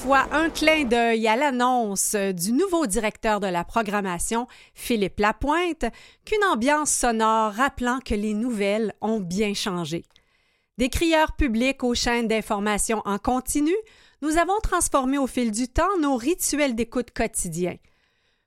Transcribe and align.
fois 0.00 0.26
un 0.32 0.48
clin 0.48 0.84
d'œil 0.84 1.28
à 1.28 1.36
l'annonce 1.36 2.14
du 2.14 2.52
nouveau 2.52 2.86
directeur 2.86 3.38
de 3.38 3.46
la 3.46 3.64
programmation, 3.64 4.46
Philippe 4.72 5.20
Lapointe, 5.20 5.84
qu'une 6.24 6.42
ambiance 6.44 6.90
sonore 6.90 7.52
rappelant 7.52 7.98
que 8.02 8.14
les 8.14 8.32
nouvelles 8.32 8.94
ont 9.02 9.20
bien 9.20 9.52
changé. 9.52 10.06
Des 10.78 10.88
crieurs 10.88 11.32
publics 11.32 11.84
aux 11.84 11.94
chaînes 11.94 12.28
d'information 12.28 13.02
en 13.04 13.18
continu, 13.18 13.74
nous 14.22 14.38
avons 14.38 14.58
transformé 14.62 15.18
au 15.18 15.26
fil 15.26 15.50
du 15.50 15.68
temps 15.68 15.98
nos 16.00 16.16
rituels 16.16 16.74
d'écoute 16.74 17.10
quotidiens. 17.10 17.76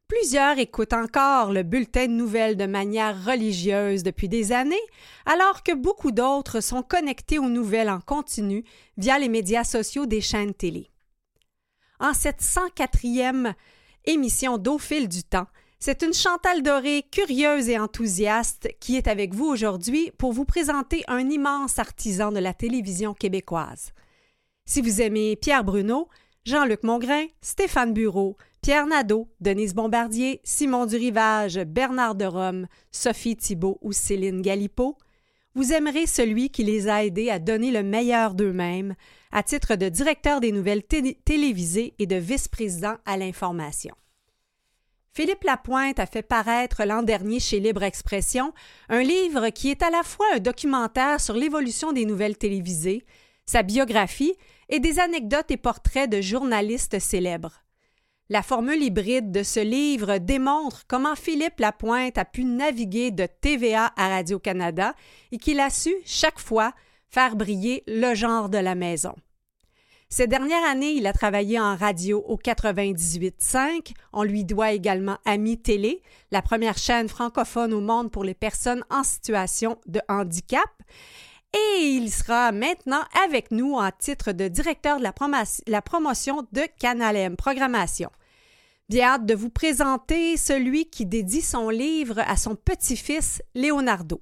Plusieurs 0.07 0.57
écoutent 0.57 0.93
encore 0.93 1.51
le 1.51 1.61
bulletin 1.61 2.07
de 2.07 2.13
nouvelles 2.13 2.57
de 2.57 2.65
manière 2.65 3.25
religieuse 3.25 4.01
depuis 4.01 4.27
des 4.27 4.53
années, 4.53 4.75
alors 5.27 5.61
que 5.61 5.75
beaucoup 5.75 6.11
d'autres 6.11 6.61
sont 6.61 6.81
connectés 6.81 7.37
aux 7.37 7.49
nouvelles 7.49 7.91
en 7.91 7.99
continu 7.99 8.63
via 8.97 9.19
les 9.19 9.29
médias 9.29 9.63
sociaux 9.63 10.07
des 10.07 10.21
chaînes 10.21 10.55
télé. 10.55 10.89
En 12.03 12.13
cette 12.13 12.41
104e 12.41 13.53
émission 14.03 14.57
d'Au 14.57 14.77
fil 14.77 15.07
du 15.07 15.23
temps, 15.23 15.47
c'est 15.79 16.01
une 16.01 16.13
Chantal 16.13 16.61
Doré 16.61 17.05
curieuse 17.09 17.69
et 17.69 17.79
enthousiaste 17.79 18.67
qui 18.81 18.97
est 18.97 19.07
avec 19.07 19.33
vous 19.33 19.45
aujourd'hui 19.45 20.11
pour 20.17 20.33
vous 20.33 20.43
présenter 20.43 21.05
un 21.07 21.29
immense 21.29 21.79
artisan 21.79 22.33
de 22.33 22.39
la 22.39 22.53
télévision 22.53 23.13
québécoise. 23.13 23.93
Si 24.65 24.81
vous 24.81 24.99
aimez 24.99 25.37
Pierre 25.37 25.63
Bruno, 25.63 26.09
Jean-Luc 26.43 26.83
Mongrain, 26.83 27.27
Stéphane 27.39 27.93
Bureau, 27.93 28.35
Pierre 28.61 28.85
Nadeau, 28.85 29.29
Denise 29.39 29.73
Bombardier, 29.73 30.41
Simon 30.43 30.85
Durivage, 30.85 31.57
Bernard 31.59 32.15
de 32.15 32.25
Rome, 32.25 32.67
Sophie 32.91 33.37
Thibault 33.37 33.77
ou 33.81 33.93
Céline 33.93 34.41
Galipeau, 34.41 34.97
vous 35.55 35.71
aimerez 35.73 36.07
celui 36.07 36.49
qui 36.49 36.63
les 36.63 36.87
a 36.87 37.03
aidés 37.03 37.29
à 37.29 37.39
donner 37.39 37.71
le 37.71 37.83
meilleur 37.83 38.33
d'eux-mêmes 38.33 38.95
à 39.31 39.43
titre 39.43 39.75
de 39.75 39.89
directeur 39.89 40.39
des 40.39 40.51
nouvelles 40.51 40.83
télévisées 40.83 41.93
et 41.99 42.05
de 42.05 42.15
vice-président 42.15 42.95
à 43.05 43.17
l'information. 43.17 43.95
Philippe 45.15 45.43
Lapointe 45.43 45.99
a 45.99 46.07
fait 46.07 46.23
paraître 46.23 46.85
l'an 46.85 47.03
dernier 47.03 47.39
chez 47.39 47.59
Libre 47.59 47.83
Expression 47.83 48.51
un 48.89 49.03
livre 49.03 49.49
qui 49.49 49.69
est 49.69 49.83
à 49.83 49.91
la 49.91 50.01
fois 50.01 50.25
un 50.33 50.39
documentaire 50.39 51.21
sur 51.21 51.35
l'évolution 51.35 51.91
des 51.91 52.05
nouvelles 52.05 52.37
télévisées, 52.37 53.05
sa 53.45 53.61
biographie 53.61 54.33
et 54.69 54.79
des 54.79 54.99
anecdotes 54.99 55.51
et 55.51 55.57
portraits 55.57 56.09
de 56.09 56.19
journalistes 56.19 56.97
célèbres. 56.97 57.62
La 58.29 58.41
formule 58.41 58.81
hybride 58.81 59.31
de 59.31 59.43
ce 59.43 59.59
livre 59.59 60.17
démontre 60.17 60.83
comment 60.87 61.15
Philippe 61.15 61.59
Lapointe 61.59 62.17
a 62.17 62.23
pu 62.23 62.45
naviguer 62.45 63.11
de 63.11 63.27
TVA 63.41 63.91
à 63.97 64.07
Radio-Canada 64.07 64.95
et 65.33 65.37
qu'il 65.37 65.59
a 65.59 65.69
su, 65.69 65.93
chaque 66.05 66.39
fois, 66.39 66.73
faire 67.09 67.35
briller 67.35 67.83
le 67.85 68.15
genre 68.15 68.47
de 68.47 68.57
la 68.57 68.75
maison. 68.75 69.13
Ces 70.07 70.27
dernières 70.27 70.63
années, 70.63 70.91
il 70.91 71.07
a 71.07 71.11
travaillé 71.11 71.59
en 71.59 71.75
radio 71.75 72.23
au 72.27 72.37
98.5. 72.37 73.93
On 74.13 74.23
lui 74.23 74.45
doit 74.45 74.71
également 74.71 75.17
Ami 75.25 75.57
Télé, 75.57 76.01
la 76.31 76.41
première 76.41 76.77
chaîne 76.77 77.09
francophone 77.09 77.73
au 77.73 77.81
monde 77.81 78.11
pour 78.11 78.23
les 78.23 78.35
personnes 78.35 78.85
en 78.89 79.03
situation 79.03 79.79
de 79.87 79.99
handicap. 80.07 80.69
Et 81.53 81.81
il 81.81 82.11
sera 82.11 82.51
maintenant 82.51 83.03
avec 83.23 83.51
nous 83.51 83.75
en 83.75 83.91
titre 83.91 84.31
de 84.31 84.47
directeur 84.47 84.97
de 84.97 85.03
la, 85.67 85.81
promotion 85.81 86.47
de 86.51 86.63
Canal 86.79 87.15
M 87.15 87.35
Programmation. 87.35 88.09
Bien 88.89 89.09
hâte 89.09 89.25
de 89.27 89.35
vous 89.35 89.51
présenter 89.51 90.35
celui 90.35 90.89
qui 90.89 91.05
dédie 91.05 91.41
son 91.41 91.69
livre 91.69 92.19
à 92.19 92.37
son 92.37 92.55
petit-fils 92.55 93.43
Leonardo. 93.53 94.19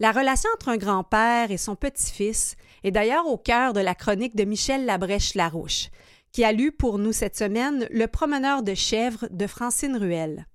La 0.00 0.12
relation 0.12 0.48
entre 0.54 0.70
un 0.70 0.78
grand-père 0.78 1.50
et 1.50 1.58
son 1.58 1.76
petit-fils 1.76 2.56
est 2.84 2.90
d'ailleurs 2.90 3.26
au 3.26 3.36
cœur 3.36 3.74
de 3.74 3.80
la 3.80 3.94
chronique 3.94 4.34
de 4.34 4.44
Michel 4.44 4.86
Labrèche-Larouche, 4.86 5.90
qui 6.32 6.42
a 6.42 6.52
lu 6.52 6.72
pour 6.72 6.98
nous 6.98 7.12
cette 7.12 7.36
semaine 7.36 7.86
Le 7.90 8.06
promeneur 8.06 8.62
de 8.62 8.74
chèvres 8.74 9.28
de 9.30 9.46
Francine 9.46 9.96
Ruel 9.96 10.46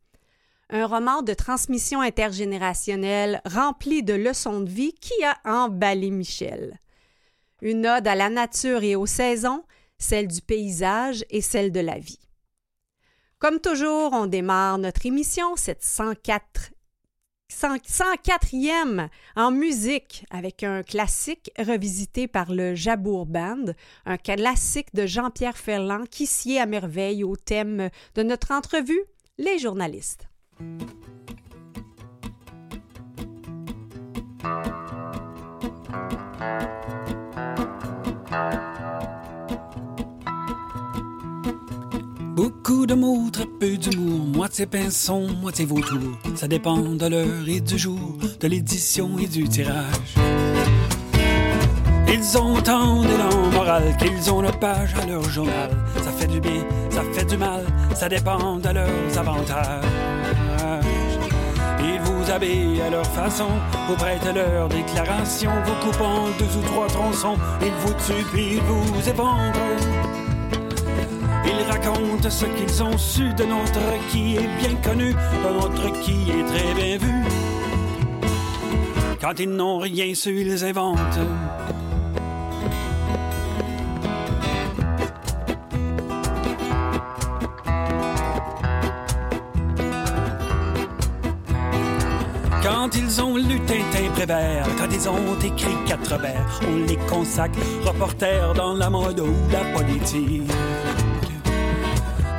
un 0.69 0.85
roman 0.85 1.21
de 1.21 1.33
transmission 1.33 2.01
intergénérationnelle 2.01 3.41
rempli 3.45 4.03
de 4.03 4.13
leçons 4.13 4.61
de 4.61 4.69
vie 4.69 4.93
qui 4.93 5.23
a 5.23 5.37
emballé 5.45 6.11
Michel. 6.11 6.79
Une 7.61 7.87
ode 7.87 8.07
à 8.07 8.15
la 8.15 8.29
nature 8.29 8.83
et 8.83 8.95
aux 8.95 9.05
saisons, 9.05 9.63
celle 9.97 10.27
du 10.27 10.41
paysage 10.41 11.25
et 11.29 11.41
celle 11.41 11.71
de 11.71 11.79
la 11.79 11.97
vie. 11.97 12.19
Comme 13.39 13.59
toujours, 13.59 14.13
on 14.13 14.25
démarre 14.25 14.77
notre 14.77 15.05
émission, 15.05 15.55
cette 15.55 15.83
104 15.83 16.71
104e 17.49 19.07
en 19.37 19.51
musique 19.51 20.25
avec 20.29 20.63
un 20.63 20.83
classique 20.83 21.49
revisité 21.57 22.27
par 22.27 22.51
le 22.51 22.75
Jabour 22.75 23.25
Band, 23.25 23.67
un 24.05 24.17
classique 24.17 24.93
de 24.93 25.05
Jean-Pierre 25.05 25.57
Ferland 25.57 26.09
qui 26.09 26.25
sied 26.25 26.59
à 26.59 26.65
merveille 26.65 27.23
au 27.23 27.37
thème 27.37 27.89
de 28.15 28.23
notre 28.23 28.51
entrevue, 28.51 29.01
les 29.37 29.59
journalistes. 29.59 30.26
Beaucoup 42.35 42.85
de 42.85 42.93
mots, 42.93 43.29
très 43.31 43.45
peu 43.45 43.77
d'humour, 43.77 44.19
moitié 44.19 44.67
pinson, 44.67 45.27
moitié 45.41 45.65
vautour. 45.65 45.99
Ça 46.35 46.47
dépend 46.47 46.77
de 46.77 47.07
l'heure 47.07 47.47
et 47.47 47.59
du 47.61 47.77
jour, 47.77 48.17
de 48.39 48.47
l'édition 48.47 49.17
et 49.17 49.25
du 49.25 49.47
tirage. 49.49 50.15
Ils 52.07 52.37
ont 52.37 52.61
tant 52.61 53.01
d'élan 53.01 53.49
moral 53.51 53.97
qu'ils 53.97 54.31
ont 54.31 54.41
le 54.41 54.51
page 54.51 54.93
à 55.01 55.05
leur 55.05 55.23
journal. 55.23 55.71
Ça 56.03 56.11
fait 56.11 56.27
du 56.27 56.39
bien, 56.39 56.63
ça 56.89 57.01
fait 57.11 57.25
du 57.25 57.37
mal, 57.37 57.65
ça 57.95 58.07
dépend 58.07 58.57
de 58.57 58.69
leurs 58.69 59.17
avantages. 59.17 60.06
À 62.39 62.89
leur 62.91 63.05
façon, 63.07 63.47
vous 63.87 63.95
prêtent 63.95 64.31
leur 64.31 64.69
déclaration, 64.69 65.49
vous 65.65 65.87
coupant 65.87 66.27
deux 66.37 66.55
ou 66.55 66.61
trois 66.67 66.85
tronçons, 66.85 67.35
ils 67.63 67.71
vous 67.79 67.93
tuent 67.93 68.25
puis 68.31 68.57
ils 68.57 68.61
vous 68.61 69.09
éventrent. 69.09 69.59
Ils 71.45 71.63
racontent 71.67 72.29
ce 72.29 72.45
qu'ils 72.45 72.83
ont 72.83 72.95
su 72.95 73.33
de 73.33 73.43
notre 73.43 73.79
qui 74.11 74.35
est 74.35 74.47
bien 74.59 74.75
connu, 74.83 75.13
de 75.13 75.61
notre 75.63 75.99
qui 76.01 76.29
est 76.29 76.43
très 76.43 76.73
bien 76.75 76.97
vu. 76.99 77.23
Quand 79.19 79.39
ils 79.39 79.49
n'ont 79.49 79.79
rien 79.79 80.13
su, 80.13 80.41
ils 80.41 80.63
inventent. 80.63 81.17
Quand 94.27 94.87
ils 94.91 95.07
ont 95.07 95.39
écrit 95.41 95.75
quatre 95.85 96.19
vers, 96.19 96.59
on 96.67 96.85
les 96.85 96.97
consacre 97.09 97.57
reporters 97.85 98.53
dans 98.53 98.73
la 98.73 98.89
mode 98.89 99.21
ou 99.21 99.33
la 99.51 99.63
politique. 99.77 100.51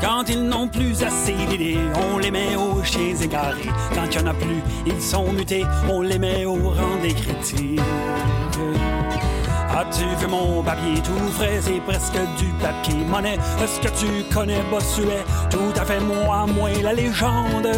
Quand 0.02 0.24
ils 0.28 0.42
n'ont 0.42 0.68
plus 0.68 1.02
assez 1.02 1.32
d'idées, 1.32 1.78
on 2.12 2.18
les 2.18 2.30
met 2.30 2.56
aux 2.56 2.82
chiens 2.84 3.16
égarés. 3.16 3.70
Quand 3.94 4.04
il 4.04 4.22
n'y 4.22 4.28
en 4.28 4.30
a 4.30 4.34
plus, 4.34 4.62
ils 4.86 5.00
sont 5.00 5.32
mutés, 5.32 5.64
on 5.90 6.02
les 6.02 6.18
met 6.18 6.44
au 6.44 6.56
rang 6.56 6.96
des 7.00 7.14
critiques. 7.14 7.80
As-tu 9.74 10.04
vu 10.20 10.26
mon 10.28 10.62
papier 10.62 11.00
tout 11.02 11.32
frais, 11.32 11.60
c'est 11.62 11.80
presque 11.86 12.18
du 12.38 12.46
papier 12.60 13.02
monnaie? 13.08 13.38
Est-ce 13.62 13.80
que 13.80 13.88
tu 13.98 14.34
connais 14.34 14.60
Bossuet? 14.70 15.24
Tout 15.50 15.80
à 15.80 15.84
fait 15.86 16.00
moi, 16.00 16.46
moi 16.46 16.70
la 16.82 16.92
légende. 16.92 17.68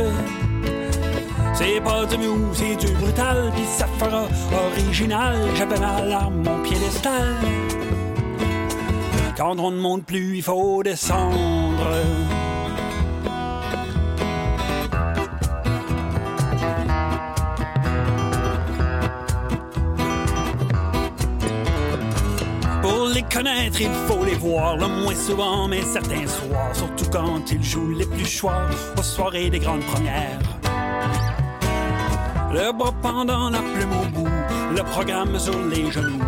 C'est 1.62 1.78
pas 1.82 2.06
du 2.06 2.16
mou, 2.16 2.48
c'est 2.54 2.74
du 2.74 2.90
brutal, 2.94 3.52
pis 3.54 3.66
ça 3.66 3.86
fera 3.98 4.26
original. 4.72 5.36
J'avais 5.56 5.78
mal 5.78 6.10
à 6.10 6.30
mon 6.30 6.62
piédestal. 6.62 7.34
Quand 9.36 9.58
on 9.58 9.70
ne 9.70 9.76
monte 9.76 10.06
plus, 10.06 10.38
il 10.38 10.42
faut 10.42 10.82
descendre. 10.82 11.36
Pour 22.80 23.08
les 23.08 23.22
connaître, 23.24 23.82
il 23.82 23.90
faut 24.08 24.24
les 24.24 24.36
voir 24.36 24.78
le 24.78 24.88
moins 24.88 25.14
souvent, 25.14 25.68
mais 25.68 25.82
certains 25.82 26.26
soirs, 26.26 26.74
surtout 26.74 27.10
quand 27.12 27.52
ils 27.52 27.62
jouent 27.62 27.98
les 27.98 28.06
plus 28.06 28.24
choix 28.24 28.62
aux 28.98 29.02
soirées 29.02 29.50
des 29.50 29.58
grandes 29.58 29.84
premières. 29.84 30.59
Le 32.52 32.72
bras 32.72 32.92
pendant 33.00 33.48
la 33.48 33.58
plume 33.58 33.92
au 33.92 34.06
bout, 34.06 34.28
le 34.76 34.82
programme 34.82 35.38
sur 35.38 35.56
les 35.66 35.90
genoux. 35.90 36.18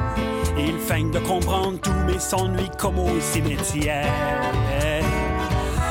Il 0.56 0.78
feint 0.78 1.10
de 1.10 1.18
comprendre 1.18 1.80
tout, 1.80 1.90
mais 2.06 2.18
s'ennuie 2.18 2.70
comme 2.78 2.98
au 2.98 3.20
cimetière. 3.20 4.06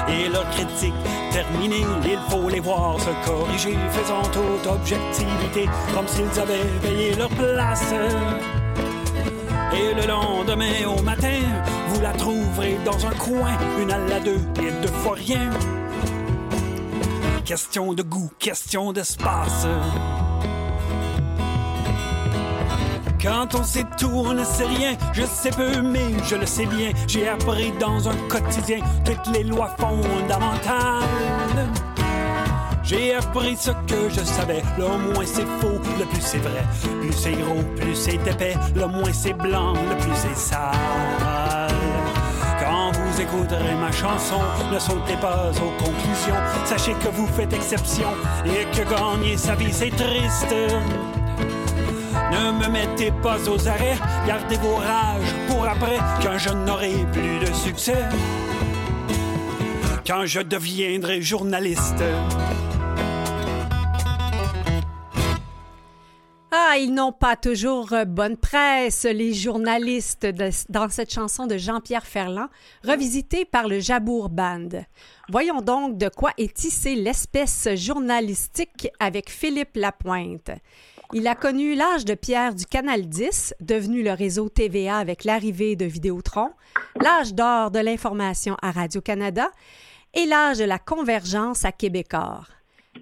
et 0.08 0.30
leurs 0.30 0.50
critiques 0.52 0.94
terminées. 1.32 1.86
Il 2.06 2.20
faut 2.30 2.50
les 2.50 2.62
voir 2.62 2.98
se 3.00 3.10
corriger, 3.26 3.76
faisant 3.92 4.22
toute 4.32 4.68
objectivité, 4.68 5.70
comme 5.94 6.08
s'ils 6.08 6.40
avaient 6.40 6.68
veillé 6.82 7.16
leur 7.16 7.30
place. 7.30 7.94
Et 9.74 9.94
le 9.94 10.08
lendemain 10.08 10.86
au 10.98 11.02
matin, 11.02 11.40
vous 11.90 12.02
la 12.02 12.12
trouverez 12.14 12.78
dans 12.86 13.06
un 13.06 13.14
coin, 13.16 13.52
une 13.82 13.92
à 13.92 13.98
la 13.98 14.20
deux 14.20 14.40
et 14.62 14.72
deux 14.82 14.94
fois 15.04 15.16
rien. 15.16 15.50
Question 17.46 17.94
de 17.94 18.04
goût, 18.04 18.32
question 18.40 18.94
d'espace. 18.94 19.68
Quand 23.22 23.56
on 23.56 23.64
sait 23.64 23.86
tout, 24.00 24.12
on 24.14 24.34
ne 24.34 24.44
sait 24.44 24.66
rien. 24.66 24.96
Je 25.14 25.24
sais 25.24 25.50
peu, 25.52 25.82
mais 25.82 26.12
je 26.30 26.36
le 26.36 26.46
sais 26.46 26.66
bien. 26.66 26.92
J'ai 27.08 27.28
appris 27.28 27.72
dans 27.80 28.08
un 28.08 28.16
quotidien 28.30 28.80
toutes 29.04 29.36
les 29.36 29.44
lois 29.44 29.76
fondamentales. 29.78 31.04
J'ai 32.84 33.16
appris 33.16 33.58
ce 33.58 33.72
que 33.72 34.10
je 34.10 34.24
savais. 34.24 34.62
Le 34.78 34.86
moins 34.86 35.26
c'est 35.26 35.46
faux, 35.60 35.80
le 36.00 36.06
plus 36.06 36.22
c'est 36.22 36.40
vrai. 36.40 36.64
Plus 37.02 37.14
c'est 37.14 37.34
gros, 37.34 37.64
plus 37.76 37.96
c'est 37.96 38.16
épais. 38.16 38.56
Le 38.76 38.88
moins 38.88 39.14
c'est 39.14 39.34
blanc, 39.34 39.74
le 39.74 39.98
plus 39.98 40.16
c'est 40.16 40.38
sale. 40.38 41.61
Écouterez 43.22 43.76
ma 43.76 43.92
chanson, 43.92 44.40
ne 44.74 44.80
sautez 44.80 45.16
pas 45.18 45.52
aux 45.52 45.84
conclusions. 45.84 46.42
Sachez 46.66 46.94
que 46.94 47.10
vous 47.10 47.28
faites 47.28 47.54
exception 47.54 48.08
et 48.46 48.66
que 48.76 48.82
gagner 48.90 49.38
sa 49.38 49.54
vie 49.54 49.72
c'est 49.72 49.92
triste. 49.92 50.56
Ne 52.32 52.52
me 52.52 52.68
mettez 52.68 53.12
pas 53.22 53.38
aux 53.48 53.68
arrêts, 53.68 53.98
gardez 54.26 54.58
vos 54.58 54.76
rages 54.76 55.36
pour 55.48 55.68
après, 55.68 56.00
quand 56.24 56.38
je 56.40 56.50
n'aurai 56.50 57.06
plus 57.12 57.40
de 57.40 57.54
succès. 57.54 58.04
Quand 60.06 60.26
je 60.26 60.40
deviendrai 60.40 61.22
journaliste. 61.22 62.04
Ah, 66.74 66.78
ils 66.78 66.94
n'ont 66.94 67.12
pas 67.12 67.36
toujours 67.36 67.92
euh, 67.92 68.06
bonne 68.06 68.38
presse, 68.38 69.04
les 69.04 69.34
journalistes, 69.34 70.26
dans 70.70 70.88
cette 70.88 71.12
chanson 71.12 71.46
de 71.46 71.58
Jean-Pierre 71.58 72.06
Ferland, 72.06 72.48
revisitée 72.86 73.44
par 73.44 73.68
le 73.68 73.82
Jabour 73.82 74.30
Band. 74.30 74.70
Voyons 75.28 75.60
donc 75.60 75.98
de 75.98 76.08
quoi 76.08 76.32
est 76.38 76.56
tissée 76.56 76.96
l'espèce 76.96 77.68
journalistique 77.76 78.88
avec 79.02 79.30
Philippe 79.30 79.76
Lapointe. 79.76 80.52
Il 81.12 81.28
a 81.28 81.36
connu 81.36 81.76
l'âge 81.76 82.06
de 82.06 82.14
pierre 82.14 82.56
du 82.56 82.66
Canal 82.66 83.06
10, 83.06 83.56
devenu 83.60 84.02
le 84.02 84.14
réseau 84.14 84.48
TVA 84.48 84.96
avec 84.96 85.26
l'arrivée 85.26 85.76
de 85.76 85.84
Vidéotron, 85.84 86.52
l'âge 87.02 87.34
d'or 87.34 87.72
de 87.72 87.80
l'information 87.80 88.56
à 88.62 88.72
Radio-Canada 88.72 89.52
et 90.14 90.26
l'âge 90.26 90.60
de 90.60 90.64
la 90.64 90.80
convergence 90.80 91.66
à 91.66 91.74
Québécois. 91.74 92.44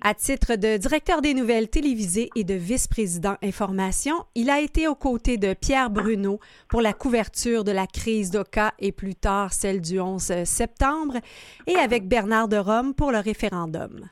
À 0.01 0.13
titre 0.13 0.55
de 0.55 0.77
directeur 0.77 1.21
des 1.21 1.33
nouvelles 1.33 1.67
télévisées 1.67 2.29
et 2.35 2.45
de 2.45 2.53
vice-président 2.53 3.35
information, 3.43 4.23
il 4.33 4.49
a 4.49 4.61
été 4.61 4.87
aux 4.87 4.95
côtés 4.95 5.37
de 5.37 5.53
Pierre 5.53 5.89
Bruno 5.89 6.39
pour 6.69 6.81
la 6.81 6.93
couverture 6.93 7.65
de 7.65 7.71
la 7.71 7.85
crise 7.85 8.31
d'Oka 8.31 8.73
et 8.79 8.93
plus 8.93 9.15
tard 9.15 9.51
celle 9.51 9.81
du 9.81 9.99
11 9.99 10.45
septembre, 10.45 11.15
et 11.67 11.75
avec 11.75 12.07
Bernard 12.07 12.47
de 12.47 12.55
Rome 12.55 12.93
pour 12.93 13.11
le 13.11 13.17
référendum. 13.17 14.07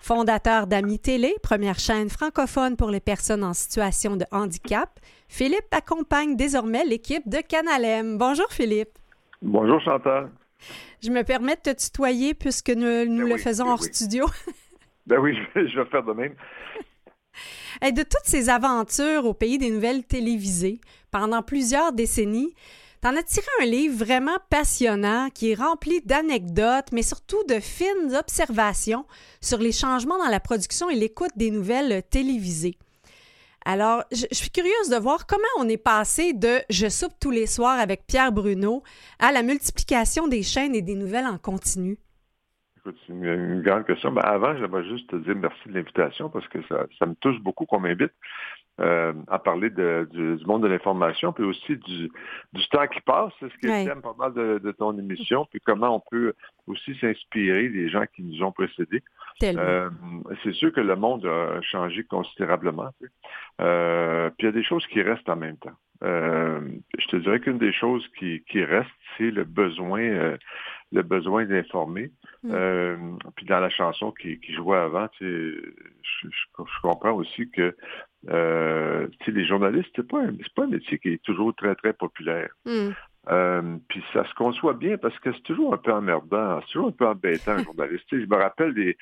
Fondateur 0.00 0.68
d'Ami 0.68 1.00
Télé, 1.00 1.34
première 1.42 1.78
chaîne 1.78 2.08
francophone 2.08 2.76
pour 2.76 2.90
les 2.90 3.00
personnes 3.00 3.42
en 3.42 3.54
situation 3.54 4.16
de 4.16 4.26
handicap, 4.30 5.00
Philippe 5.28 5.72
accompagne 5.72 6.36
désormais 6.36 6.84
l'équipe 6.84 7.28
de 7.28 7.38
Canalem. 7.38 8.16
Bonjour 8.16 8.50
Philippe. 8.50 8.98
Bonjour 9.40 9.80
Chantal. 9.80 10.30
Je 11.02 11.10
me 11.10 11.24
permets 11.24 11.56
de 11.56 11.72
te 11.72 11.84
tutoyer 11.84 12.34
puisque 12.34 12.70
nous, 12.70 13.06
nous 13.06 13.24
ben 13.24 13.28
le 13.28 13.38
faisons 13.38 13.64
ben 13.64 13.72
hors 13.72 13.82
studio. 13.82 14.26
ben 15.06 15.18
oui, 15.18 15.36
je 15.54 15.80
vais, 15.80 15.86
faire 15.86 16.02
de 16.02 16.12
même. 16.12 16.34
Et 17.84 17.92
de 17.92 18.02
toutes 18.02 18.24
ces 18.24 18.48
aventures 18.48 19.24
au 19.24 19.34
pays 19.34 19.58
des 19.58 19.70
nouvelles 19.70 20.04
télévisées 20.04 20.80
pendant 21.10 21.42
plusieurs 21.42 21.92
décennies, 21.92 22.54
T'en 23.02 23.16
as 23.16 23.24
tiré 23.24 23.46
un 23.60 23.64
livre 23.64 24.04
vraiment 24.04 24.38
passionnant 24.48 25.28
qui 25.34 25.50
est 25.50 25.56
rempli 25.56 26.02
d'anecdotes, 26.02 26.92
mais 26.92 27.02
surtout 27.02 27.42
de 27.48 27.58
fines 27.58 28.14
observations 28.16 29.06
sur 29.40 29.58
les 29.58 29.72
changements 29.72 30.18
dans 30.18 30.30
la 30.30 30.38
production 30.38 30.88
et 30.88 30.94
l'écoute 30.94 31.32
des 31.34 31.50
nouvelles 31.50 32.04
télévisées. 32.08 32.78
Alors, 33.64 34.04
je, 34.12 34.26
suis 34.30 34.50
curieuse 34.50 34.88
de 34.88 34.96
voir 34.96 35.26
comment 35.26 35.42
on 35.58 35.68
est 35.68 35.78
passé 35.78 36.32
de 36.32 36.60
Je 36.70 36.88
soupe 36.88 37.14
tous 37.18 37.32
les 37.32 37.48
soirs 37.48 37.80
avec 37.80 38.06
Pierre 38.06 38.30
Bruno 38.30 38.84
à 39.18 39.32
la 39.32 39.42
multiplication 39.42 40.28
des 40.28 40.44
chaînes 40.44 40.76
et 40.76 40.82
des 40.82 40.94
nouvelles 40.94 41.26
en 41.26 41.38
continu. 41.38 41.98
Écoute, 42.84 42.98
c'est 43.06 43.12
une, 43.12 43.62
grande 43.62 43.86
question. 43.86 44.10
Ben, 44.10 44.22
avant, 44.22 44.56
j'aimerais 44.56 44.84
juste 44.84 45.08
te 45.08 45.16
dire 45.16 45.36
merci 45.36 45.68
de 45.68 45.74
l'invitation 45.74 46.28
parce 46.28 46.46
que 46.48 46.60
ça, 46.68 46.86
ça 46.98 47.06
me 47.06 47.14
touche 47.14 47.38
beaucoup 47.40 47.64
qu'on 47.64 47.80
m'invite. 47.80 48.12
Euh, 48.80 49.12
à 49.28 49.38
parler 49.38 49.68
de, 49.68 50.08
du, 50.10 50.46
monde 50.46 50.62
de 50.62 50.68
l'information, 50.68 51.30
puis 51.30 51.44
aussi 51.44 51.76
du, 51.76 52.10
du 52.54 52.68
temps 52.70 52.86
qui 52.86 53.02
passe. 53.02 53.30
C'est 53.38 53.52
ce 53.52 53.58
qui 53.58 53.66
est 53.66 53.84
le 53.84 54.00
pas 54.00 54.14
mal 54.18 54.32
de, 54.32 54.72
ton 54.72 54.98
émission, 54.98 55.46
puis 55.50 55.60
comment 55.60 55.94
on 55.94 56.00
peut 56.10 56.32
aussi 56.66 56.96
s'inspirer 56.98 57.68
des 57.68 57.90
gens 57.90 58.04
qui 58.16 58.22
nous 58.22 58.42
ont 58.42 58.50
précédés. 58.50 59.02
Euh, 59.42 59.90
c'est 60.42 60.54
sûr 60.54 60.72
que 60.72 60.80
le 60.80 60.96
monde 60.96 61.26
a 61.26 61.60
changé 61.60 62.02
considérablement. 62.04 62.88
Euh, 63.60 64.30
puis 64.30 64.38
il 64.40 64.44
y 64.46 64.48
a 64.48 64.52
des 64.52 64.64
choses 64.64 64.86
qui 64.86 65.02
restent 65.02 65.28
en 65.28 65.36
même 65.36 65.58
temps. 65.58 65.76
je 66.00 67.06
te 67.08 67.16
dirais 67.16 67.40
qu'une 67.40 67.58
des 67.58 67.74
choses 67.74 68.08
qui, 68.18 68.42
qui 68.48 68.64
reste, 68.64 68.90
c'est 69.18 69.30
le 69.30 69.44
besoin 69.44 70.36
le 70.92 71.02
besoin 71.02 71.44
d'informer. 71.46 72.10
Mm. 72.44 73.18
puis 73.36 73.46
dans 73.46 73.60
la 73.60 73.70
chanson 73.70 74.10
qui, 74.10 74.40
qui 74.40 74.52
jouait 74.52 74.78
avant, 74.78 75.08
je, 75.20 75.72
je, 76.24 76.80
comprends 76.82 77.12
aussi 77.12 77.48
que 77.50 77.74
euh, 78.28 79.06
les 79.26 79.46
journalistes, 79.46 79.90
c'est 79.96 80.06
pas, 80.06 80.22
un, 80.22 80.32
pas 80.54 80.64
un 80.64 80.68
métier 80.68 80.98
qui 80.98 81.10
est 81.10 81.22
toujours 81.22 81.54
très, 81.54 81.74
très 81.74 81.92
populaire. 81.92 82.50
Hmm. 82.64 82.90
Euh, 83.28 83.76
puis 83.88 84.02
ça 84.12 84.26
se 84.28 84.34
conçoit 84.34 84.74
bien 84.74 84.98
parce 84.98 85.16
que 85.20 85.32
c'est 85.32 85.42
toujours 85.42 85.72
un 85.74 85.76
peu 85.76 85.92
emmerdant, 85.92 86.60
c'est 86.60 86.72
toujours 86.72 86.88
un 86.88 86.92
peu 86.92 87.06
embêtant, 87.06 87.52
un 87.52 87.62
journaliste. 87.62 88.04
je 88.10 88.26
me 88.26 88.36
rappelle 88.36 88.74
des, 88.74 88.96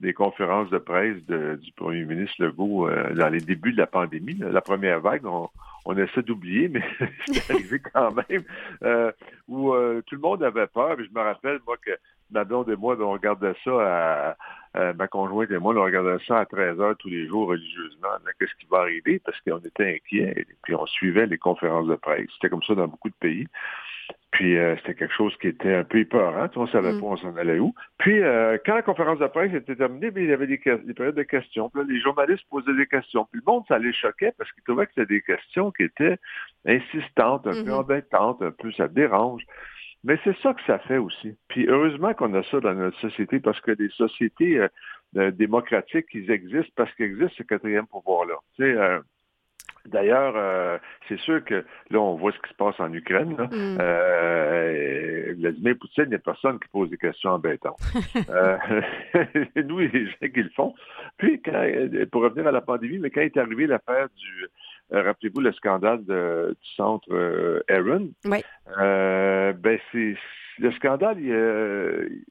des 0.00 0.12
conférences 0.12 0.68
de 0.70 0.78
presse 0.78 1.16
du 1.24 1.72
premier 1.72 2.04
ministre 2.04 2.42
Legault 2.42 2.88
euh, 2.88 3.14
dans 3.14 3.28
les 3.28 3.40
débuts 3.40 3.72
de 3.72 3.78
la 3.78 3.86
pandémie, 3.86 4.34
la 4.34 4.60
première 4.60 5.00
vague, 5.00 5.24
on, 5.24 5.48
essaie 5.96 6.22
d'oublier, 6.22 6.68
mais 6.68 6.82
c'est 7.26 7.50
arrivé 7.50 7.80
quand 7.80 8.12
même, 8.12 8.42
euh, 8.82 9.12
où 9.48 9.72
euh, 9.72 10.02
tout 10.04 10.16
le 10.16 10.20
monde 10.20 10.42
avait 10.42 10.66
peur. 10.66 10.96
je 10.98 11.08
me 11.14 11.24
rappelle, 11.24 11.60
moi, 11.66 11.76
que 11.80 11.92
ma 12.30 12.44
blonde 12.44 12.68
et 12.68 12.76
moi, 12.76 12.96
on 13.00 13.12
regardait 13.12 13.54
ça 13.64 14.34
à, 14.74 14.92
ma 14.92 15.08
conjointe 15.08 15.50
et 15.50 15.58
moi, 15.58 15.74
on 15.74 15.82
regardait 15.82 16.22
ça 16.26 16.40
à 16.40 16.44
13 16.44 16.80
heures 16.80 16.96
tous 16.98 17.08
les 17.08 17.26
jours 17.26 17.48
religieusement. 17.48 18.08
Qu'est-ce 18.38 18.54
qui 18.56 18.66
va 18.70 18.80
arriver? 18.80 19.20
Parce 19.24 19.40
qu'on 19.40 19.58
était 19.58 19.94
inquiets. 19.94 20.34
Et 20.36 20.46
puis 20.62 20.74
on 20.74 20.84
suivait 20.84 21.26
les 21.26 21.38
conférences 21.38 21.86
de 21.86 21.94
presse. 21.94 22.26
C'était 22.34 22.50
comme 22.50 22.62
ça 22.62 22.74
dans 22.74 22.86
beaucoup 22.86 23.08
de 23.08 23.14
pays. 23.18 23.46
Puis 24.32 24.58
euh, 24.58 24.76
c'était 24.78 24.94
quelque 24.94 25.14
chose 25.14 25.34
qui 25.40 25.48
était 25.48 25.74
un 25.74 25.84
peu 25.84 25.98
épeurant. 25.98 26.48
On 26.56 26.64
ne 26.64 26.68
savait 26.68 26.92
mm. 26.92 27.00
pas 27.00 27.06
on 27.06 27.16
s'en 27.16 27.36
allait 27.36 27.58
où. 27.58 27.74
Puis 27.98 28.22
euh, 28.22 28.58
quand 28.66 28.74
la 28.74 28.82
conférence 28.82 29.18
de 29.18 29.26
presse 29.26 29.54
était 29.54 29.76
terminée, 29.76 30.10
il 30.14 30.26
y 30.26 30.32
avait 30.32 30.46
des, 30.46 30.58
périodes 30.58 31.14
de 31.14 31.22
questions. 31.22 31.70
Puis 31.70 31.82
les 31.88 32.00
journalistes 32.00 32.44
posaient 32.50 32.74
des 32.74 32.86
questions. 32.86 33.26
Puis 33.30 33.40
le 33.44 33.50
monde, 33.50 33.64
ça 33.68 33.78
les 33.78 33.92
choquait 33.92 34.32
parce 34.36 34.50
qu'ils 34.52 34.64
trouvaient 34.64 34.86
que 34.86 34.92
c'était 34.94 35.14
des 35.14 35.22
questions 35.22 35.70
qui 35.70 35.84
étaient 35.84 36.18
insistantes, 36.66 37.46
un 37.46 37.52
peu 37.52 37.70
mm-hmm. 37.70 37.72
embêtantes, 37.72 38.42
un 38.42 38.50
peu 38.50 38.72
ça 38.72 38.88
dérange. 38.88 39.42
Mais 40.04 40.18
c'est 40.22 40.36
ça 40.42 40.52
que 40.54 40.62
ça 40.66 40.78
fait 40.80 40.98
aussi. 40.98 41.36
Puis 41.48 41.66
heureusement 41.66 42.12
qu'on 42.14 42.34
a 42.34 42.42
ça 42.44 42.60
dans 42.60 42.74
notre 42.74 42.98
société 43.00 43.40
parce 43.40 43.60
que 43.60 43.72
les 43.72 43.88
sociétés 43.90 44.66
euh, 45.16 45.30
démocratiques, 45.30 46.06
ils 46.12 46.30
existent 46.30 46.72
parce 46.76 46.92
qu'existe 46.94 47.36
ce 47.38 47.42
quatrième 47.42 47.86
pouvoir-là. 47.86 48.34
Tu 48.56 48.64
sais, 48.64 49.00
D'ailleurs, 49.86 50.34
euh, 50.36 50.78
c'est 51.08 51.18
sûr 51.20 51.44
que 51.44 51.64
là, 51.90 52.00
on 52.00 52.14
voit 52.16 52.32
ce 52.32 52.38
qui 52.38 52.50
se 52.50 52.54
passe 52.54 52.78
en 52.78 52.92
Ukraine. 52.92 53.36
Là. 53.36 53.44
Mm. 53.44 53.78
Euh, 53.80 55.34
Vladimir 55.38 55.74
Poutine, 55.78 56.04
il 56.04 56.10
n'y 56.10 56.14
a 56.14 56.18
personne 56.18 56.58
qui 56.58 56.68
pose 56.68 56.90
des 56.90 56.96
questions 56.96 57.30
embêtantes. 57.30 57.78
euh, 58.30 58.56
nous, 59.56 59.78
les 59.78 60.06
gens 60.06 60.28
qui 60.32 60.42
le 60.42 60.50
font. 60.50 60.74
Puis, 61.16 61.40
pour 62.10 62.22
revenir 62.22 62.46
à 62.46 62.52
la 62.52 62.60
pandémie, 62.60 62.98
mais 62.98 63.10
quand 63.10 63.20
est 63.20 63.36
arrivé 63.36 63.66
l'affaire 63.66 64.08
du, 64.16 64.44
euh, 64.44 64.48
rappelez-vous 64.90 65.40
le 65.40 65.52
scandale 65.52 66.04
du 66.04 66.66
centre 66.76 67.62
Aaron, 67.68 68.10
oui. 68.24 68.42
ben 68.76 69.78
c'est 69.92 70.16
le 70.58 70.72
scandale, 70.72 71.18
il, 71.20 72.24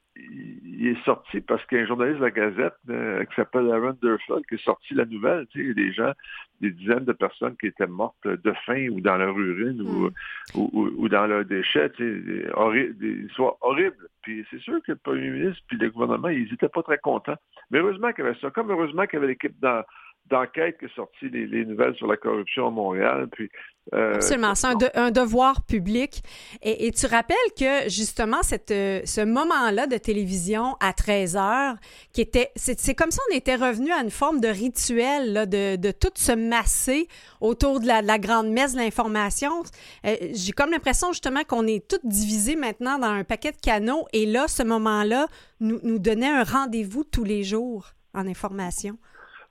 il 0.64 0.88
est 0.88 1.04
sorti 1.04 1.40
parce 1.40 1.64
qu'un 1.66 1.86
journaliste 1.86 2.18
de 2.18 2.24
la 2.24 2.30
Gazette 2.30 2.74
euh, 2.90 3.24
qui 3.24 3.34
s'appelle 3.34 3.70
Aaron 3.70 3.96
Durfeld 4.02 4.44
qui 4.46 4.54
est 4.54 4.64
sorti 4.64 4.94
la 4.94 5.04
nouvelle. 5.04 5.46
Tu 5.48 5.68
sais, 5.68 5.74
des 5.74 5.92
gens, 5.92 6.12
des 6.60 6.70
dizaines 6.70 7.04
de 7.04 7.12
personnes 7.12 7.56
qui 7.56 7.66
étaient 7.66 7.86
mortes 7.86 8.26
de 8.26 8.52
faim 8.64 8.88
ou 8.90 9.00
dans 9.00 9.16
leur 9.16 9.38
urine 9.38 9.82
ou, 9.82 10.10
hmm. 10.54 10.90
ou, 10.98 11.08
dans 11.08 11.26
leurs 11.26 11.44
déchets. 11.44 11.90
Tu 11.90 12.44
sais, 12.44 12.52
horrible, 12.54 12.96
des 12.98 13.26
histoires 13.26 13.56
horribles. 13.60 14.08
Puis 14.22 14.46
c'est 14.50 14.60
sûr 14.60 14.80
que 14.82 14.92
le 14.92 14.98
premier 14.98 15.30
ministre 15.30 15.62
puis 15.68 15.78
le 15.78 15.90
gouvernement, 15.90 16.28
ils 16.28 16.50
n'étaient 16.50 16.68
pas 16.68 16.82
très 16.82 16.98
contents. 16.98 17.36
Mais 17.70 17.78
heureusement 17.78 18.12
qu'il 18.12 18.24
y 18.24 18.28
avait 18.28 18.38
ça. 18.40 18.50
Comme 18.50 18.70
heureusement 18.70 19.06
qu'il 19.06 19.14
y 19.14 19.22
avait 19.22 19.28
l'équipe 19.28 19.58
dans 19.60 19.82
d'enquête 20.30 20.78
qui 20.78 20.86
est 20.86 20.94
sorti, 20.94 21.28
les, 21.28 21.64
nouvelles 21.64 21.94
sur 21.94 22.06
la 22.06 22.16
corruption 22.16 22.68
à 22.68 22.70
Montréal. 22.70 23.28
Puis, 23.30 23.48
euh, 23.94 24.14
Absolument, 24.14 24.54
c'est 24.56 24.66
un, 24.96 25.10
devoir 25.10 25.64
public. 25.64 26.22
Et, 26.62 26.90
tu 26.90 27.06
rappelles 27.06 27.36
que 27.56 27.88
justement, 27.88 28.42
cette, 28.42 28.72
euh, 28.72 29.00
ce 29.04 29.20
moment-là 29.20 29.86
de 29.86 29.96
télévision 29.96 30.76
à 30.80 30.92
13 30.92 31.36
heures, 31.36 31.76
qui 32.12 32.20
était, 32.20 32.50
c'est 32.56 32.94
comme 32.94 33.10
si 33.12 33.18
on 33.30 33.36
était 33.36 33.54
revenu 33.54 33.92
à 33.92 34.02
une 34.02 34.10
forme 34.10 34.40
de 34.40 34.48
rituel, 34.48 35.32
là, 35.32 35.46
de, 35.46 35.76
de 35.76 35.90
tout 35.92 36.10
se 36.16 36.32
masser 36.32 37.06
autour 37.40 37.80
de 37.80 37.86
la, 37.86 38.18
grande 38.18 38.48
messe 38.48 38.72
de 38.72 38.78
l'information. 38.78 39.62
Euh, 40.04 40.16
j'ai 40.32 40.52
comme 40.52 40.70
l'impression 40.70 41.12
justement 41.12 41.44
qu'on 41.44 41.66
est 41.66 41.86
toutes 41.86 42.06
divisées 42.06 42.56
maintenant 42.56 42.98
dans 42.98 43.06
un 43.06 43.24
paquet 43.24 43.52
de 43.52 43.60
canaux. 43.60 44.06
Et 44.12 44.26
là, 44.26 44.48
ce 44.48 44.64
moment-là 44.64 45.26
nous, 45.60 45.78
nous 45.84 46.00
donnait 46.00 46.28
un 46.28 46.42
rendez-vous 46.42 47.04
tous 47.04 47.24
les 47.24 47.44
jours 47.44 47.92
en 48.14 48.26
information. 48.26 48.98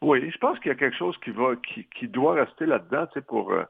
Oui, 0.05 0.29
je 0.29 0.38
pense 0.38 0.59
qu'il 0.59 0.67
y 0.67 0.71
a 0.71 0.75
quelque 0.75 0.97
chose 0.97 1.17
qui 1.24 1.31
va, 1.31 1.55
qui, 1.55 1.88
qui 1.97 2.07
doit 2.07 2.35
rester 2.35 2.67
là-dedans, 2.67 3.07
tu 3.07 3.13
sais, 3.13 3.25
pour 3.25 3.51
euh, 3.51 3.63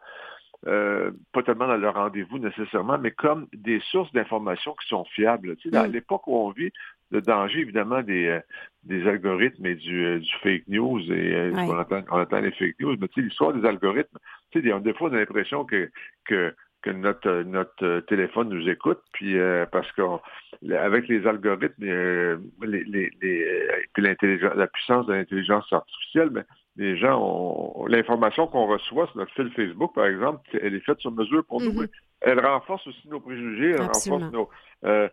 euh, 0.67 1.11
pas 1.31 1.43
tellement 1.43 1.65
dans 1.65 1.77
le 1.77 1.87
rendez-vous 1.87 2.39
nécessairement, 2.39 2.97
mais 2.97 3.11
comme 3.11 3.47
des 3.53 3.79
sources 3.89 4.11
d'informations 4.11 4.73
qui 4.73 4.85
sont 4.89 5.05
fiables. 5.15 5.55
Tu 5.55 5.69
sais, 5.69 5.69
dans 5.69 5.87
mm. 5.87 5.93
l'époque 5.93 6.27
où 6.27 6.35
on 6.35 6.49
vit, 6.49 6.73
le 7.11 7.21
danger 7.21 7.59
évidemment 7.59 8.01
des, 8.01 8.27
euh, 8.27 8.39
des 8.83 9.07
algorithmes 9.07 9.65
et 9.65 9.75
du, 9.75 10.19
du 10.19 10.31
fake 10.43 10.67
news 10.67 10.99
et 11.09 11.51
on, 11.55 11.79
entend, 11.79 12.01
on, 12.11 12.19
entend, 12.19 12.41
les 12.41 12.51
fake 12.51 12.81
news, 12.81 12.97
mais 12.99 13.07
tu 13.07 13.21
sais, 13.21 13.27
l'histoire 13.27 13.53
des 13.53 13.65
algorithmes, 13.65 14.17
tu 14.51 14.61
sais, 14.61 14.79
des, 14.81 14.93
fois 14.93 15.09
on 15.09 15.13
a 15.13 15.19
l'impression 15.19 15.63
que, 15.63 15.89
que 16.25 16.53
que 16.85 16.91
notre, 16.91 17.41
notre 17.43 17.99
téléphone 18.01 18.49
nous 18.49 18.69
écoute, 18.69 19.01
puis 19.11 19.35
parce 19.71 19.91
qu'avec 19.93 21.07
les 21.07 21.25
algorithmes, 21.25 21.83
les, 21.83 22.83
les, 22.83 23.11
les, 23.21 24.37
la 24.55 24.67
puissance 24.67 25.05
de 25.07 25.13
l'intelligence 25.13 25.71
artificielle, 25.73 26.29
mais 26.31 26.43
les 26.77 26.97
gens 26.97 27.19
ont 27.21 27.85
l'information 27.87 28.47
qu'on 28.47 28.67
reçoit 28.67 29.07
sur 29.07 29.17
notre 29.17 29.33
fil 29.33 29.51
Facebook, 29.51 29.93
par 29.95 30.05
exemple, 30.05 30.41
elle 30.61 30.75
est 30.75 30.85
faite 30.85 30.99
sur 30.99 31.11
mesure 31.11 31.45
pour 31.45 31.61
nous. 31.61 31.71
Mm-hmm. 31.71 31.89
Elle 32.21 32.45
renforce 32.45 32.85
aussi 32.87 33.07
nos 33.07 33.19
préjugés, 33.19 33.71
elle 33.71 33.81
renforce 33.81 34.31
nos. 34.31 34.49
Euh, 34.83 35.07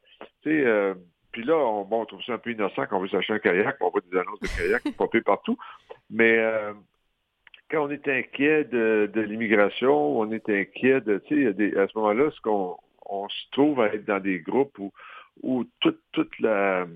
euh, 0.47 0.95
puis 1.31 1.45
là, 1.45 1.57
on, 1.57 1.85
bon, 1.85 2.03
on 2.03 2.05
trouve 2.05 2.23
ça 2.23 2.35
un 2.35 2.39
peu 2.39 2.51
innocent 2.51 2.87
quand 2.87 2.99
on 2.99 3.01
veut 3.01 3.09
s'acheter 3.09 3.35
un 3.35 3.39
kayak, 3.39 3.77
on 3.81 3.91
voit 3.91 4.01
des 4.11 4.19
annonces 4.19 4.41
de 4.41 4.49
kayak 4.49 4.97
popées 4.97 5.23
partout. 5.23 5.57
Mais 6.11 6.39
euh, 6.39 6.73
quand 7.73 7.87
on 7.87 7.91
est 7.91 8.07
inquiet 8.07 8.65
de, 8.65 9.11
l'immigration, 9.15 10.19
on 10.19 10.31
est 10.31 10.49
inquiet 10.49 11.01
de, 11.01 11.19
tu 11.27 11.45
sais, 11.45 11.79
à 11.79 11.89
ce 11.89 11.99
moment-là, 11.99 12.31
ce 12.31 12.41
qu'on 12.43 12.77
on 13.07 13.29
se 13.29 13.51
trouve 13.51 13.81
à 13.81 13.87
être 13.87 14.05
dans 14.05 14.21
des 14.21 14.41
groupes 14.41 14.79
où 14.79 14.93
où 15.43 15.65
toute, 15.81 15.99
toute 16.13 16.39
la, 16.41 16.87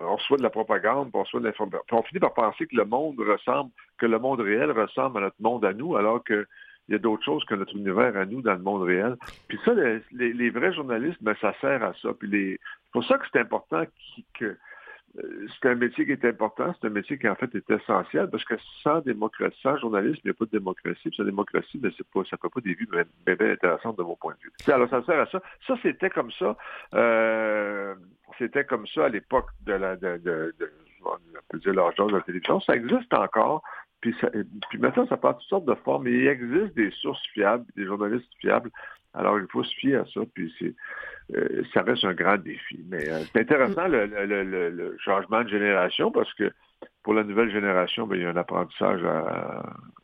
on 0.00 0.16
reçoit 0.16 0.38
de 0.38 0.42
la 0.42 0.50
propagande, 0.50 1.10
on 1.12 1.22
reçoit 1.22 1.40
de 1.40 1.44
l'information. 1.44 1.84
On 1.92 2.02
finit 2.02 2.20
par 2.20 2.32
penser 2.32 2.66
que 2.66 2.74
le 2.74 2.86
monde 2.86 3.20
ressemble, 3.20 3.70
que 3.98 4.06
le 4.06 4.18
monde 4.18 4.40
réel 4.40 4.70
ressemble 4.70 5.18
à 5.18 5.20
notre 5.20 5.40
monde 5.40 5.64
à 5.64 5.74
nous, 5.74 5.94
alors 5.96 6.24
qu'il 6.24 6.46
y 6.88 6.94
a 6.94 6.98
d'autres 6.98 7.22
choses 7.22 7.44
que 7.44 7.54
notre 7.54 7.76
univers 7.76 8.16
à 8.16 8.24
nous 8.24 8.40
dans 8.40 8.54
le 8.54 8.62
monde 8.62 8.82
réel. 8.82 9.16
Puis 9.46 9.58
ça, 9.64 9.72
les, 10.10 10.50
vrais 10.50 10.72
journalistes, 10.72 11.22
ben, 11.22 11.36
ça 11.40 11.54
sert 11.60 11.84
à 11.84 11.92
ça. 12.00 12.08
Puis 12.18 12.30
c'est 12.32 12.58
pour 12.92 13.04
ça 13.04 13.18
que 13.18 13.26
c'est 13.30 13.40
important 13.40 13.84
que 14.34 14.56
c'est 15.14 15.68
un 15.68 15.74
métier 15.74 16.06
qui 16.06 16.12
est 16.12 16.24
important, 16.24 16.74
c'est 16.80 16.86
un 16.86 16.90
métier 16.90 17.18
qui 17.18 17.28
en 17.28 17.34
fait 17.34 17.54
est 17.54 17.70
essentiel 17.70 18.30
parce 18.30 18.44
que 18.44 18.54
sans 18.82 19.00
démocratie, 19.00 19.58
sans 19.62 19.76
journalisme, 19.76 20.20
il 20.24 20.28
n'y 20.28 20.30
a 20.30 20.34
pas 20.34 20.46
de 20.46 20.50
démocratie. 20.50 21.00
Puis 21.10 21.16
sans 21.16 21.24
démocratie, 21.24 21.78
ben, 21.78 21.90
pas, 22.12 22.22
ça 22.24 22.36
ne 22.36 22.40
fait 22.40 22.48
pas 22.48 22.60
des 22.62 22.74
vues 22.74 22.88
bien, 22.90 23.04
bien, 23.26 23.52
intéressantes 23.52 23.98
de 23.98 24.02
mon 24.02 24.16
point 24.16 24.34
de 24.34 24.38
vue. 24.42 24.72
Alors 24.72 24.88
ça 24.88 25.02
sert 25.04 25.20
à 25.20 25.26
ça. 25.26 25.42
Ça, 25.66 25.74
c'était 25.82 26.10
comme 26.10 26.30
ça. 26.32 26.56
Euh, 26.94 27.94
c'était 28.38 28.64
comme 28.64 28.86
ça 28.86 29.06
à 29.06 29.08
l'époque 29.10 29.50
de 29.66 29.74
la 29.74 29.96
de, 29.96 30.16
de, 30.16 30.54
de, 30.58 30.72
on 31.04 31.56
dire 31.58 31.74
de 31.74 32.12
la 32.12 32.22
télévision. 32.22 32.60
Ça 32.60 32.74
existe 32.74 33.12
encore. 33.12 33.62
Puis, 34.00 34.14
ça, 34.20 34.30
puis 34.68 34.78
maintenant, 34.78 35.06
ça 35.06 35.16
prend 35.16 35.34
toutes 35.34 35.48
sortes 35.48 35.64
de 35.64 35.74
formes. 35.74 36.08
il 36.08 36.26
existe 36.26 36.74
des 36.74 36.90
sources 36.90 37.24
fiables, 37.28 37.64
des 37.76 37.84
journalistes 37.84 38.28
fiables. 38.40 38.70
Alors, 39.14 39.38
il 39.38 39.46
faut 39.50 39.64
se 39.64 39.74
fier 39.76 39.96
à 39.96 40.04
ça. 40.12 40.20
Puis 40.34 40.52
euh, 41.34 41.62
ça 41.72 41.82
reste 41.82 42.04
un 42.04 42.14
grand 42.14 42.36
défi. 42.36 42.80
Mais 42.88 43.08
euh, 43.08 43.22
c'est 43.32 43.40
intéressant 43.40 43.86
le, 43.88 44.96
changement 45.04 45.42
de 45.42 45.48
génération 45.48 46.10
parce 46.10 46.32
que 46.34 46.50
pour 47.02 47.14
la 47.14 47.24
nouvelle 47.24 47.50
génération, 47.50 48.06
ben, 48.06 48.16
il 48.16 48.22
y 48.22 48.24
a 48.24 48.30
un 48.30 48.36
apprentissage 48.36 49.02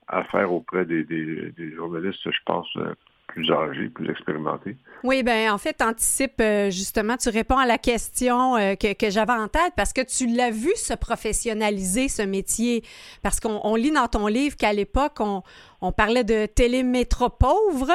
à, 0.09 0.25
faire 0.25 0.53
auprès 0.53 0.85
des, 0.85 1.53
journalistes, 1.75 2.21
je 2.25 2.38
pense, 2.47 2.69
euh, 2.77 2.95
plus 3.29 3.50
âgés, 3.53 3.88
plus 3.88 4.11
expérimentés. 4.11 4.77
Oui, 5.05 5.23
bien, 5.23 5.53
en 5.53 5.59
fait, 5.59 5.83
anticipe 5.83 6.43
justement, 6.71 7.17
tu 7.17 7.29
réponds 7.29 7.59
à 7.59 7.67
la 7.67 7.79
question 7.79 8.55
que, 8.77 9.11
j'avais 9.11 9.33
en 9.33 9.49
tête 9.49 9.73
parce 9.77 9.93
que 9.93 10.00
tu 10.00 10.35
l'as 10.35 10.50
vu 10.50 10.71
se 10.77 10.95
professionnaliser, 10.95 12.09
ce 12.09 12.23
métier. 12.23 12.83
Parce 13.23 13.38
qu'on 13.38 13.75
lit 13.75 13.93
dans 13.93 14.09
ton 14.09 14.27
livre 14.29 14.57
qu'à 14.57 14.73
l'époque, 14.73 15.21
on, 15.21 15.43
on, 15.83 15.93
parlait 15.93 16.25
de 16.25 16.47
télémétro 16.47 17.29
pauvre. 17.29 17.93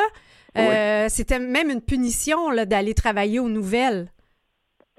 Euh, 0.57 1.05
c'était 1.09 1.39
même 1.39 1.69
une 1.69 1.81
punition 1.81 2.53
d'aller 2.65 2.93
travailler 2.93 3.39
aux 3.39 3.49
nouvelles. 3.49 4.07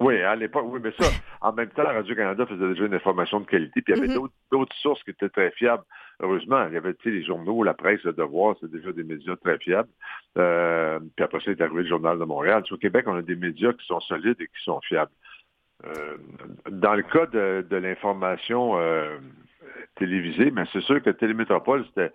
Oui, 0.01 0.21
à 0.21 0.35
l'époque, 0.35 0.65
oui, 0.67 0.81
mais 0.83 0.93
ça, 0.99 1.09
en 1.41 1.53
même 1.53 1.69
temps, 1.69 1.85
la 1.85 1.93
Radio-Canada 1.93 2.47
faisait 2.47 2.69
déjà 2.69 2.87
une 2.87 2.95
information 2.95 3.39
de 3.41 3.47
qualité, 3.47 3.81
puis 3.81 3.95
il 3.95 3.97
y 3.97 4.03
avait 4.03 4.13
mm-hmm. 4.13 4.29
d'autres 4.51 4.75
sources 4.77 5.03
qui 5.05 5.11
étaient 5.11 5.29
très 5.29 5.53
fiables. 5.53 5.85
Heureusement, 6.21 6.67
il 6.67 6.75
y 6.75 6.77
avait 6.77 6.95
les 7.05 7.25
journaux, 7.25 7.63
la 7.63 7.75
presse, 7.75 8.03
le 8.03 8.13
devoir, 8.13 8.57
c'est 8.61 8.71
déjà 8.71 8.93
des 8.93 9.05
médias 9.05 9.37
très 9.37 9.57
fiables. 9.59 9.89
Euh, 10.37 10.99
puis 11.15 11.25
après 11.25 11.41
ça, 11.41 11.53
est 11.53 11.61
arrivé 11.61 11.83
le 11.83 11.89
Journal 11.89 12.19
de 12.19 12.25
Montréal. 12.25 12.65
au 12.71 12.77
Québec, 12.77 13.05
on 13.07 13.15
a 13.15 13.23
des 13.23 13.37
médias 13.37 13.73
qui 13.73 13.87
sont 13.87 14.01
solides 14.01 14.41
et 14.41 14.47
qui 14.47 14.65
sont 14.65 14.81
fiables. 14.81 15.13
Euh, 15.87 16.17
dans 16.71 16.95
le 16.95 17.03
cas 17.03 17.27
de, 17.27 17.77
l'information 17.77 18.77
télévisée, 19.97 20.51
mais 20.51 20.65
c'est 20.73 20.83
sûr 20.83 21.01
que 21.03 21.11
Télémétropole, 21.11 21.85
c'était 21.87 22.13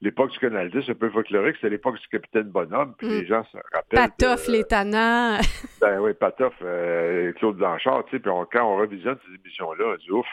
l'époque 0.00 0.30
du 0.30 0.38
Canal 0.38 0.70
10, 0.70 0.90
un 0.90 0.94
peu 0.94 1.10
folklorique, 1.10 1.56
c'était 1.56 1.70
l'époque 1.70 1.98
du 2.00 2.08
capitaine 2.08 2.50
Bonhomme, 2.50 2.94
puis 2.98 3.08
les 3.08 3.22
mm. 3.22 3.26
gens 3.26 3.44
se 3.44 3.56
rappellent. 3.72 4.10
Patoff, 4.18 4.48
les 4.48 4.64
tannants. 4.64 5.38
ben 5.80 6.00
oui, 6.00 6.14
Patoff, 6.14 6.54
euh, 6.62 7.32
Claude 7.32 7.56
Blanchard, 7.56 8.04
tu 8.06 8.16
sais, 8.16 8.18
puis 8.20 8.30
quand 8.52 8.64
on 8.64 8.76
revisionne 8.76 9.18
ces 9.26 9.34
émissions-là, 9.34 9.84
on 9.94 9.96
dit 9.96 10.10
ouf, 10.10 10.26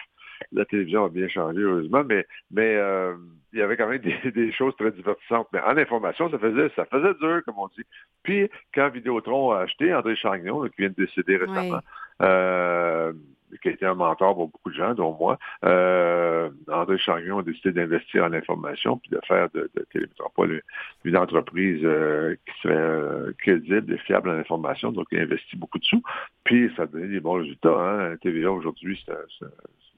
la 0.52 0.66
télévision 0.66 1.06
a 1.06 1.10
bien 1.10 1.28
changé, 1.28 1.60
heureusement, 1.60 2.04
mais, 2.04 2.26
mais 2.52 2.76
euh, 2.76 3.16
il 3.54 3.60
y 3.60 3.62
avait 3.62 3.78
quand 3.78 3.88
même 3.88 4.02
des, 4.36 4.52
choses 4.52 4.76
très 4.78 4.92
divertissantes. 4.92 5.48
Mais 5.54 5.62
en 5.62 5.78
information, 5.78 6.30
ça 6.30 6.38
faisait, 6.38 6.70
ça 6.76 6.86
faisait 6.86 7.14
dur, 7.20 7.42
comme 7.46 7.58
on 7.58 7.68
dit. 7.70 7.84
Puis, 8.24 8.50
quand 8.74 8.90
Vidéotron 8.90 9.52
a 9.52 9.62
acheté 9.62 9.94
André 9.94 10.16
Chagnon, 10.16 10.64
qui 10.68 10.82
vient 10.82 10.90
de 10.90 11.06
décéder 11.06 11.38
récemment, 11.38 11.80
euh, 12.22 13.14
qui 13.62 13.70
a 13.70 13.72
été 13.72 13.86
un 13.86 13.96
mentor 13.96 14.36
pour 14.36 14.48
beaucoup 14.48 14.70
de 14.70 14.76
gens, 14.76 14.94
dont 14.94 15.16
moi, 15.18 15.38
euh, 15.64 16.50
André 16.68 16.98
Chagnon 16.98 17.40
a 17.40 17.44
décidé 17.44 17.72
d'investir 17.72 18.24
en 18.24 18.34
information 18.34 18.98
puis 18.98 19.10
de 19.12 19.20
faire 19.28 19.50
de, 19.54 19.70
de 19.76 19.86
Télémétropole 19.92 20.62
une 21.04 21.18
entreprise 21.18 21.82
euh, 21.84 22.36
qui 22.46 22.62
serait 22.62 22.76
euh, 22.76 23.32
crédible 23.38 23.94
et 23.94 23.98
fiable 24.00 24.30
en 24.30 24.34
information. 24.34 24.92
Donc, 24.92 25.08
il 25.12 25.20
a 25.20 25.24
investi 25.24 25.56
beaucoup 25.56 25.80
de 25.80 25.86
sous. 25.86 26.02
Puis, 26.44 26.72
ça 26.76 26.84
a 26.84 26.86
donné 26.88 27.08
des 27.08 27.20
bons 27.20 27.34
résultats. 27.34 27.78
Hein. 27.80 28.18
TVA, 28.18 28.52
aujourd'hui, 28.52 29.02
c'est 29.06 29.14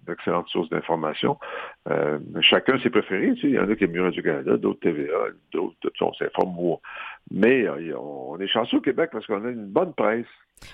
une 0.08 0.14
excellente 0.14 0.48
source 0.50 0.70
d'information. 0.70 1.38
Euh, 1.90 2.20
chacun 2.42 2.80
ses 2.80 2.90
préférés. 2.90 3.34
Tu 3.36 3.42
sais. 3.42 3.48
Il 3.48 3.54
y 3.54 3.60
en 3.60 3.70
a 3.70 3.76
qui 3.76 3.84
aiment 3.84 3.92
mieux 3.92 4.04
Radio-Canada, 4.04 4.58
d'autres 4.58 4.80
TVA, 4.80 5.28
d'autres, 5.52 5.76
on 6.02 6.14
s'informe. 6.14 6.56
Mais 7.32 7.68
on 7.96 8.40
est 8.40 8.48
chanceux 8.48 8.78
au 8.78 8.82
Québec 8.82 9.10
parce 9.12 9.26
qu'on 9.26 9.44
a 9.46 9.50
une 9.50 9.68
bonne 9.68 9.94
presse. 9.94 10.26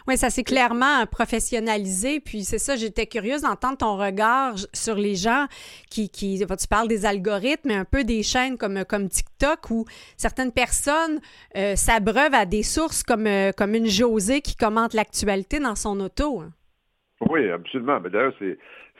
Oui, 0.07 0.17
ça 0.17 0.29
s'est 0.29 0.43
clairement 0.43 1.05
professionnalisé. 1.11 2.19
Puis 2.19 2.43
c'est 2.43 2.57
ça, 2.57 2.75
j'étais 2.75 3.05
curieuse 3.05 3.41
d'entendre 3.41 3.77
ton 3.77 3.97
regard 3.97 4.55
sur 4.73 4.95
les 4.95 5.15
gens 5.15 5.45
qui, 5.89 6.09
qui 6.09 6.39
tu 6.39 6.67
parles 6.67 6.87
des 6.87 7.05
algorithmes, 7.05 7.69
mais 7.69 7.75
un 7.75 7.85
peu 7.85 8.03
des 8.03 8.23
chaînes 8.23 8.57
comme, 8.57 8.85
comme 8.85 9.09
TikTok 9.09 9.69
où 9.71 9.85
certaines 10.17 10.51
personnes 10.51 11.19
euh, 11.57 11.75
s'abreuvent 11.75 12.33
à 12.33 12.45
des 12.45 12.63
sources 12.63 13.03
comme, 13.03 13.27
euh, 13.27 13.51
comme 13.51 13.75
une 13.75 13.87
Josée 13.87 14.41
qui 14.41 14.55
commente 14.55 14.93
l'actualité 14.93 15.59
dans 15.59 15.75
son 15.75 15.99
auto. 15.99 16.41
Hein. 16.41 16.51
Oui, 17.29 17.49
absolument. 17.49 17.99
Mais 18.01 18.09
d'ailleurs, 18.09 18.33
c'est, 18.39 18.57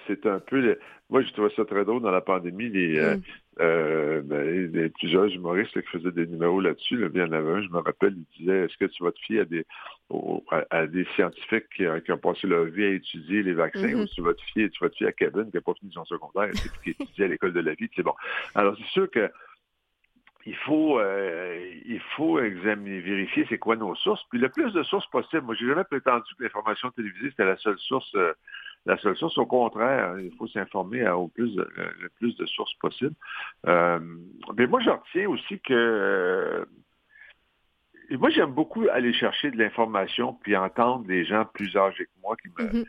c'est 0.08 0.26
un 0.26 0.40
peu... 0.40 0.78
Moi, 1.10 1.22
je 1.22 1.32
trouvais 1.34 1.54
ça 1.56 1.66
très 1.66 1.86
drôle 1.86 2.02
dans 2.02 2.12
la 2.12 2.22
pandémie, 2.22 2.70
les, 2.70 2.98
euh, 2.98 3.18
mm. 3.18 3.22
Euh, 3.60 4.22
ben, 4.24 4.86
a 4.86 4.90
plusieurs 4.90 5.26
humoristes 5.26 5.80
qui 5.80 5.88
faisaient 5.88 6.12
des 6.12 6.26
numéros 6.26 6.60
là-dessus. 6.60 6.98
Là. 6.98 7.08
Il 7.14 7.20
y 7.20 7.24
en 7.24 7.32
avait 7.32 7.52
un, 7.52 7.62
je 7.62 7.70
me 7.70 7.78
rappelle, 7.78 8.16
il 8.18 8.40
disait 8.40 8.66
Est-ce 8.66 8.78
que 8.78 8.86
tu 8.86 9.04
vas 9.04 9.12
te 9.12 9.20
fier 9.20 9.42
à 9.42 9.46
des, 9.46 9.66
à, 10.72 10.88
des 10.88 11.06
scientifiques 11.16 11.70
qui, 11.76 11.86
ont 11.88 12.18
passé 12.18 12.48
leur 12.48 12.66
vie 12.66 12.84
à 12.84 12.90
étudier 12.90 13.44
les 13.44 13.54
vaccins 13.54 13.86
mm-hmm. 13.86 14.04
ou 14.04 14.08
tu 14.08 14.22
vas 14.22 14.34
te 14.34 14.42
fier, 14.42 14.72
tu 14.72 14.84
vas 14.84 14.90
te 14.90 14.96
fier 14.96 15.08
à 15.08 15.12
Kevin 15.12 15.52
qui 15.52 15.58
n'a 15.58 15.62
pas 15.62 15.76
fini 15.76 15.92
son 15.94 16.06
secondaire 16.06 16.50
et 16.50 16.84
qui 16.84 16.90
étudiait 17.00 17.26
à 17.26 17.28
l'école 17.28 17.54
de 17.54 17.60
la 17.60 17.76
vie? 17.76 17.90
C'est 17.96 18.02
bon. 18.02 18.16
Alors, 18.56 18.76
c'est 18.76 18.90
sûr 18.90 19.10
que 19.12 19.30
il 20.46 20.56
faut, 20.56 21.00
euh, 21.00 21.72
il 21.86 22.02
faut 22.18 22.40
examiner, 22.40 23.00
vérifier 23.00 23.46
c'est 23.48 23.58
quoi 23.58 23.76
nos 23.76 23.96
sources. 23.96 24.24
Puis 24.30 24.40
le 24.40 24.50
plus 24.50 24.74
de 24.74 24.84
sources 24.84 25.08
possible. 25.08 25.44
Moi, 25.44 25.56
j'ai 25.56 25.68
jamais 25.68 25.86
prétendu 25.86 26.36
que 26.38 26.44
l'information 26.44 26.92
télévisée, 26.92 27.30
c'était 27.30 27.46
la 27.46 27.58
seule 27.58 27.80
source 27.80 28.12
euh, 28.16 28.34
la 28.86 28.98
seule 28.98 29.16
source. 29.16 29.38
Au 29.38 29.46
contraire, 29.46 30.20
il 30.20 30.32
faut 30.36 30.48
s'informer 30.48 31.08
au 31.10 31.28
plus 31.28 31.56
de, 31.56 31.68
le, 31.76 32.10
plus 32.20 32.36
de 32.38 32.46
sources 32.46 32.74
possible. 32.76 33.16
Euh, 33.68 34.00
mais 34.58 34.68
moi, 34.68 34.82
je 34.82 34.90
retiens 34.90 35.30
aussi 35.30 35.60
que 35.60 35.74
euh, 35.74 36.66
moi, 38.12 38.30
j'aime 38.30 38.52
beaucoup 38.52 38.86
aller 38.92 39.14
chercher 39.14 39.52
de 39.52 39.58
l'information 39.58 40.34
puis 40.34 40.56
entendre 40.56 41.06
des 41.06 41.26
gens 41.26 41.46
plus 41.46 41.76
âgés 41.76 42.06
que 42.06 42.22
moi 42.22 42.36
qui 42.36 42.50
me, 42.50 42.68
mm-hmm. 42.68 42.86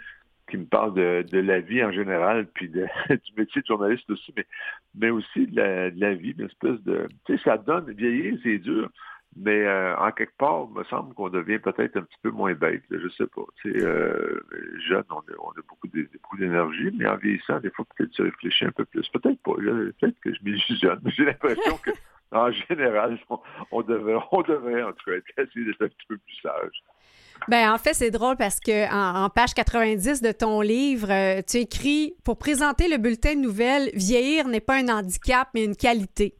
qui 0.50 0.56
me 0.58 0.66
parle 0.66 0.94
de, 0.94 1.38
la 1.38 1.60
vie 1.60 1.82
en 1.84 1.92
général, 1.92 2.46
puis 2.52 2.68
de, 2.68 2.86
du 3.08 3.32
métier 3.36 3.62
de 3.62 3.66
journaliste 3.66 4.10
aussi, 4.10 4.32
mais, 4.36 4.46
mais 4.94 5.10
aussi 5.10 5.46
de 5.46 5.56
la, 5.56 5.90
de 5.90 6.00
la 6.00 6.14
vie, 6.14 6.34
une 6.36 6.46
espèce 6.46 6.80
de... 6.82 7.08
Tu 7.26 7.36
sais, 7.36 7.44
ça 7.44 7.58
donne, 7.58 7.92
vieillir, 7.92 8.38
c'est 8.42 8.58
dur, 8.58 8.90
mais 9.36 9.66
euh, 9.66 9.96
en 9.96 10.12
quelque 10.12 10.36
part, 10.36 10.66
il 10.70 10.78
me 10.78 10.84
semble 10.84 11.14
qu'on 11.14 11.28
devient 11.28 11.58
peut-être 11.58 11.96
un 11.96 12.02
petit 12.02 12.18
peu 12.22 12.30
moins 12.30 12.54
bête. 12.54 12.82
Je 12.90 12.98
je 12.98 13.08
sais 13.08 13.26
pas. 13.26 13.42
Euh, 13.66 14.40
jeune, 14.88 15.04
on 15.10 15.18
a, 15.18 15.34
on 15.38 15.50
a 15.50 15.62
beaucoup 15.68 15.88
d'énergie, 16.38 16.90
mais 16.96 17.06
en 17.06 17.16
vieillissant, 17.16 17.60
des 17.60 17.70
fois, 17.70 17.84
peut-être 17.96 18.12
se 18.14 18.22
réfléchir 18.22 18.68
un 18.68 18.72
peu 18.72 18.84
plus. 18.84 19.08
Peut-être 19.08 19.40
pas. 19.42 19.54
Peut-être 19.54 20.20
que 20.20 20.32
je 20.32 20.38
m'illusionne. 20.42 21.00
J'ai 21.06 21.24
l'impression 21.24 21.76
que, 21.78 21.90
en 22.32 22.50
général, 22.52 23.18
on, 23.70 23.82
devrait, 23.82 24.16
on 24.30 24.42
devrait, 24.42 24.82
en 24.82 24.92
tout 24.92 25.10
cas, 25.10 25.42
essayer 25.42 25.66
d'être 25.66 25.82
un 25.82 25.88
petit 25.88 26.06
peu 26.08 26.16
plus 26.18 26.36
sage. 26.42 26.82
Ben, 27.48 27.72
en 27.72 27.78
fait, 27.78 27.94
c'est 27.94 28.10
drôle 28.10 28.36
parce 28.36 28.60
que 28.60 28.90
en, 28.92 29.28
page 29.28 29.54
90 29.54 30.22
de 30.22 30.32
ton 30.32 30.60
livre, 30.60 31.10
euh, 31.10 31.42
tu 31.46 31.58
écris 31.58 32.14
pour 32.24 32.38
présenter 32.38 32.88
le 32.88 32.96
bulletin 32.96 33.34
de 33.34 33.40
nouvelles, 33.40 33.90
vieillir 33.94 34.48
n'est 34.48 34.60
pas 34.60 34.76
un 34.76 34.88
handicap, 34.88 35.48
mais 35.54 35.64
une 35.64 35.76
qualité. 35.76 36.36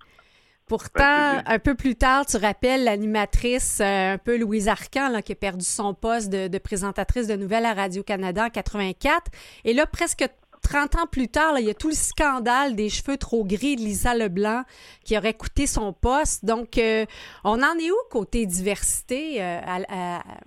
Pourtant, 0.67 1.43
un 1.45 1.59
peu 1.59 1.75
plus 1.75 1.95
tard, 1.95 2.25
tu 2.25 2.39
rappelles 2.39 2.85
l'animatrice, 2.85 3.81
euh, 3.81 4.15
un 4.15 4.19
peu 4.19 4.39
Louise 4.39 4.69
Arcan, 4.69 5.21
qui 5.21 5.33
a 5.33 5.35
perdu 5.35 5.65
son 5.65 5.93
poste 5.93 6.31
de, 6.31 6.59
présentatrice 6.59 7.27
de 7.27 7.37
nouvelles 7.37 7.67
à 7.67 7.75
Radio-Canada 7.75 8.47
en 8.47 8.51
84. 8.51 9.31
Et 9.65 9.75
là, 9.75 9.85
presque 9.87 10.27
30 10.63 10.95
ans 10.97 11.07
plus 11.07 11.29
tard, 11.29 11.59
il 11.59 11.67
y 11.67 11.71
a 11.71 11.75
tout 11.75 11.89
le 11.89 11.95
scandale 11.95 12.75
des 12.77 12.89
cheveux 12.89 13.19
trop 13.19 13.45
gris 13.45 13.77
de 13.77 13.83
Lisa 13.83 14.15
Leblanc 14.15 14.63
qui 15.05 15.19
aurait 15.19 15.35
coûté 15.35 15.67
son 15.67 15.93
poste. 15.93 16.47
Donc, 16.47 16.79
euh, 16.79 17.05
on 17.45 17.63
en 17.63 17.79
est 17.79 17.91
où 17.91 17.97
côté 18.11 18.47
diversité 18.47 19.43
euh, 19.43 19.61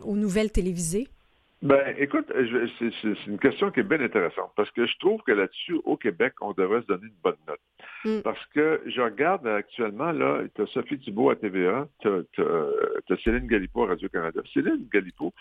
aux 0.04 0.16
nouvelles 0.16 0.52
télévisées? 0.52 1.10
Ben, 1.64 1.96
écoute, 1.98 2.32
c'est 2.80 3.26
une 3.26 3.40
question 3.40 3.72
qui 3.72 3.80
est 3.80 3.84
bien 3.84 4.00
intéressante 4.00 4.52
parce 4.56 4.70
que 4.72 4.86
je 4.86 4.98
trouve 5.00 5.22
que 5.24 5.32
là-dessus, 5.32 5.80
au 5.86 5.98
Québec, 5.98 6.34
on 6.42 6.54
devrait 6.54 6.82
se 6.82 6.88
donner 6.88 7.08
une 7.08 7.22
bonne 7.24 7.38
note. 7.48 7.60
Mm. 8.06 8.22
Parce 8.22 8.46
que 8.54 8.82
je 8.86 9.02
regarde 9.02 9.48
actuellement, 9.48 10.12
là, 10.12 10.44
tu 10.54 10.62
as 10.62 10.68
Sophie 10.68 11.00
Thibault 11.00 11.32
à 11.32 11.36
TVA, 11.36 11.88
tu 12.02 12.10
as, 12.10 13.18
Céline 13.24 13.48
Galipo 13.48 13.86
à 13.86 13.88
Radio-Canada. 13.88 14.42
Céline 14.54 14.88
Galipo, 14.94 15.34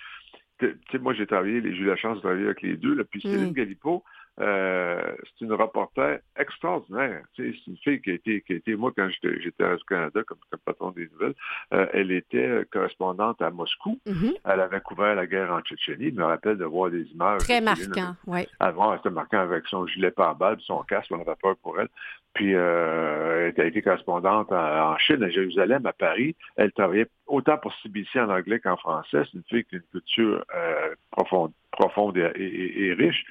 tu 0.58 0.74
sais, 0.90 0.98
moi 0.98 1.12
j'ai 1.12 1.26
travaillé, 1.26 1.60
j'ai 1.60 1.82
eu 1.82 1.84
la 1.84 1.96
chance 1.96 2.16
de 2.16 2.20
travailler 2.20 2.46
avec 2.46 2.62
les 2.62 2.76
deux, 2.76 2.94
là, 2.94 3.04
puis 3.04 3.20
Céline 3.20 3.50
mm. 3.50 3.54
Galipo, 3.54 3.96
euh, 3.96 4.00
c'est 4.38 5.44
une 5.44 5.52
reporter 5.52 6.18
extraordinaire. 6.36 7.22
c'est 7.36 7.54
une 7.66 7.76
fille 7.78 8.00
qui 8.00 8.10
a 8.10 8.14
été, 8.14 8.42
qui 8.42 8.52
a 8.52 8.56
été 8.56 8.76
moi, 8.76 8.92
quand 8.96 9.08
j'étais 9.08 9.64
à 9.64 9.68
Radio-Canada 9.68 10.22
comme, 10.26 10.38
patron 10.64 10.90
des 10.90 11.08
nouvelles, 11.12 11.34
euh, 11.72 11.86
elle 11.92 12.10
était 12.10 12.64
correspondante 12.70 13.40
à 13.40 13.50
Moscou. 13.50 13.98
Mm-hmm. 14.06 14.34
Elle 14.44 14.60
avait 14.60 14.80
couvert 14.80 15.14
la 15.14 15.26
guerre 15.26 15.52
en 15.52 15.60
Tchétchénie. 15.60 16.10
Je 16.10 16.16
me 16.16 16.24
rappelle 16.24 16.58
de 16.58 16.64
voir 16.64 16.90
des 16.90 17.04
images. 17.12 17.40
Très 17.40 17.60
marquant, 17.60 18.14
oui. 18.26 18.46
Avant, 18.60 18.96
c'était 18.96 19.10
marquant 19.10 19.40
avec 19.40 19.66
son 19.68 19.86
gilet 19.86 20.10
pare-balles, 20.10 20.58
son 20.60 20.82
casque, 20.82 21.10
on 21.10 21.20
avait 21.20 21.36
peur 21.40 21.56
pour 21.62 21.80
elle. 21.80 21.88
Puis 22.34 22.54
euh, 22.54 23.50
elle 23.56 23.64
a 23.64 23.66
été 23.66 23.80
correspondante 23.80 24.52
en, 24.52 24.98
Chine, 24.98 25.22
à 25.22 25.30
Jérusalem, 25.30 25.86
à 25.86 25.94
Paris. 25.94 26.36
Elle 26.56 26.70
travaillait 26.72 27.08
autant 27.26 27.56
pour 27.56 27.72
CBC 27.82 28.20
en 28.20 28.28
anglais 28.28 28.60
qu'en 28.60 28.76
français. 28.76 29.22
C'est 29.24 29.34
une 29.34 29.44
fille 29.48 29.64
qui 29.64 29.76
a 29.76 29.78
une 29.78 29.84
culture 29.90 30.44
euh, 30.54 30.94
profonde, 31.10 31.52
profonde 31.76 32.16
et, 32.16 32.94
riche, 32.98 33.24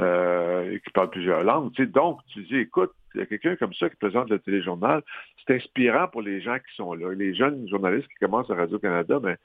euh, 0.00 0.72
et 0.72 0.80
qui 0.80 0.90
parle 0.90 1.10
plusieurs 1.10 1.42
langues. 1.42 1.72
donc, 1.92 2.20
tu 2.32 2.42
dis, 2.42 2.56
écoute, 2.56 2.92
il 3.14 3.20
y 3.20 3.22
a 3.22 3.26
quelqu'un 3.26 3.56
comme 3.56 3.74
ça 3.74 3.88
qui 3.88 3.96
présente 3.96 4.30
le 4.30 4.38
téléjournal. 4.38 5.02
C'est 5.46 5.56
inspirant 5.56 6.08
pour 6.08 6.22
les 6.22 6.40
gens 6.40 6.56
qui 6.56 6.74
sont 6.76 6.94
là. 6.94 7.12
Les 7.14 7.34
jeunes 7.34 7.68
journalistes 7.68 8.08
qui 8.08 8.24
commencent 8.24 8.50
à 8.50 8.54
Radio-Canada, 8.54 9.18
mais 9.22 9.32
ben, 9.32 9.36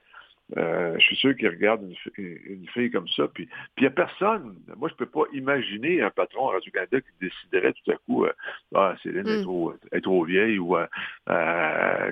euh, 0.57 0.95
je 0.99 1.05
suis 1.05 1.15
sûr 1.15 1.35
qu'ils 1.35 1.49
regardent 1.49 1.89
une, 2.17 2.67
fille 2.73 2.91
comme 2.91 3.07
ça. 3.09 3.27
Puis 3.27 3.47
il 3.77 3.81
n'y 3.81 3.87
a 3.87 3.91
personne. 3.91 4.55
Moi, 4.77 4.89
je 4.89 4.93
ne 4.93 4.97
peux 4.97 5.05
pas 5.05 5.23
imaginer 5.33 6.01
un 6.01 6.09
patron 6.09 6.49
à 6.49 6.53
Radio-Canada 6.53 7.01
qui 7.01 7.11
déciderait 7.21 7.73
tout 7.73 7.91
à 7.91 7.95
coup 8.05 8.25
euh, 8.25 8.33
Ah, 8.75 8.95
Céline 9.01 9.27
est, 9.27 9.41
mm. 9.41 10.01
trop, 10.01 10.23
vieille 10.25 10.59
ou 10.59 10.77
euh, 10.77 10.85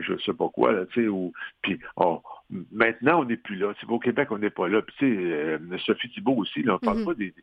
je 0.01 0.13
ne 0.13 0.17
sais 0.19 0.33
pas 0.33 0.49
quoi. 0.49 0.71
Là, 0.71 0.85
ou, 1.09 1.33
puis 1.61 1.79
maintenant, 2.71 3.21
on 3.21 3.25
n'est 3.25 3.37
plus 3.37 3.55
là. 3.55 3.73
Au 3.87 3.99
Québec, 3.99 4.29
on 4.31 4.37
n'est 4.37 4.49
pas 4.49 4.67
là. 4.67 4.81
Puis, 4.81 5.33
Sophie 5.85 6.09
Thibault 6.09 6.37
aussi, 6.37 6.63
là, 6.63 6.73
on 6.73 6.75
ne 6.75 6.79
parle 6.79 6.99
mm-hmm. 6.99 7.05
pas 7.05 7.13
des. 7.13 7.33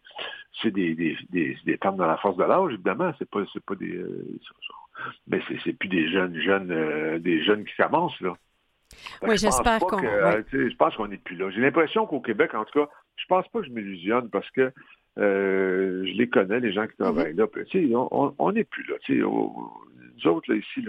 C'est 0.63 0.71
des, 0.73 0.95
des, 0.95 1.17
des, 1.31 1.77
femmes 1.83 1.97
dans 1.97 2.07
la 2.07 2.17
force 2.17 2.37
de 2.37 2.45
l'âge, 2.45 2.73
évidemment. 2.73 3.13
C'est 3.19 3.31
pas, 3.31 3.45
pas 3.67 3.75
des. 3.77 4.05
mais 5.29 5.41
c'est 5.65 5.73
plus 5.75 5.89
des 5.89 6.11
jeunes, 6.11 6.41
jeunes, 6.41 7.19
des 7.19 7.43
jeunes 7.45 7.65
qui 7.65 7.75
commencent, 7.77 8.21
là. 8.21 8.35
Oui, 9.23 9.37
j'espère 9.37 9.81
qu'on. 9.81 9.99
Je 10.01 10.77
pense 10.77 10.97
qu'on 10.97 11.09
n'est 11.09 11.19
plus 11.19 11.37
là. 11.37 11.51
J'ai 11.51 11.61
l'impression 11.61 12.07
qu'au 12.07 12.21
Québec, 12.21 12.55
en 12.55 12.65
tout 12.65 12.81
cas, 12.81 12.89
je 13.17 13.25
pense 13.27 13.49
pas 13.49 13.61
que 13.61 13.67
je 13.67 13.73
m'illusionne 13.73 14.31
parce 14.31 14.51
que 14.51 14.73
euh, 15.19 16.05
je 16.07 16.13
les 16.13 16.29
connais, 16.29 16.61
les 16.61 16.73
gens 16.73 16.87
qui 16.87 16.97
travaillent 16.97 17.35
mm-hmm. 17.35 17.93
là. 17.93 18.35
on 18.39 18.53
n'est 18.53 18.65
plus 18.65 18.85
là. 18.85 18.97
nous 19.09 20.27
autres, 20.27 20.53
là, 20.53 20.59
ici, 20.59 20.87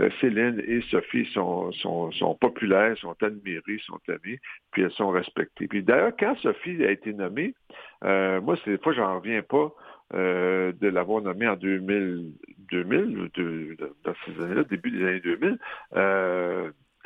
euh, 0.00 0.10
Céline 0.20 0.62
et 0.66 0.80
Sophie 0.82 1.26
sont, 1.32 1.72
sont, 1.72 2.34
populaires, 2.40 2.96
sont 2.98 3.16
admirées, 3.22 3.80
sont 3.86 4.00
aimées, 4.08 4.40
puis 4.70 4.82
elles 4.82 4.92
sont 4.92 5.10
respectées. 5.10 5.66
Puis 5.66 5.82
d'ailleurs, 5.82 6.12
quand 6.18 6.36
Sophie 6.38 6.84
a 6.84 6.90
été 6.90 7.12
nommée, 7.12 7.54
euh, 8.04 8.40
moi, 8.40 8.56
c'est 8.64 8.72
des 8.72 8.78
fois, 8.78 8.92
j'en 8.92 9.16
reviens 9.18 9.42
pas. 9.42 9.72
de 10.12 10.88
l'avoir 10.88 11.22
nommée 11.22 11.48
en 11.48 11.56
2000, 11.56 12.34
2000 12.70 13.30
dans 14.04 14.14
ces 14.24 14.44
années-là, 14.44 14.64
début 14.64 14.92
des 14.92 15.04
années 15.04 15.20
2000, 15.20 15.58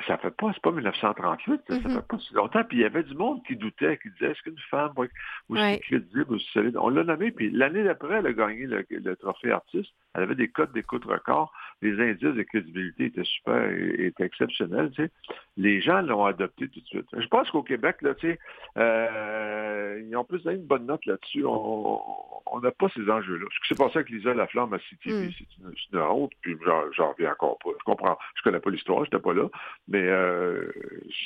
ça 0.06 0.16
fait 0.18 0.30
pas, 0.30 0.50
c'est 0.54 0.62
pas 0.62 0.70
1938, 0.70 1.62
ça, 1.66 1.80
fait 1.80 1.88
mm-hmm. 1.88 2.02
pas 2.02 2.18
si 2.18 2.34
longtemps. 2.34 2.64
Puis 2.64 2.78
il 2.78 2.80
y 2.80 2.84
avait 2.84 3.02
du 3.02 3.14
monde 3.14 3.42
qui 3.44 3.56
doutait, 3.56 3.98
qui 3.98 4.10
disait 4.10 4.30
est-ce 4.30 4.42
qu'une 4.42 4.58
femme 4.70 4.92
va 4.96 5.04
aussi 5.48 5.80
crédible, 5.80 6.34
aussi 6.34 6.48
solide? 6.52 6.76
On 6.76 6.88
l'a 6.88 7.04
nommé, 7.04 7.30
puis 7.30 7.50
l'année 7.50 7.82
d'après, 7.84 8.18
elle 8.18 8.26
a 8.26 8.32
gagné 8.32 8.66
le, 8.66 9.16
trophée 9.16 9.50
artiste. 9.50 9.92
Elle 10.18 10.24
avait 10.24 10.34
des 10.34 10.48
codes 10.48 10.72
d'écoute 10.72 11.04
records. 11.04 11.52
Les 11.80 11.92
indices 12.00 12.34
de 12.34 12.42
crédibilité 12.42 13.06
étaient 13.06 13.24
super, 13.24 13.70
étaient 13.70 14.24
exceptionnels. 14.24 14.90
Tu 14.90 15.04
sais. 15.04 15.10
Les 15.56 15.80
gens 15.80 16.00
l'ont 16.02 16.24
adopté 16.24 16.68
tout 16.68 16.80
de 16.80 16.86
suite. 16.86 17.06
Je 17.16 17.26
pense 17.28 17.48
qu'au 17.50 17.62
Québec, 17.62 18.02
là, 18.02 18.14
tu 18.14 18.32
sais, 18.32 18.38
euh, 18.76 20.02
ils 20.04 20.16
ont 20.16 20.24
plus 20.24 20.42
donné 20.42 20.56
une 20.56 20.66
bonne 20.66 20.86
note 20.86 21.06
là-dessus. 21.06 21.44
On 21.46 22.60
n'a 22.60 22.70
pas 22.72 22.88
ces 22.94 23.08
enjeux-là. 23.08 23.46
Ce 23.52 23.60
qui 23.60 23.68
s'est 23.68 23.82
passé 23.82 23.98
avec 23.98 24.10
Lisa 24.10 24.34
Laflamme 24.34 24.72
à 24.74 24.78
City, 24.80 25.10
mm. 25.10 25.30
c'est 25.38 25.58
une, 25.58 25.74
une, 25.92 25.98
honte, 26.00 26.32
puis 26.40 26.56
j'en 26.96 27.12
reviens 27.12 27.32
encore 27.32 27.58
pas. 27.58 27.70
Je 27.78 27.84
comprends. 27.84 28.18
Je 28.34 28.42
connais 28.42 28.60
pas 28.60 28.70
l'histoire, 28.70 29.04
j'étais 29.04 29.20
pas 29.20 29.32
là. 29.32 29.48
Mais 29.86 30.02
euh, 30.02 30.72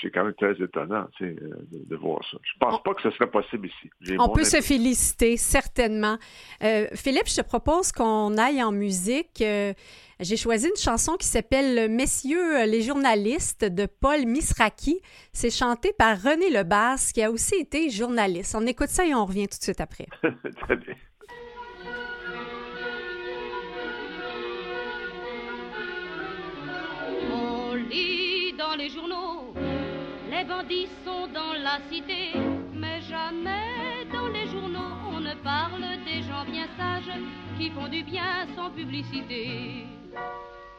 c'est 0.01 0.11
quand 0.11 0.25
même 0.25 0.35
très 0.35 0.53
étonnant 0.63 1.07
de, 1.21 1.37
de, 1.71 1.97
voir 1.97 2.21
ça. 2.31 2.37
Je 2.43 2.59
pense 2.59 2.83
pas 2.83 2.95
que 2.95 3.03
ce 3.03 3.11
serait 3.13 3.31
possible 3.31 3.69
ici. 3.69 4.17
On 4.19 4.29
peut 4.29 4.45
se 4.45 4.61
féliciter, 4.61 5.37
certainement. 5.37 6.19
Euh, 6.63 6.87
Philippe, 6.95 7.29
je 7.29 7.37
te 7.37 7.47
propose 7.47 7.93
qu'on 7.93 8.37
aille 8.37 8.63
en 8.63 8.73
musique. 8.83 9.41
Euh, 9.41 9.73
j'ai 10.21 10.37
choisi 10.37 10.69
une 10.69 10.77
chanson 10.77 11.17
qui 11.17 11.27
s'appelle 11.27 11.89
Messieurs 11.91 12.65
les 12.67 12.83
journalistes 12.83 13.65
de 13.65 13.87
Paul 13.87 14.27
Misraki. 14.27 15.01
C'est 15.33 15.51
chanté 15.51 15.93
par 15.97 16.21
René 16.21 16.51
Lebas, 16.51 17.11
qui 17.15 17.23
a 17.23 17.31
aussi 17.31 17.55
été 17.57 17.91
journaliste. 17.91 18.55
On 18.57 18.67
écoute 18.67 18.89
ça 18.89 19.07
et 19.07 19.15
on 19.15 19.25
revient 19.25 19.49
tout 19.49 19.59
de 19.59 19.65
suite 19.65 19.81
après. 19.81 20.07
très 20.67 20.77
bien. 20.77 20.95
les 28.77 28.89
journaux. 28.89 29.55
Les 30.31 30.45
bandits 30.45 30.89
sont 31.05 31.27
dans 31.29 31.53
la 31.53 31.79
cité, 31.91 32.33
mais 32.75 33.01
jamais 33.03 33.82
font 37.71 37.89
du 37.89 38.03
bien 38.03 38.47
sans 38.57 38.71
publicité. 38.71 39.85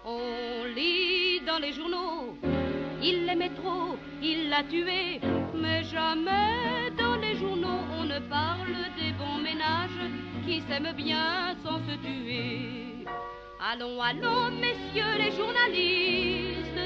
On 0.06 0.66
lit 0.76 1.40
dans 1.46 1.60
les 1.60 1.72
journaux, 1.72 2.38
il 3.02 3.26
l'aimait 3.26 3.56
trop, 3.62 3.96
il 4.22 4.50
l'a 4.50 4.64
tué, 4.64 5.20
mais 5.56 5.84
jamais 5.84 6.92
dans 6.98 7.16
les 7.16 7.36
journaux 7.36 7.84
on 8.00 8.04
ne 8.04 8.20
parle 8.20 8.76
des 9.00 9.12
bons 9.14 9.40
ménages 9.42 10.04
qui 10.46 10.62
s'aiment 10.62 10.96
bien 10.96 11.56
sans 11.64 11.80
se 11.88 11.96
tuer. 12.06 13.06
Allons, 13.72 14.02
allons, 14.02 14.52
messieurs 14.52 15.16
les 15.18 15.32
journalistes, 15.32 16.84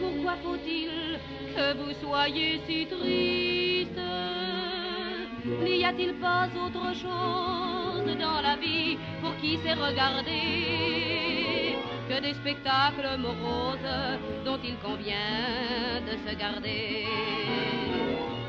pourquoi 0.00 0.34
faut-il 0.42 1.20
que 1.54 1.76
vous 1.78 1.92
soyez 2.00 2.60
si 2.66 2.86
triste 2.86 4.00
N'y 5.62 5.84
a-t-il 5.84 6.14
pas 6.14 6.48
autre 6.56 6.94
chose 6.96 7.85
dans 8.14 8.40
la 8.40 8.54
vie 8.56 8.96
pour 9.20 9.36
qui 9.38 9.58
sait 9.58 9.74
regarder 9.74 11.76
que 12.08 12.20
des 12.20 12.34
spectacles 12.34 13.16
moroses 13.18 13.78
dont 14.44 14.58
il 14.62 14.76
convient 14.76 16.00
de 16.06 16.16
se 16.28 16.34
garder 16.36 17.04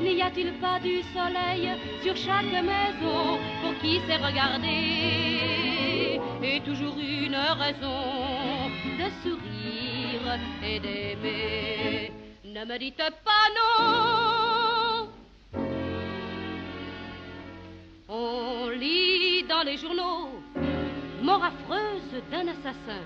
N'y 0.00 0.22
a-t-il 0.22 0.52
pas 0.54 0.78
du 0.78 1.02
soleil 1.12 1.70
sur 2.02 2.16
chaque 2.16 2.52
maison 2.52 3.38
pour 3.60 3.76
qui 3.80 4.00
sait 4.06 4.16
regarder 4.16 6.20
Et 6.42 6.60
toujours 6.60 6.96
une 6.98 7.34
raison 7.34 8.70
de 9.00 9.10
sourire 9.22 10.38
et 10.62 10.78
d'aimer. 10.78 12.12
Ne 12.44 12.64
me 12.64 12.78
dites 12.78 12.96
pas 12.96 13.48
non. 13.56 13.78
Dans 19.58 19.64
les 19.64 19.76
journaux 19.76 20.28
mort 21.20 21.42
affreuse 21.42 22.22
d'un 22.30 22.46
assassin. 22.46 23.02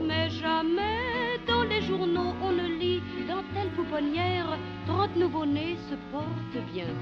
Mais 0.00 0.30
jamais 0.30 1.38
dans 1.46 1.64
les 1.64 1.82
journaux 1.82 2.32
on 2.42 2.52
ne 2.52 2.66
lit 2.80 3.02
dans 3.28 3.42
telle 3.52 3.68
pouponnière, 3.76 4.56
trente 4.86 5.14
nouveau-nés 5.16 5.76
se 5.90 5.96
portent 6.10 6.64
bien. 6.72 6.92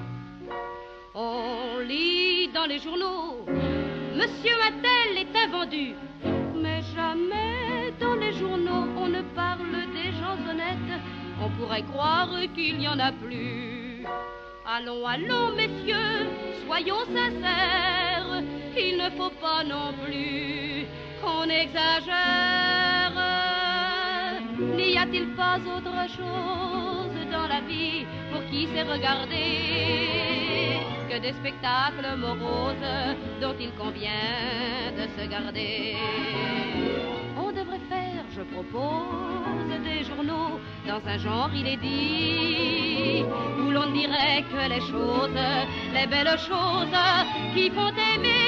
On 1.14 1.78
lit 1.86 2.48
dans 2.52 2.66
les 2.66 2.80
journaux, 2.80 3.46
Monsieur 4.16 4.56
Mattel 4.62 5.10
est 5.22 5.36
invendu. 5.44 5.94
Mais 6.56 6.80
jamais 6.96 7.92
dans 8.00 8.16
les 8.16 8.32
journaux 8.32 8.86
on 8.96 9.08
ne 9.08 9.22
parle 9.36 9.76
des 9.98 10.10
gens 10.18 10.38
honnêtes. 10.50 11.00
On 11.40 11.48
pourrait 11.50 11.84
croire 11.92 12.30
qu'il 12.56 12.78
n'y 12.78 12.88
en 12.88 12.98
a 12.98 13.12
plus. 13.12 14.04
Allons, 14.66 15.06
allons, 15.06 15.54
messieurs, 15.54 16.26
soyons 16.66 17.04
sincères. 17.14 18.19
Il 18.76 18.96
ne 18.96 19.10
faut 19.10 19.32
pas 19.40 19.64
non 19.64 19.92
plus 20.04 20.86
qu'on 21.20 21.44
exagère. 21.44 23.12
N'y 24.76 24.96
a-t-il 24.96 25.28
pas 25.34 25.56
autre 25.56 26.08
chose 26.08 27.16
dans 27.32 27.46
la 27.48 27.60
vie 27.60 28.04
pour 28.30 28.44
qui 28.50 28.66
sait 28.68 28.82
regarder 28.82 30.78
que 31.10 31.18
des 31.18 31.32
spectacles 31.32 32.16
moroses 32.16 32.88
dont 33.40 33.54
il 33.58 33.72
convient 33.72 34.92
de 34.96 35.08
se 35.16 35.28
garder? 35.28 35.96
On 37.36 37.50
devrait 37.50 37.80
faire, 37.88 38.24
je 38.36 38.42
propose, 38.42 39.70
des 39.82 40.04
journaux 40.04 40.60
dans 40.86 41.02
un 41.06 41.18
genre 41.18 41.50
il 41.54 41.66
est 41.66 41.76
dit 41.76 43.24
où 43.58 43.70
l'on 43.70 43.90
dirait 43.92 44.44
que 44.50 44.68
les 44.68 44.80
choses, 44.80 45.30
les 45.94 46.06
belles 46.06 46.38
choses 46.38 46.98
qui 47.54 47.70
font 47.70 47.92
aimer 48.14 48.39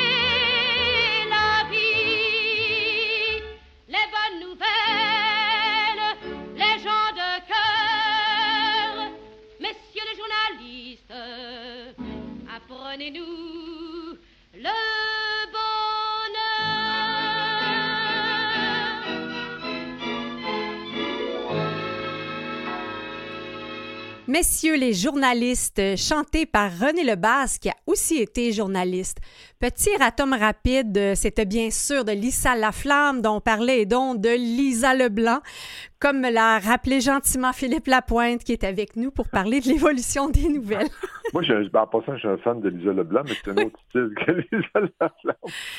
apprenez-nous 13.02 14.18
le 14.54 14.92
Messieurs 24.28 24.76
les 24.76 24.94
journalistes, 24.94 25.82
chanté 25.96 26.46
par 26.46 26.72
René 26.78 27.04
Lebas, 27.04 27.58
qui 27.60 27.68
a 27.68 27.74
aussi 27.86 28.16
été 28.16 28.50
journaliste. 28.52 29.18
Petit 29.62 29.96
ratum 29.96 30.32
rapide, 30.32 31.14
c'était 31.14 31.44
bien 31.44 31.70
sûr 31.70 32.04
de 32.04 32.10
Lisa 32.10 32.56
Laflamme 32.56 33.22
dont 33.22 33.36
on 33.36 33.40
parlait 33.40 33.82
et 33.82 33.86
donc 33.86 34.20
de 34.20 34.30
Lisa 34.30 34.92
Leblanc, 34.92 35.38
comme 36.00 36.18
me 36.20 36.32
l'a 36.32 36.58
rappelé 36.58 37.00
gentiment 37.00 37.52
Philippe 37.52 37.86
Lapointe 37.86 38.42
qui 38.42 38.50
est 38.50 38.64
avec 38.64 38.96
nous 38.96 39.12
pour 39.12 39.28
parler 39.28 39.60
de 39.60 39.68
l'évolution 39.68 40.28
des 40.28 40.48
nouvelles. 40.48 40.88
Moi, 41.32 41.44
je, 41.44 41.68
ben, 41.68 41.82
en 41.82 41.86
passant, 41.86 42.14
je 42.14 42.18
suis 42.18 42.28
un 42.28 42.38
fan 42.38 42.60
de 42.60 42.70
Lisa 42.70 42.92
Leblanc, 42.92 43.22
mais 43.24 43.34
c'est 43.44 43.50
un 43.52 43.64
autre 43.66 43.78
style 43.88 44.10
que 44.16 44.32
Lisa 44.56 44.80
Laflamme. 45.00 45.36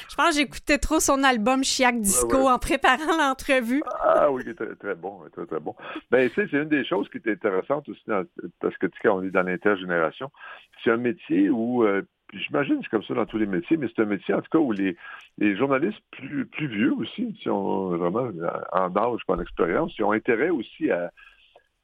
Je 0.10 0.16
pense 0.16 0.30
que 0.30 0.36
j'écoutais 0.36 0.78
trop 0.78 1.02
son 1.02 1.22
album 1.26 1.62
Chiac 1.66 2.00
Disco 2.00 2.38
Ouais, 2.38 2.44
ouais. 2.46 2.52
en 2.54 2.60
préparant 2.60 3.18
l'entrevue. 3.18 3.84
Ah 4.02 4.32
oui, 4.32 4.44
très, 4.56 4.76
très 4.76 4.96
bon, 4.96 5.20
très, 5.34 5.46
très 5.46 5.60
bon. 5.60 5.76
Ben, 6.10 6.30
tu 6.30 6.36
sais, 6.36 6.48
c'est 6.50 6.58
une 6.58 6.70
des 6.70 6.86
choses 6.86 7.10
qui 7.10 7.18
est 7.18 7.30
intéressante 7.34 7.90
aussi, 7.90 8.02
dans- 8.08 8.24
parce 8.62 8.78
que 8.78 8.88
tu 8.88 8.94
sais, 8.94 9.10
quand 9.10 9.18
on 9.18 9.24
est 9.24 9.30
dans 9.32 9.44
l'intergénération, 9.44 10.32
c'est 10.86 10.92
un 10.92 10.98
métier 10.98 11.50
où, 11.50 11.84
euh, 11.84 12.02
j'imagine 12.34 12.78
que 12.78 12.84
c'est 12.84 12.90
comme 12.90 13.04
ça 13.04 13.14
dans 13.14 13.26
tous 13.26 13.38
les 13.38 13.46
métiers, 13.46 13.78
mais 13.78 13.88
c'est 13.96 14.02
un 14.02 14.06
métier, 14.06 14.34
en 14.34 14.42
tout 14.42 14.50
cas, 14.52 14.58
où 14.60 14.72
les, 14.72 14.96
les 15.38 15.56
journalistes 15.56 16.02
plus, 16.12 16.46
plus 16.46 16.68
vieux 16.68 16.94
aussi, 16.94 17.34
qui 17.34 17.50
ont 17.50 17.90
vraiment 17.98 18.30
en 18.72 18.96
âge, 18.96 19.22
pas 19.28 19.36
en 19.36 19.40
expérience, 19.42 19.94
ils 19.98 20.04
ont 20.04 20.12
intérêt 20.12 20.50
aussi 20.50 20.90
à, 20.92 21.12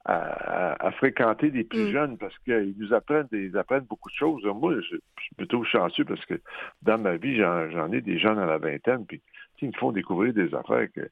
à, 0.04 0.14
à- 0.14 0.86
à 0.86 0.90
fréquenter 0.92 1.50
des 1.50 1.64
plus 1.64 1.88
Mm. 1.88 1.92
jeunes 1.92 2.18
parce 2.18 2.36
qu'ils 2.40 2.74
nous 2.78 2.92
apprennent, 2.94 3.28
des- 3.30 3.46
ils 3.46 3.56
apprennent 3.58 3.84
beaucoup 3.84 4.08
de 4.08 4.14
choses. 4.14 4.42
Moi, 4.44 4.74
je, 4.76 4.96
je 4.96 5.22
suis 5.24 5.34
plutôt 5.36 5.62
chanceux 5.64 6.04
parce 6.04 6.24
que 6.26 6.40
dans 6.82 6.98
ma 6.98 7.16
vie, 7.16 7.36
j'en 7.36 7.92
ai 7.92 8.00
des 8.00 8.18
jeunes 8.18 8.38
à 8.38 8.46
la 8.46 8.58
vingtaine, 8.58 9.04
puis 9.06 9.20
ils 9.62 9.68
me 9.68 9.72
font 9.74 9.92
découvrir 9.92 10.32
des 10.32 10.54
affaires 10.54 10.88
que, 10.94 11.02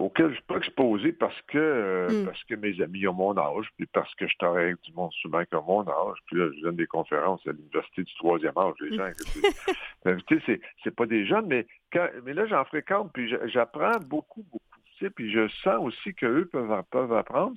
auxquelles 0.00 0.26
je 0.26 0.30
ne 0.30 0.34
suis 0.36 0.44
pas 0.44 0.56
exposé 0.56 1.12
parce 1.12 1.40
que 1.48 1.58
euh, 1.58 2.08
Mm. 2.08 2.24
parce 2.26 2.42
que 2.44 2.54
mes 2.54 2.80
amis 2.82 3.06
ont 3.06 3.12
mon 3.14 3.36
âge, 3.36 3.66
puis 3.76 3.86
parce 3.86 4.14
que 4.14 4.26
je 4.26 4.36
travaille 4.38 4.64
avec 4.64 4.80
du 4.82 4.92
monde 4.92 5.12
souvent 5.20 5.44
qui 5.44 5.54
a 5.54 5.60
mon 5.60 5.82
âge. 5.88 6.18
Puis 6.26 6.36
là, 6.36 6.48
je 6.56 6.62
donne 6.62 6.76
des 6.76 6.86
conférences 6.86 7.46
à 7.46 7.52
l'université 7.52 8.02
du 8.04 8.14
troisième 8.16 8.56
âge, 8.56 8.74
les 8.80 8.96
gens. 8.96 9.08
que 9.10 9.24
c'est- 9.24 9.40
Ben, 10.04 10.18
tu 10.26 10.40
sais, 10.40 10.60
c'est, 10.84 10.94
pas 10.94 11.06
des 11.06 11.26
jeunes, 11.26 11.46
mais 11.46 11.66
quand, 11.92 12.08
mais 12.24 12.32
là, 12.34 12.46
j'en 12.46 12.64
fréquente, 12.64 13.10
puis 13.12 13.32
j'apprends 13.46 13.98
beaucoup, 14.06 14.42
beaucoup. 14.44 14.64
Tu 14.98 15.04
sais, 15.04 15.10
puis 15.10 15.30
je 15.32 15.48
sens 15.62 15.76
aussi 15.80 16.14
qu'eux 16.14 16.46
peuvent, 16.52 16.82
peuvent 16.90 17.12
apprendre. 17.12 17.54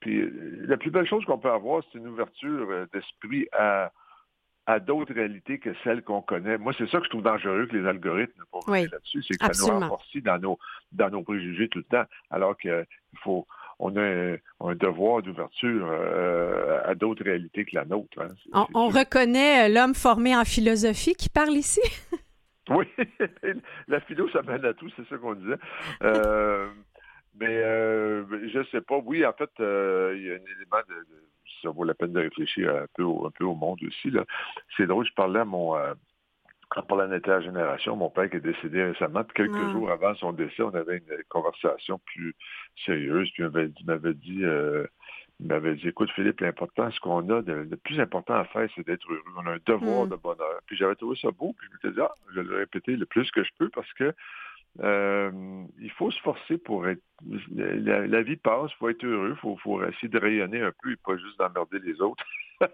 Puis 0.00 0.20
euh, 0.20 0.64
la 0.66 0.76
plus 0.76 0.90
belle 0.90 1.06
chose 1.08 1.24
qu'on 1.24 1.38
peut 1.38 1.50
avoir, 1.50 1.82
c'est 1.92 1.98
une 1.98 2.08
ouverture 2.08 2.68
euh, 2.70 2.86
d'esprit 2.92 3.46
à, 3.52 3.90
à 4.66 4.80
d'autres 4.80 5.12
réalités 5.14 5.58
que 5.58 5.70
celles 5.84 6.02
qu'on 6.02 6.22
connaît. 6.22 6.56
Moi, 6.58 6.72
c'est 6.78 6.88
ça 6.88 6.98
que 6.98 7.04
je 7.04 7.10
trouve 7.10 7.22
dangereux 7.22 7.66
que 7.66 7.76
les 7.76 7.86
algorithmes, 7.86 8.42
pour 8.50 8.64
Oui, 8.68 8.86
là-dessus, 8.90 9.22
c'est 9.22 9.36
que 9.36 9.44
ça 9.54 9.66
nous 9.66 9.78
renforce 9.80 10.16
dans 10.16 10.38
nos, 10.38 10.58
dans 10.92 11.10
nos 11.10 11.22
préjugés 11.22 11.68
tout 11.68 11.78
le 11.78 11.84
temps, 11.84 12.04
alors 12.30 12.56
qu'il 12.56 12.86
faut, 13.22 13.46
on 13.78 13.94
a 13.96 14.00
un, 14.02 14.36
un 14.60 14.74
devoir 14.74 15.20
d'ouverture 15.22 15.86
euh, 15.90 16.80
à 16.84 16.94
d'autres 16.94 17.24
réalités 17.24 17.64
que 17.66 17.74
la 17.74 17.84
nôtre. 17.84 18.20
hein. 18.22 18.28
C'est- 18.42 18.50
On, 18.54 18.64
c'est 18.66 18.72
on 18.76 18.90
sûr. 18.90 18.98
reconnaît 19.00 19.68
euh, 19.68 19.74
l'homme 19.74 19.94
formé 19.94 20.34
en 20.34 20.44
philosophie 20.44 21.14
qui 21.14 21.28
parle 21.28 21.52
ici? 21.54 21.80
Oui, 22.70 22.86
la 23.88 24.00
philo, 24.00 24.26
ça 24.30 24.40
mène 24.40 24.64
à 24.64 24.72
tout, 24.72 24.88
c'est 24.96 25.06
ça 25.10 25.18
qu'on 25.18 25.34
disait. 25.34 25.56
Euh, 26.02 26.70
mais 27.38 27.46
euh, 27.62 28.24
je 28.48 28.64
sais 28.70 28.80
pas. 28.80 28.96
Oui, 29.04 29.26
en 29.26 29.34
fait, 29.34 29.50
il 29.58 29.64
y 30.22 30.30
a 30.30 30.34
un 30.34 30.46
élément 30.56 30.82
de, 30.88 30.94
de- 30.94 31.28
ça 31.64 31.70
vaut 31.70 31.84
la 31.84 31.94
peine 31.94 32.12
de 32.12 32.20
réfléchir 32.20 32.70
un 32.70 32.86
peu 32.94 33.02
au, 33.02 33.26
un 33.26 33.30
peu 33.30 33.44
au 33.44 33.54
monde 33.54 33.80
aussi. 33.82 34.12
C'est 34.76 34.86
drôle, 34.86 35.06
je 35.06 35.14
parlais 35.14 35.40
à 35.40 35.44
mon 35.44 35.76
euh, 35.76 35.94
en 36.76 36.82
parlant 36.82 37.08
d'intergénération, 37.08 37.96
mon 37.96 38.10
père 38.10 38.28
qui 38.28 38.36
est 38.36 38.40
décédé 38.40 38.82
récemment, 38.82 39.22
puis 39.24 39.34
quelques 39.34 39.70
jours 39.70 39.90
avant 39.90 40.14
son 40.16 40.32
décès, 40.32 40.62
on 40.62 40.74
avait 40.74 40.98
une 40.98 41.22
conversation 41.28 42.00
plus 42.04 42.34
sérieuse, 42.84 43.30
puis 43.32 43.42
il 43.42 43.48
m'avait 43.48 43.68
dit, 43.68 43.80
il 43.80 43.86
m'avait 43.86 44.14
dit, 44.14 44.44
euh, 44.44 44.86
il 45.40 45.46
m'avait 45.46 45.74
dit, 45.74 45.88
écoute 45.88 46.10
Philippe, 46.12 46.40
l'important, 46.40 46.90
ce 46.90 47.00
qu'on 47.00 47.28
a, 47.30 47.42
de, 47.42 47.52
le 47.52 47.76
plus 47.76 48.00
important 48.00 48.34
à 48.34 48.44
faire, 48.46 48.68
c'est 48.74 48.86
d'être 48.86 49.06
heureux. 49.08 49.22
On 49.36 49.46
a 49.46 49.52
un 49.52 49.58
devoir 49.66 50.06
Mm. 50.06 50.10
de 50.10 50.16
bonheur. 50.16 50.60
Puis 50.66 50.76
j'avais 50.76 50.94
trouvé 50.94 51.16
ça 51.20 51.30
beau, 51.30 51.54
puis 51.56 51.68
je 51.68 51.88
me 51.88 51.92
disais, 51.92 52.02
ah, 52.04 52.14
je 52.30 52.40
vais 52.40 52.48
le 52.48 52.56
répéter 52.56 52.96
le 52.96 53.06
plus 53.06 53.30
que 53.30 53.44
je 53.44 53.50
peux 53.58 53.68
parce 53.68 53.92
que 53.94 54.12
euh, 54.82 55.30
il 55.80 55.90
faut 55.92 56.10
se 56.10 56.20
forcer 56.22 56.58
pour 56.58 56.88
être. 56.88 57.02
La, 57.54 58.06
la 58.06 58.22
vie 58.22 58.36
passe, 58.36 58.70
il 58.72 58.76
faut 58.78 58.88
être 58.88 59.04
heureux, 59.04 59.30
il 59.36 59.40
faut, 59.40 59.56
faut 59.58 59.82
essayer 59.84 60.08
de 60.08 60.18
rayonner 60.18 60.60
un 60.62 60.72
peu 60.82 60.92
et 60.92 60.96
pas 60.96 61.16
juste 61.16 61.38
d'emmerder 61.38 61.78
les 61.78 62.00
autres 62.02 62.24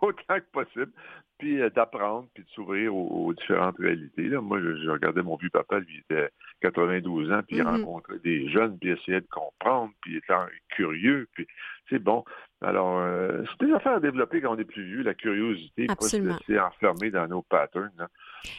autant 0.00 0.36
que 0.40 0.50
possible, 0.52 0.90
puis 1.38 1.60
euh, 1.60 1.68
d'apprendre, 1.70 2.28
puis 2.34 2.44
de 2.44 2.48
s'ouvrir 2.50 2.94
aux, 2.94 3.26
aux 3.26 3.32
différentes 3.34 3.78
réalités. 3.78 4.28
Là, 4.28 4.40
moi, 4.40 4.58
je, 4.60 4.76
je 4.82 4.90
regardais 4.90 5.22
mon 5.22 5.36
vieux 5.36 5.50
papa, 5.50 5.78
lui, 5.80 5.94
il 5.94 6.00
était 6.00 6.30
92 6.62 7.30
ans, 7.32 7.42
puis 7.46 7.56
il 7.56 7.62
Mhm. 7.62 7.68
rencontrait 7.68 8.18
des 8.24 8.48
jeunes, 8.48 8.78
puis 8.78 8.90
il 8.90 8.92
essayait 8.98 9.20
de 9.20 9.28
comprendre, 9.30 9.92
puis 10.00 10.12
il 10.12 10.16
était 10.18 10.34
curieux, 10.70 11.28
puis 11.34 11.46
c'est 11.90 11.98
bon. 12.02 12.24
Alors, 12.62 12.98
euh, 13.00 13.42
c'est 13.58 13.66
des 13.66 13.72
affaires 13.74 13.96
à 13.96 14.00
développer 14.00 14.40
quand 14.40 14.54
on 14.54 14.58
est 14.58 14.64
plus 14.64 14.84
vieux, 14.84 15.02
la 15.02 15.14
curiosité, 15.14 15.86
pas 15.94 16.08
se 16.08 16.16
laisser 16.38 16.58
enfermer 16.60 17.10
dans 17.10 17.26
nos 17.28 17.42
patterns. 17.42 17.92
là. 17.98 18.08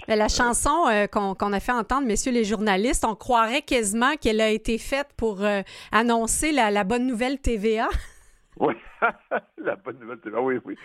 Mais 0.08 0.16
la 0.16 0.28
chanson 0.28 0.88
euh, 0.90 1.08
qu'on 1.08 1.54
a 1.54 1.60
fait 1.60 1.72
entendre, 1.72 2.08
messieurs 2.08 2.32
les 2.32 2.44
journalistes, 2.44 3.06
on 3.06 3.16
croirait 3.16 3.62
quasiment 3.62 4.16
qu'elle 4.16 4.42
a 4.42 4.50
été 4.50 4.78
faite 4.78 5.10
pour 5.18 5.44
euh, 5.44 5.62
annoncer 5.92 6.52
la, 6.52 6.72
la 6.72 6.84
bonne 6.84 7.08
nouvelle 7.08 7.40
TVA. 7.40 7.88
Oui, 8.58 8.74
la 9.58 9.76
bonne 9.76 10.00
nouvelle, 10.00 10.20
ah 10.34 10.42
oui, 10.42 10.62
oui. 10.64 10.78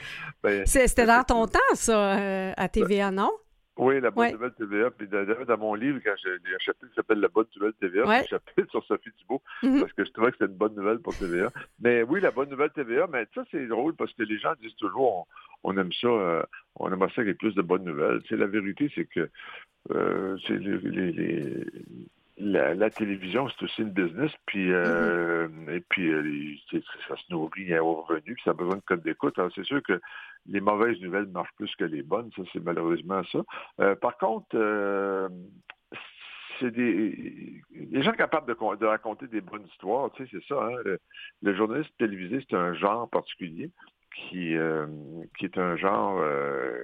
Ben, 0.43 0.67
C'était 0.67 1.07
dans 1.07 1.23
ton 1.23 1.47
temps, 1.47 1.61
ça, 1.75 2.19
euh, 2.19 2.53
à 2.57 2.69
TVA, 2.69 3.13
non? 3.13 3.31
Oui, 3.83 4.01
la 4.01 4.11
bonne 4.11 4.27
Ouais. 4.27 4.33
nouvelle 4.33 4.53
TVA. 4.53 4.91
Puis 4.91 5.09
d'ailleurs, 5.09 5.47
dans 5.47 5.57
mon 5.59 5.75
livre, 5.75 6.01
quand 6.05 6.15
j'ai 6.23 6.31
il 6.45 6.51
y 6.51 6.53
a 6.53 6.57
un 6.57 6.59
chapitre 6.59 6.89
qui 6.89 6.95
s'appelle 6.95 7.21
La 7.21 7.29
bonne 7.29 7.47
nouvelle 7.57 7.73
TVA, 7.81 8.07
Ouais. 8.07 8.17
c'est 8.29 8.35
un 8.35 8.39
chapitre 8.39 8.71
sur 8.71 8.85
Sophie 8.85 9.11
Thibault, 9.19 9.43
Mhm. 9.63 9.81
parce 9.81 9.93
que 9.95 10.05
je 10.05 10.11
trouvais 10.13 10.31
que 10.33 10.37
c'était 10.39 10.53
une 10.53 10.59
bonne 10.59 10.75
nouvelle 10.75 10.99
pour 10.99 11.17
TVA. 11.17 11.51
Mais 11.81 12.03
oui, 12.03 12.21
la 12.21 12.31
bonne 12.31 12.51
nouvelle 12.51 12.71
TVA, 12.71 13.07
mais 13.11 13.27
ça, 13.35 13.43
c'est 13.51 13.67
drôle 13.67 13.95
parce 13.95 14.13
que 14.13 14.23
les 14.25 14.39
gens 14.39 14.53
disent 14.61 14.77
toujours 14.77 15.27
on, 15.65 15.71
on 15.73 15.79
aime 15.79 15.93
ça, 15.95 16.09
euh, 16.09 16.43
on 16.77 16.93
aimerait 16.93 17.09
ça 17.11 17.23
qu'il 17.23 17.29
y 17.29 17.31
ait 17.31 17.35
plus 17.35 17.55
de 17.55 17.63
bonnes 17.63 17.85
nouvelles. 17.85 18.21
Tu 18.23 18.29
sais, 18.29 18.37
la 18.37 18.47
vérité, 18.47 18.91
c'est 18.95 19.07
que 19.07 19.29
euh, 19.93 20.37
c'est 20.47 20.59
les, 20.59 20.77
les- 20.79 21.13
les- 21.13 21.67
la, 22.41 22.75
la 22.75 22.91
télévision, 22.91 23.49
c'est 23.49 23.65
aussi 23.65 23.83
une 23.83 23.91
business, 23.91 24.33
puis 24.47 24.73
euh, 24.73 25.49
et 25.69 25.81
puis 25.81 26.11
euh, 26.11 26.55
ça 27.09 27.17
se 27.17 27.23
nourrit 27.31 27.79
aux 27.79 28.03
revenus, 28.03 28.35
puis 28.35 28.43
ça 28.45 28.51
a 28.51 28.55
besoin 28.55 28.77
de 28.77 28.83
code 28.83 29.03
d'écoute. 29.03 29.39
Alors 29.39 29.51
c'est 29.55 29.65
sûr 29.65 29.83
que 29.83 30.01
les 30.47 30.61
mauvaises 30.61 31.01
nouvelles 31.01 31.27
marchent 31.27 31.55
plus 31.57 31.75
que 31.77 31.85
les 31.85 32.03
bonnes, 32.03 32.31
ça 32.37 32.43
c'est 32.53 32.63
malheureusement 32.65 33.23
ça. 33.31 33.41
Euh, 33.81 33.95
par 33.95 34.17
contre, 34.17 34.49
euh, 34.55 35.29
c'est 36.59 36.71
des 36.71 37.63
les 37.75 38.03
gens 38.03 38.13
capables 38.13 38.47
de 38.47 38.87
raconter 38.87 39.27
des 39.27 39.41
bonnes 39.41 39.67
histoires, 39.67 40.11
tu 40.13 40.25
sais, 40.25 40.31
c'est 40.33 40.47
ça. 40.49 40.63
Hein, 40.63 40.77
le, 40.85 40.99
le 41.43 41.55
journaliste 41.55 41.93
télévisé, 41.99 42.45
c'est 42.49 42.57
un 42.57 42.75
genre 42.75 43.09
particulier 43.09 43.71
qui, 44.15 44.57
euh, 44.57 44.87
qui 45.39 45.47
est 45.47 45.59
un 45.59 45.77
genre 45.77 46.19
euh, 46.21 46.81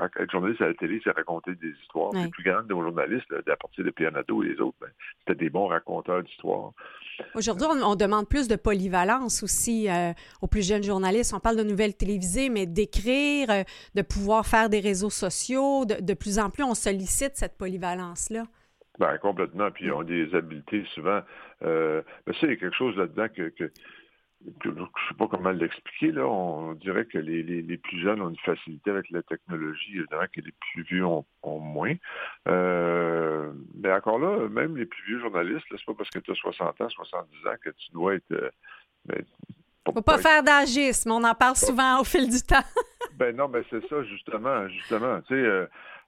être 0.00 0.30
journaliste 0.30 0.60
à 0.62 0.68
la 0.68 0.74
télé, 0.74 1.00
c'est 1.04 1.10
raconter 1.10 1.54
des 1.54 1.70
histoires. 1.82 2.12
Les 2.12 2.28
plus 2.28 2.42
grands 2.42 2.62
de 2.62 2.68
nos 2.68 2.82
journalistes, 2.82 3.32
à 3.32 3.56
partir 3.56 3.84
de 3.84 3.90
Pianado 3.90 4.42
et 4.42 4.48
les 4.48 4.60
autres, 4.60 4.76
ben, 4.80 4.88
c'était 5.20 5.44
des 5.44 5.50
bons 5.50 5.66
raconteurs 5.66 6.22
d'histoires. 6.22 6.72
Aujourd'hui, 7.34 7.66
on, 7.82 7.94
demande 7.94 8.28
plus 8.28 8.48
de 8.48 8.56
polyvalence 8.56 9.42
aussi 9.42 9.88
euh, 9.88 10.12
aux 10.42 10.46
plus 10.46 10.66
jeunes 10.66 10.82
journalistes. 10.82 11.32
On 11.34 11.40
parle 11.40 11.56
de 11.56 11.62
nouvelles 11.62 11.94
télévisées, 11.94 12.48
mais 12.48 12.66
d'écrire, 12.66 13.50
euh, 13.50 13.62
de 13.94 14.02
pouvoir 14.02 14.46
faire 14.46 14.68
des 14.68 14.80
réseaux 14.80 15.10
sociaux. 15.10 15.84
De, 15.84 16.14
plus 16.14 16.38
en 16.38 16.50
plus, 16.50 16.64
on 16.64 16.74
sollicite 16.74 17.32
cette 17.34 17.56
polyvalence-là. 17.56 18.44
Ben, 18.98 19.18
complètement. 19.18 19.70
Puis, 19.70 19.86
ils 19.86 19.92
ont 19.92 20.02
des 20.02 20.34
habiletés 20.34 20.84
souvent. 20.94 21.20
Euh, 21.62 22.02
mais 22.26 22.32
ça, 22.34 22.40
il 22.42 22.50
y 22.50 22.52
a 22.52 22.56
quelque 22.56 22.76
chose 22.76 22.96
là-dedans 22.96 23.26
que 23.34 23.70
je 24.62 24.68
ne 24.68 24.74
sais 24.74 25.14
pas 25.18 25.26
comment 25.28 25.50
l'expliquer, 25.50 26.12
là. 26.12 26.26
On 26.26 26.74
dirait 26.74 27.06
que 27.06 27.18
les, 27.18 27.42
les, 27.42 27.76
plus 27.78 28.00
jeunes 28.00 28.20
ont 28.20 28.28
une 28.28 28.38
facilité 28.38 28.90
avec 28.90 29.10
la 29.10 29.22
technologie, 29.22 29.98
évidemment 29.98 30.26
que 30.32 30.40
les 30.40 30.52
plus 30.52 30.82
vieux 30.82 31.04
ont, 31.04 31.24
moins. 31.42 31.94
Euh, 32.48 33.52
mais 33.74 33.92
encore 33.92 34.18
là, 34.18 34.48
même 34.48 34.76
les 34.76 34.86
plus 34.86 35.04
vieux 35.06 35.20
journalistes, 35.20 35.64
c'est 35.70 35.84
pas 35.84 35.94
parce 35.94 36.10
que 36.10 36.18
tu 36.18 36.30
as 36.30 36.34
60 36.34 36.80
ans, 36.80 36.88
70 36.88 37.46
ans 37.46 37.54
que 37.62 37.70
tu 37.70 37.92
dois 37.92 38.14
être. 38.14 38.32
Euh, 38.32 38.50
ben, 39.06 39.24
faut 39.86 40.00
pas, 40.00 40.18
faire 40.18 40.42
d'agisme, 40.42 41.10
on 41.10 41.24
en 41.24 41.34
parle 41.34 41.56
souvent 41.56 42.00
au 42.00 42.04
fil 42.04 42.30
du 42.30 42.40
temps. 42.42 42.64
ben 43.18 43.36
non, 43.36 43.48
mais 43.48 43.62
c'est 43.68 43.86
ça, 43.88 44.02
justement, 44.04 44.66
justement. 44.68 45.20
Tu 45.22 45.34
sais, 45.34 45.40
euh, 45.40 45.66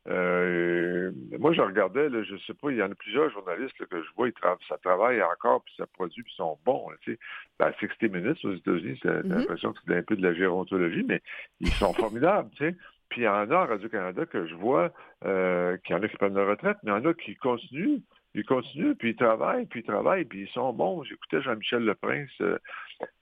euh, 0.09 1.11
moi, 1.39 1.53
je 1.53 1.61
regardais, 1.61 2.09
là, 2.09 2.23
je 2.23 2.37
sais 2.47 2.55
pas, 2.55 2.71
il 2.71 2.77
y 2.77 2.83
en 2.83 2.91
a 2.91 2.95
plusieurs 2.95 3.31
journalistes 3.31 3.77
que 3.77 4.03
je 4.03 4.09
vois, 4.17 4.29
ils 4.29 4.35
ça 4.69 4.77
travaille 4.83 5.23
encore, 5.23 5.63
puis 5.63 5.75
ça 5.77 5.87
produit, 5.87 6.23
puis 6.23 6.33
ils 6.33 6.37
sont 6.37 6.59
bons. 6.65 6.89
tu 7.03 7.13
sais. 7.13 7.19
Ben, 7.59 7.73
60 7.79 8.03
Minutes 8.13 8.45
aux 8.45 8.55
États-Unis, 8.55 8.99
c'est 9.03 9.09
mm-hmm. 9.09 9.29
l'impression 9.29 9.73
que 9.73 9.79
c'est 9.87 9.97
un 9.97 10.03
peu 10.03 10.17
de 10.17 10.23
la 10.23 10.35
gérontologie, 10.35 11.05
mais 11.07 11.21
ils 11.61 11.73
sont 11.73 11.93
formidables. 11.95 12.51
tu 12.57 12.69
sais. 12.69 12.77
Puis 13.09 13.23
il 13.23 13.25
y 13.25 13.29
en 13.29 13.51
a 13.51 13.57
à 13.57 13.67
Radio-Canada 13.67 14.27
que 14.27 14.47
je 14.47 14.55
vois 14.55 14.93
euh, 15.25 15.77
qu'il 15.79 15.95
y 15.95 15.99
en 15.99 16.03
a 16.03 16.09
qui 16.09 16.17
prennent 16.17 16.35
la 16.35 16.45
retraite, 16.45 16.77
mais 16.83 16.91
il 16.91 16.95
y 16.95 16.99
en 16.99 17.05
a 17.05 17.15
qui 17.15 17.37
continuent 17.37 18.01
ils 18.41 18.45
continuent, 18.45 18.95
puis 18.95 19.11
ils 19.11 19.17
travaillent, 19.17 19.67
puis 19.67 19.81
ils 19.81 19.87
travaillent, 19.87 20.25
puis 20.25 20.43
ils 20.43 20.53
sont 20.53 20.73
bons. 20.73 21.03
J'écoutais 21.05 21.43
Jean-Michel 21.43 21.85
Leprince 21.85 22.31
euh, 22.41 22.59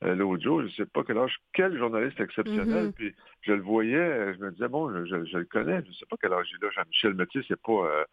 euh, 0.04 0.14
l'autre 0.14 0.42
jour, 0.42 0.60
je 0.60 0.66
ne 0.66 0.70
sais 0.70 0.86
pas 0.86 1.02
quel 1.04 1.18
âge, 1.18 1.36
quel 1.52 1.76
journaliste 1.76 2.20
exceptionnel, 2.20 2.88
mm-hmm. 2.88 2.92
puis 2.92 3.14
je 3.42 3.52
le 3.52 3.62
voyais, 3.62 4.34
je 4.34 4.38
me 4.38 4.50
disais, 4.52 4.68
bon, 4.68 4.90
je, 5.04 5.16
le 5.16 5.44
connais, 5.44 5.82
je 5.82 5.88
ne 5.88 5.94
sais 5.94 6.06
pas 6.08 6.16
quel 6.20 6.32
âge 6.32 6.46
il 6.52 6.64
a, 6.64 6.70
Jean-Michel 6.70 7.14
Métier, 7.14 7.42
c'est 7.48 7.60
pas... 7.60 7.72
Euh, 7.72 8.04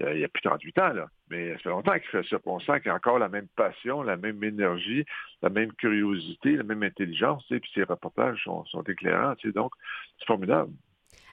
il 0.00 0.20
y 0.20 0.24
a 0.24 0.28
plus 0.28 0.42
de 0.42 0.48
38 0.48 0.78
ans, 0.78 0.92
là. 0.92 1.06
Mais 1.28 1.54
ça 1.54 1.58
fait 1.58 1.68
longtemps 1.70 1.98
qu'il 1.98 2.08
fait 2.08 2.22
ça. 2.28 2.36
On 2.46 2.60
sent 2.60 2.80
qu'il 2.82 2.90
a 2.92 2.94
encore 2.94 3.18
la 3.18 3.28
même 3.28 3.48
passion, 3.56 4.04
la 4.04 4.16
même 4.16 4.44
énergie, 4.44 5.04
la 5.42 5.48
même 5.48 5.72
curiosité, 5.72 6.52
la 6.52 6.62
même 6.62 6.84
intelligence, 6.84 7.44
tu 7.48 7.58
puis 7.58 7.70
ses 7.74 7.82
reportages 7.82 8.40
sont, 8.44 8.82
éclairants, 8.86 9.34
tu 9.34 9.50
donc 9.50 9.72
c'est 10.20 10.26
formidable. 10.26 10.70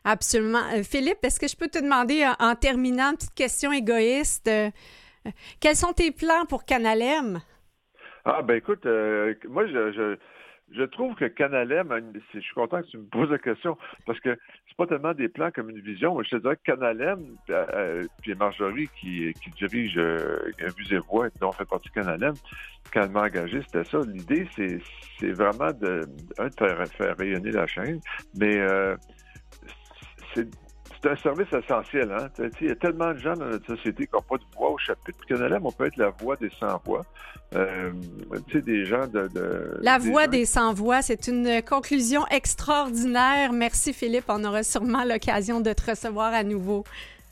Absolument. 0.04 0.64
Philippe, 0.84 1.20
est-ce 1.22 1.40
que 1.40 1.48
je 1.48 1.56
peux 1.56 1.68
te 1.68 1.78
demander, 1.78 2.28
en, 2.40 2.56
terminant, 2.56 3.12
une 3.12 3.18
petite 3.18 3.36
question 3.36 3.72
égoïste, 3.72 4.50
quels 5.60 5.76
sont 5.76 5.94
tes 5.94 6.12
plans 6.12 6.46
pour 6.48 6.66
Canalem? 6.66 7.40
Ah, 8.26 8.42
ben 8.42 8.56
écoute, 8.56 8.86
euh, 8.86 9.36
moi, 9.48 9.68
je, 9.68 10.18
je, 10.72 10.84
trouve 10.84 11.14
que 11.16 11.26
Canalem, 11.26 11.90
je 12.34 12.40
suis 12.40 12.54
content 12.56 12.82
que 12.82 12.88
tu 12.88 12.98
me 12.98 13.06
poses 13.06 13.30
la 13.30 13.38
question, 13.38 13.78
parce 14.08 14.20
que 14.20 14.36
c'est 14.68 14.78
pas 14.78 14.88
tellement 14.88 15.14
des 15.14 15.30
plans 15.30 15.52
comme 15.52 15.70
une 15.70 15.80
vision. 15.80 16.20
Je 16.24 16.30
te 16.32 16.36
dirais 16.38 16.56
que 16.56 16.64
Canalem, 16.64 17.38
euh, 17.52 17.66
euh, 17.74 18.04
puis 18.24 18.34
Marjorie 18.34 18.90
qui, 19.00 19.32
qui 19.44 19.52
dirige 19.52 19.96
euh, 19.98 20.52
et 20.60 20.98
Voix, 21.08 21.30
dont 21.40 21.52
fait 21.52 21.66
partie 21.66 21.90
Canalem, 21.92 22.34
quand 22.92 23.02
elle 23.04 23.12
m'a 23.12 23.24
engagé, 23.24 23.62
c'était 23.62 23.84
ça. 23.84 24.00
L'idée, 24.08 24.48
c'est, 24.56 25.32
vraiment 25.32 25.72
de, 25.72 26.02
de 26.02 26.88
faire, 26.98 27.16
rayonner 27.18 27.52
la 27.52 27.68
chaîne, 27.68 28.00
mais 28.38 28.60
c'est 30.34 30.50
c'est 31.02 31.10
un 31.10 31.16
service 31.18 31.48
essentiel. 31.52 32.12
Hein? 32.12 32.28
Il 32.62 32.68
y 32.68 32.72
a 32.72 32.76
tellement 32.76 33.12
de 33.14 33.18
gens 33.18 33.34
dans 33.34 33.46
notre 33.46 33.76
société 33.76 34.06
qui 34.08 34.14
n'ont 34.14 34.22
pas 34.22 34.38
de 34.38 34.44
voix 34.58 34.72
au 34.72 34.78
chapitre. 34.78 35.26
Canalem, 35.28 35.66
on 35.66 35.72
peut 35.72 35.86
être 35.86 35.98
la 35.98 36.10
voix 36.10 36.36
des 36.36 36.52
sans-voix. 36.60 37.04
Euh, 37.56 37.92
des 38.54 38.86
gens 38.86 39.08
de... 39.08 39.78
la 39.82 39.98
voix 39.98 40.28
des 40.28 40.46
sans-voix, 40.46 41.02
c'est 41.02 41.28
une 41.28 41.62
conclusion 41.62 42.26
extraordinaire. 42.28 43.54
Merci 43.54 43.94
Philippe, 43.94 44.26
on 44.28 44.44
aura 44.44 44.64
sûrement 44.64 45.04
l'occasion 45.04 45.62
de 45.62 45.72
te 45.72 45.92
recevoir 45.92 46.34
à 46.34 46.44
nouveau. 46.44 46.84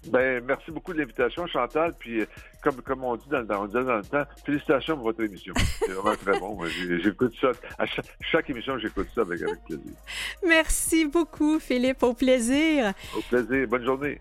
Ben, 0.09 0.43
merci 0.45 0.71
beaucoup 0.71 0.93
de 0.93 0.99
l'invitation, 0.99 1.47
Chantal. 1.47 1.93
Puis, 1.97 2.23
comme, 2.63 2.81
comme 2.81 3.03
on 3.03 3.15
dit 3.15 3.27
dans, 3.29 3.43
dans, 3.43 3.67
dans 3.67 3.97
le 3.97 4.03
temps, 4.03 4.23
félicitations 4.45 4.95
pour 4.95 5.05
votre 5.05 5.21
émission. 5.21 5.53
C'est 5.79 5.91
vraiment 5.91 6.15
très 6.15 6.39
bon. 6.39 6.57
J'écoute 7.03 7.33
ça. 7.39 7.51
À 7.77 7.85
chaque, 8.21 8.49
émission, 8.49 8.77
j'écoute 8.79 9.07
ça 9.13 9.21
avec, 9.21 9.41
avec, 9.41 9.63
plaisir. 9.65 9.91
Merci 10.47 11.05
beaucoup, 11.05 11.59
Philippe. 11.59 12.01
Au 12.03 12.13
plaisir. 12.13 12.93
Au 13.15 13.21
plaisir. 13.21 13.67
Bonne 13.67 13.83
journée. 13.83 14.17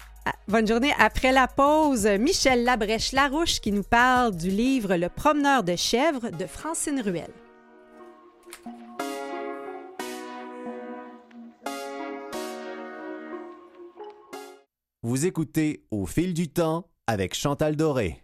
Bonne 0.49 0.67
journée. 0.67 0.93
Après 0.99 1.33
la 1.33 1.47
pause, 1.47 2.07
Michel 2.07 2.65
Labrèche-Larouche 2.65 3.61
qui 3.61 3.73
nous 3.73 3.83
parle 3.83 4.37
du 4.37 4.49
livre 4.49 4.97
Le 4.97 5.09
promeneur 5.09 5.63
de 5.63 5.77
chèvres 5.77 6.31
de 6.31 6.47
Francine 6.47 7.01
Ruel. 7.01 7.31
Vous 15.03 15.27
écoutez 15.27 15.85
Au 15.91 16.07
fil 16.07 16.33
du 16.35 16.49
temps 16.49 16.89
avec 17.09 17.35
Chantal 17.35 17.75
Doré. 17.75 18.22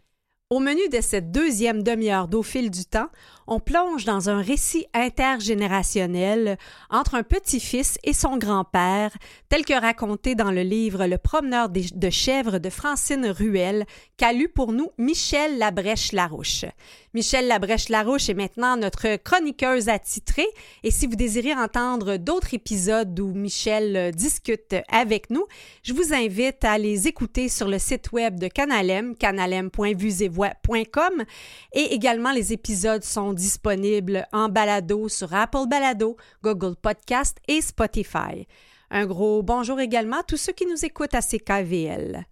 Au 0.50 0.60
menu 0.60 0.80
de 0.90 1.02
cette 1.02 1.30
deuxième 1.30 1.82
demi-heure 1.82 2.26
d'Au 2.26 2.42
fil 2.42 2.70
du 2.70 2.86
temps, 2.86 3.10
on 3.46 3.60
plonge 3.60 4.06
dans 4.06 4.30
un 4.30 4.40
récit 4.40 4.86
intergénérationnel 4.94 6.56
entre 6.88 7.16
un 7.16 7.22
petit-fils 7.22 7.98
et 8.02 8.14
son 8.14 8.38
grand-père, 8.38 9.10
tel 9.50 9.66
que 9.66 9.78
raconté 9.78 10.34
dans 10.34 10.50
le 10.50 10.62
livre 10.62 11.06
Le 11.06 11.18
promeneur 11.18 11.68
de 11.68 12.10
chèvres 12.10 12.58
de 12.58 12.70
Francine 12.70 13.26
Ruel, 13.26 13.84
qu'a 14.16 14.32
lu 14.32 14.48
pour 14.48 14.72
nous 14.72 14.88
Michel 14.96 15.58
Labrèche-Larouche. 15.58 16.64
Michel 17.12 17.46
Labrèche-Larouche 17.48 18.30
est 18.30 18.34
maintenant 18.34 18.78
notre 18.78 19.16
chroniqueuse 19.16 19.88
attitrée 19.88 20.48
et 20.82 20.90
si 20.90 21.06
vous 21.06 21.16
désirez 21.16 21.52
entendre 21.52 22.16
d'autres 22.16 22.54
épisodes 22.54 23.18
où 23.20 23.34
Michel 23.34 24.12
discute 24.14 24.76
avec 24.90 25.28
nous, 25.28 25.46
je 25.82 25.92
vous 25.92 26.14
invite 26.14 26.64
à 26.64 26.78
les 26.78 27.06
écouter 27.06 27.48
sur 27.48 27.68
le 27.68 27.78
site 27.78 28.12
web 28.12 28.38
de 28.38 28.48
Canalem, 28.48 29.14
et 31.72 31.94
également 31.94 32.32
les 32.32 32.52
épisodes 32.52 33.02
sont 33.02 33.32
disponibles 33.32 34.26
en 34.32 34.48
balado 34.48 35.08
sur 35.08 35.34
Apple 35.34 35.66
Balado, 35.68 36.16
Google 36.42 36.76
Podcast 36.76 37.38
et 37.48 37.60
Spotify. 37.60 38.46
Un 38.90 39.06
gros 39.06 39.42
bonjour 39.42 39.80
également 39.80 40.18
à 40.18 40.22
tous 40.22 40.36
ceux 40.36 40.52
qui 40.52 40.66
nous 40.66 40.84
écoutent 40.84 41.14
à 41.14 41.20
CKVL. 41.20 42.26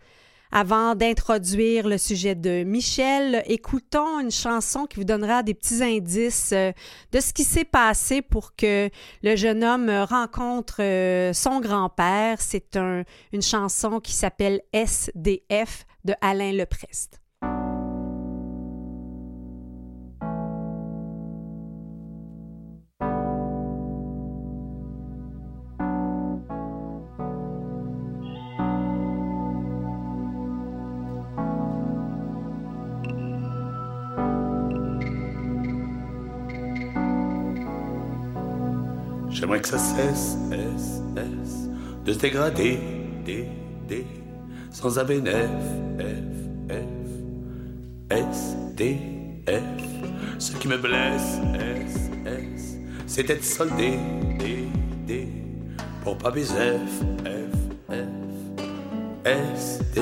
Avant 0.52 0.94
d'introduire 0.94 1.88
le 1.88 1.98
sujet 1.98 2.34
de 2.34 2.62
Michel, 2.62 3.42
écoutons 3.46 4.20
une 4.20 4.30
chanson 4.30 4.86
qui 4.86 4.96
vous 4.96 5.04
donnera 5.04 5.42
des 5.42 5.54
petits 5.54 5.82
indices 5.82 6.52
euh, 6.52 6.72
de 7.12 7.20
ce 7.20 7.32
qui 7.32 7.42
s'est 7.42 7.64
passé 7.64 8.22
pour 8.22 8.54
que 8.54 8.88
le 9.22 9.36
jeune 9.36 9.64
homme 9.64 9.90
rencontre 9.90 10.76
euh, 10.80 11.32
son 11.32 11.60
grand-père. 11.60 12.40
C'est 12.40 12.76
une 12.76 13.42
chanson 13.42 13.98
qui 13.98 14.12
s'appelle 14.12 14.62
SDF 14.72 15.84
de 16.04 16.14
Alain 16.20 16.52
Leprest. 16.52 17.20
J'aimerais 39.38 39.60
que 39.60 39.68
ça 39.68 39.76
cesse, 39.76 40.38
S, 40.50 41.02
S, 41.14 41.68
de 42.06 42.12
se 42.14 42.18
dégrader, 42.18 42.78
D, 43.22 43.46
D, 43.86 44.06
sans 44.70 44.98
ABNF, 44.98 45.50
F, 45.98 46.70
F, 46.70 48.08
S, 48.08 48.56
D, 48.74 48.96
F. 49.46 49.60
Ce 50.38 50.52
qui 50.52 50.68
me 50.68 50.78
blesse, 50.78 51.38
S, 51.60 52.10
S, 52.24 52.78
c'est 53.06 53.24
d'être 53.24 53.44
soldé, 53.44 53.98
D, 54.38 54.68
D, 55.06 55.28
pour 56.02 56.16
pas 56.16 56.30
baiser, 56.30 56.78
F, 56.78 57.04
F, 57.26 57.94
F, 57.94 58.66
S, 59.26 59.80
D, 59.94 60.00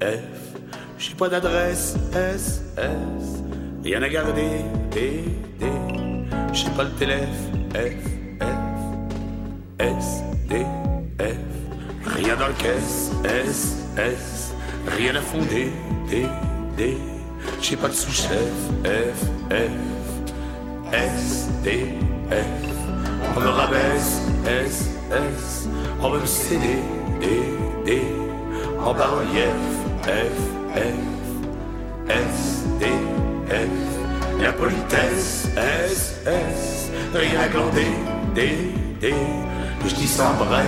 F. 0.00 0.56
J'ai 0.96 1.14
pas 1.14 1.28
d'adresse, 1.28 1.94
S, 2.14 2.62
S, 2.78 3.42
rien 3.84 4.00
à 4.00 4.08
garder, 4.08 4.62
D, 4.90 5.24
D, 5.60 5.66
j'ai 6.54 6.70
pas 6.70 6.84
le 6.84 6.92
téléphone, 6.92 7.68
F. 7.74 8.21
S, 9.82 10.22
D, 10.48 10.64
F. 11.18 11.36
Rien 12.06 12.36
dans 12.36 12.46
le 12.46 12.54
caisse, 12.54 13.10
S, 13.24 13.78
S. 13.96 14.54
Rien 14.86 15.16
à 15.16 15.20
fonder, 15.20 15.72
D, 16.08 16.26
D. 16.76 16.96
J'ai 17.60 17.76
pas 17.76 17.88
de 17.88 17.92
sous-chef, 17.92 18.52
F, 18.84 19.26
F. 19.50 20.92
S, 20.92 21.48
D, 21.64 21.86
F. 22.30 22.34
On 23.36 23.40
me 23.40 23.48
rabaisse, 23.48 24.20
S, 24.46 24.90
S. 25.10 25.68
On 26.00 26.10
veut 26.10 26.20
me 26.20 26.26
céder, 26.26 26.78
D, 27.20 27.26
D. 27.84 28.02
en 28.84 28.94
bas-relief, 28.94 29.46
F, 30.04 30.08
F, 30.74 32.08
S, 32.08 32.64
D, 32.78 32.86
F, 33.48 34.40
la 34.40 34.52
politesse, 34.52 35.48
S, 35.56 36.20
S, 36.26 36.90
rien 37.14 37.40
à 37.40 37.48
glander, 37.48 37.92
D, 38.34 38.72
D, 39.00 39.14
je 39.88 39.94
dis 39.94 40.06
sans 40.06 40.34
bref, 40.34 40.66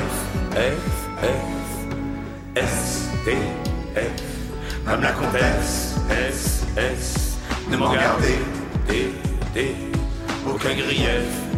F, 0.52 1.18
F, 1.22 2.56
S, 2.56 3.08
D, 3.24 3.32
F, 3.94 4.22
comme 4.86 5.02
la 5.02 5.12
comtesse, 5.12 5.94
S, 6.10 6.64
S, 6.76 7.38
ne 7.70 7.76
m'en 7.76 7.92
gardez, 7.92 8.38
D, 8.88 9.12
D, 9.54 9.74
aucun 10.48 10.74
grief, 10.74 11.08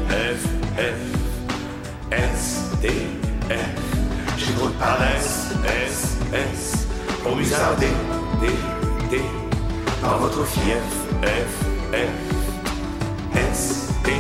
F, 0.09 0.47
F, 0.77 2.13
S, 2.13 2.63
D, 2.83 2.89
F, 3.49 4.37
j'ai 4.37 4.53
trop 4.53 4.69
de 4.69 4.75
paresse, 4.75 5.49
S, 5.65 6.17
S, 6.33 6.87
pour 7.23 7.37
musarder, 7.37 7.93
D, 8.41 8.49
D, 9.11 9.21
dans 10.03 10.19
votre 10.19 10.45
fief, 10.47 10.77
F, 11.23 11.65
F, 11.93 13.37
S, 13.37 13.89
D, 14.05 14.13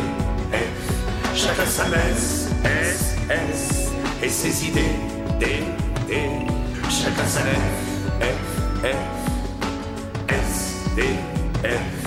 F, 0.52 1.34
chacun 1.34 1.66
sa 1.66 1.84
messe, 1.88 2.48
S, 2.64 3.15
S, 3.28 3.90
et 4.22 4.28
ses 4.28 4.68
idées, 4.68 4.94
D, 5.40 5.46
D, 6.06 6.14
chacun 6.88 7.26
sa 7.26 7.42
lèvre, 7.44 7.60
F, 8.20 8.82
F, 8.82 8.96
S, 10.28 10.74
D, 10.94 11.02
F. 11.64 12.05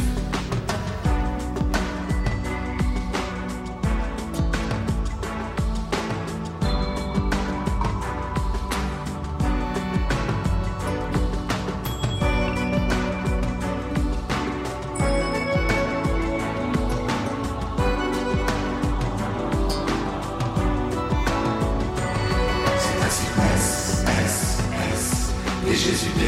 Jésus 25.90 26.12
D, 26.18 26.24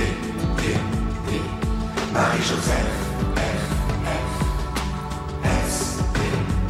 D, 0.58 0.64
D, 1.28 1.40
Marie-Joseph, 2.12 2.94
F, 3.36 3.40
F, 4.06 4.34
S, 5.46 6.00
D, 6.16 6.20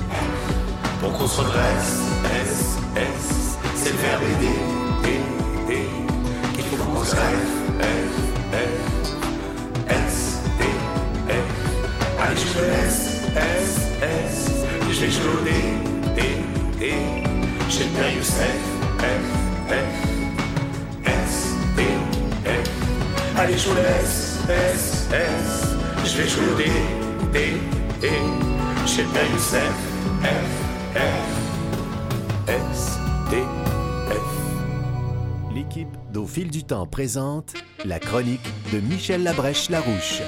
F, 0.09 0.99
pour 0.99 1.13
qu'on 1.13 1.25
se 1.25 1.39
redresse, 1.39 2.01
S, 2.43 2.75
S, 2.97 3.57
c'est 3.75 3.91
le 3.91 3.97
verbe 3.97 4.23
aider, 4.23 4.59
D, 5.03 5.07
D, 5.69 5.87
qu'il 6.53 6.65
faut 6.65 6.83
qu'on 6.83 7.05
se 7.05 7.15
rêve, 7.15 7.47
F, 7.79 8.13
F, 8.51 8.73
S, 9.87 10.41
D, 10.59 10.61
F, 11.29 11.47
allez 12.19 12.35
je 12.35 12.47
te 12.51 12.59
laisse, 12.59 13.21
S, 13.37 13.67
S, 14.01 14.35
je 14.91 14.99
vais 14.99 15.11
jouer 15.11 15.31
au 15.31 15.43
D, 15.45 15.51
D, 16.13 16.21
D, 16.77 16.81
j'ai 17.69 17.85
le 17.85 17.89
père 17.91 18.13
Youssef, 18.17 18.59
F, 18.99 19.03
F, 19.69 20.20
Allez, 23.43 23.57
je 23.57 23.69
vous 23.69 23.75
laisse, 23.75 24.37
S, 24.47 25.07
S. 25.11 25.75
Je 26.05 26.21
vais 26.21 26.29
jouer 26.29 26.45
au 26.53 26.55
D, 26.55 26.65
D, 27.33 27.57
D. 27.99 28.09
J'ai 28.85 29.01
le 29.01 29.09
père 29.09 29.31
Youssef, 29.31 29.63
F, 30.21 30.27
F, 30.93 32.49
S, 32.49 32.99
D, 33.31 33.37
F. 34.11 35.55
L'équipe 35.55 35.87
d'Au 36.11 36.27
fil 36.27 36.51
du 36.51 36.63
temps 36.63 36.85
présente 36.85 37.55
la 37.83 37.97
chronique 37.97 38.47
de 38.71 38.79
Michel 38.79 39.23
Labrèche-Larouche. 39.23 40.21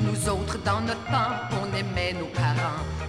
Nous 0.00 0.28
autres, 0.28 0.58
dans 0.64 0.80
notre 0.80 1.04
temps, 1.04 1.36
on 1.62 1.76
aimait. 1.76 2.05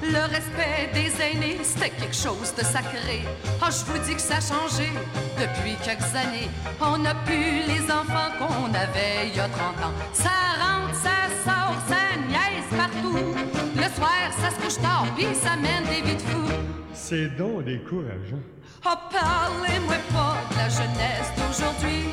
Le 0.10 0.22
respect 0.22 0.90
des 0.94 1.22
aînés, 1.22 1.60
c'était 1.64 1.90
quelque 1.90 2.16
chose 2.16 2.54
de 2.56 2.64
sacré. 2.64 3.24
Ah, 3.62 3.70
je 3.70 3.84
vous 3.86 3.98
dis 4.06 4.16
que 4.16 4.22
ça 4.22 4.38
a 4.38 4.42
changé 4.42 4.90
depuis 5.38 5.76
quelques 5.84 6.16
années. 6.16 6.50
On 6.80 6.98
n'a 6.98 7.14
plus 7.14 7.66
les 7.68 7.84
enfants 7.92 8.32
qu'on 8.40 8.74
avait 8.74 9.28
il 9.28 9.36
y 9.36 9.40
a 9.40 9.50
30 9.50 9.60
ans. 9.84 9.94
Ça 10.14 10.30
rentre, 10.62 10.96
ça 10.96 11.28
sort, 11.44 11.76
ça 11.90 12.16
niaise 12.30 12.70
partout. 12.78 13.18
Le 13.76 13.96
soir, 13.96 14.32
ça 14.40 14.50
se 14.50 14.56
couche 14.62 14.82
tard, 14.82 15.06
puis 15.18 15.28
ça 15.34 15.58
mène 15.58 15.84
des 15.84 16.02
vies 16.08 16.16
de 16.16 16.22
fous. 16.22 16.52
C'est 16.94 17.36
donc 17.36 17.66
décourageant. 17.66 18.44
Oh, 18.86 18.96
parlez-moi 19.12 19.96
pas 20.14 20.38
de 20.52 20.58
la 20.58 20.70
jeunesse 20.70 21.32
d'aujourd'hui. 21.36 22.06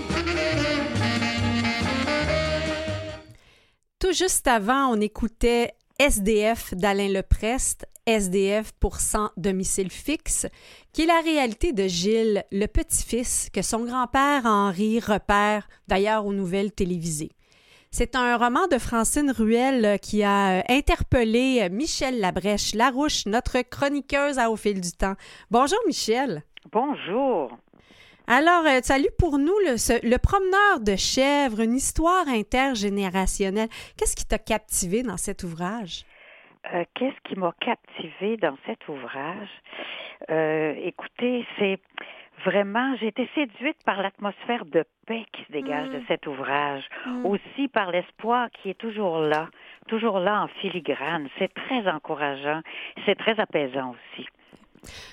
Tout 4.00 4.12
juste 4.12 4.48
avant, 4.48 4.88
on 4.88 5.00
écoutait 5.00 5.74
SDF 6.00 6.74
d'Alain 6.74 7.08
Leprest, 7.08 7.86
SDF 8.06 8.72
pour 8.80 8.96
sans 8.96 9.30
domicile 9.36 9.90
fixe, 9.90 10.46
qui 10.92 11.02
est 11.02 11.06
la 11.06 11.20
réalité 11.20 11.72
de 11.72 11.86
Gilles, 11.86 12.44
le 12.50 12.66
petit-fils 12.66 13.48
que 13.52 13.62
son 13.62 13.84
grand-père 13.84 14.44
Henri 14.44 14.98
repère 14.98 15.68
d'ailleurs 15.86 16.26
aux 16.26 16.32
nouvelles 16.32 16.72
télévisées. 16.72 17.30
C'est 17.92 18.16
un 18.16 18.36
roman 18.36 18.66
de 18.66 18.78
Francine 18.78 19.30
Ruel 19.30 19.84
euh, 19.84 19.96
qui 19.98 20.24
a 20.24 20.58
euh, 20.58 20.62
interpellé 20.68 21.60
euh, 21.62 21.68
Michel 21.70 22.18
Labrèche 22.18 22.74
Larouche, 22.74 23.24
notre 23.26 23.62
chroniqueuse 23.62 24.40
à 24.40 24.50
Au 24.50 24.56
fil 24.56 24.80
du 24.80 24.90
temps. 24.90 25.14
Bonjour 25.48 25.78
Michel. 25.86 26.42
Bonjour. 26.72 27.56
Alors, 28.26 28.64
euh, 28.66 28.80
salut 28.82 29.10
pour 29.18 29.38
nous, 29.38 29.58
le, 29.66 29.76
ce- 29.76 30.00
le 30.06 30.16
promeneur 30.18 30.80
de 30.80 30.96
chèvres, 30.96 31.60
une 31.60 31.74
histoire 31.74 32.26
intergénérationnelle. 32.28 33.68
Qu'est-ce 33.98 34.16
qui 34.16 34.24
t'a 34.26 34.38
captivé 34.38 35.02
dans 35.02 35.18
cet 35.18 35.42
ouvrage? 35.42 36.04
Euh, 36.72 36.84
Qu'est-ce 36.94 37.20
qui 37.28 37.38
m'a 37.38 37.52
captivé 37.60 38.38
dans 38.38 38.56
cet 38.64 38.88
ouvrage? 38.88 39.48
Euh, 40.30 40.72
écoutez, 40.82 41.44
c'est 41.58 41.78
vraiment, 42.46 42.96
j'ai 42.98 43.08
été 43.08 43.28
séduite 43.34 43.76
par 43.84 44.00
l'atmosphère 44.02 44.64
de 44.64 44.84
paix 45.06 45.26
qui 45.32 45.44
se 45.44 45.52
dégage 45.52 45.90
de 45.90 46.00
cet 46.08 46.26
ouvrage, 46.26 46.84
aussi 47.24 47.68
par 47.68 47.90
l'espoir 47.90 48.48
qui 48.50 48.70
est 48.70 48.78
toujours 48.78 49.18
là, 49.18 49.48
toujours 49.88 50.18
là 50.18 50.42
en 50.44 50.48
filigrane. 50.60 51.28
C'est 51.38 51.52
très 51.52 51.86
encourageant, 51.88 52.62
c'est 53.04 53.16
très 53.16 53.38
apaisant 53.38 53.94
aussi. 53.94 54.26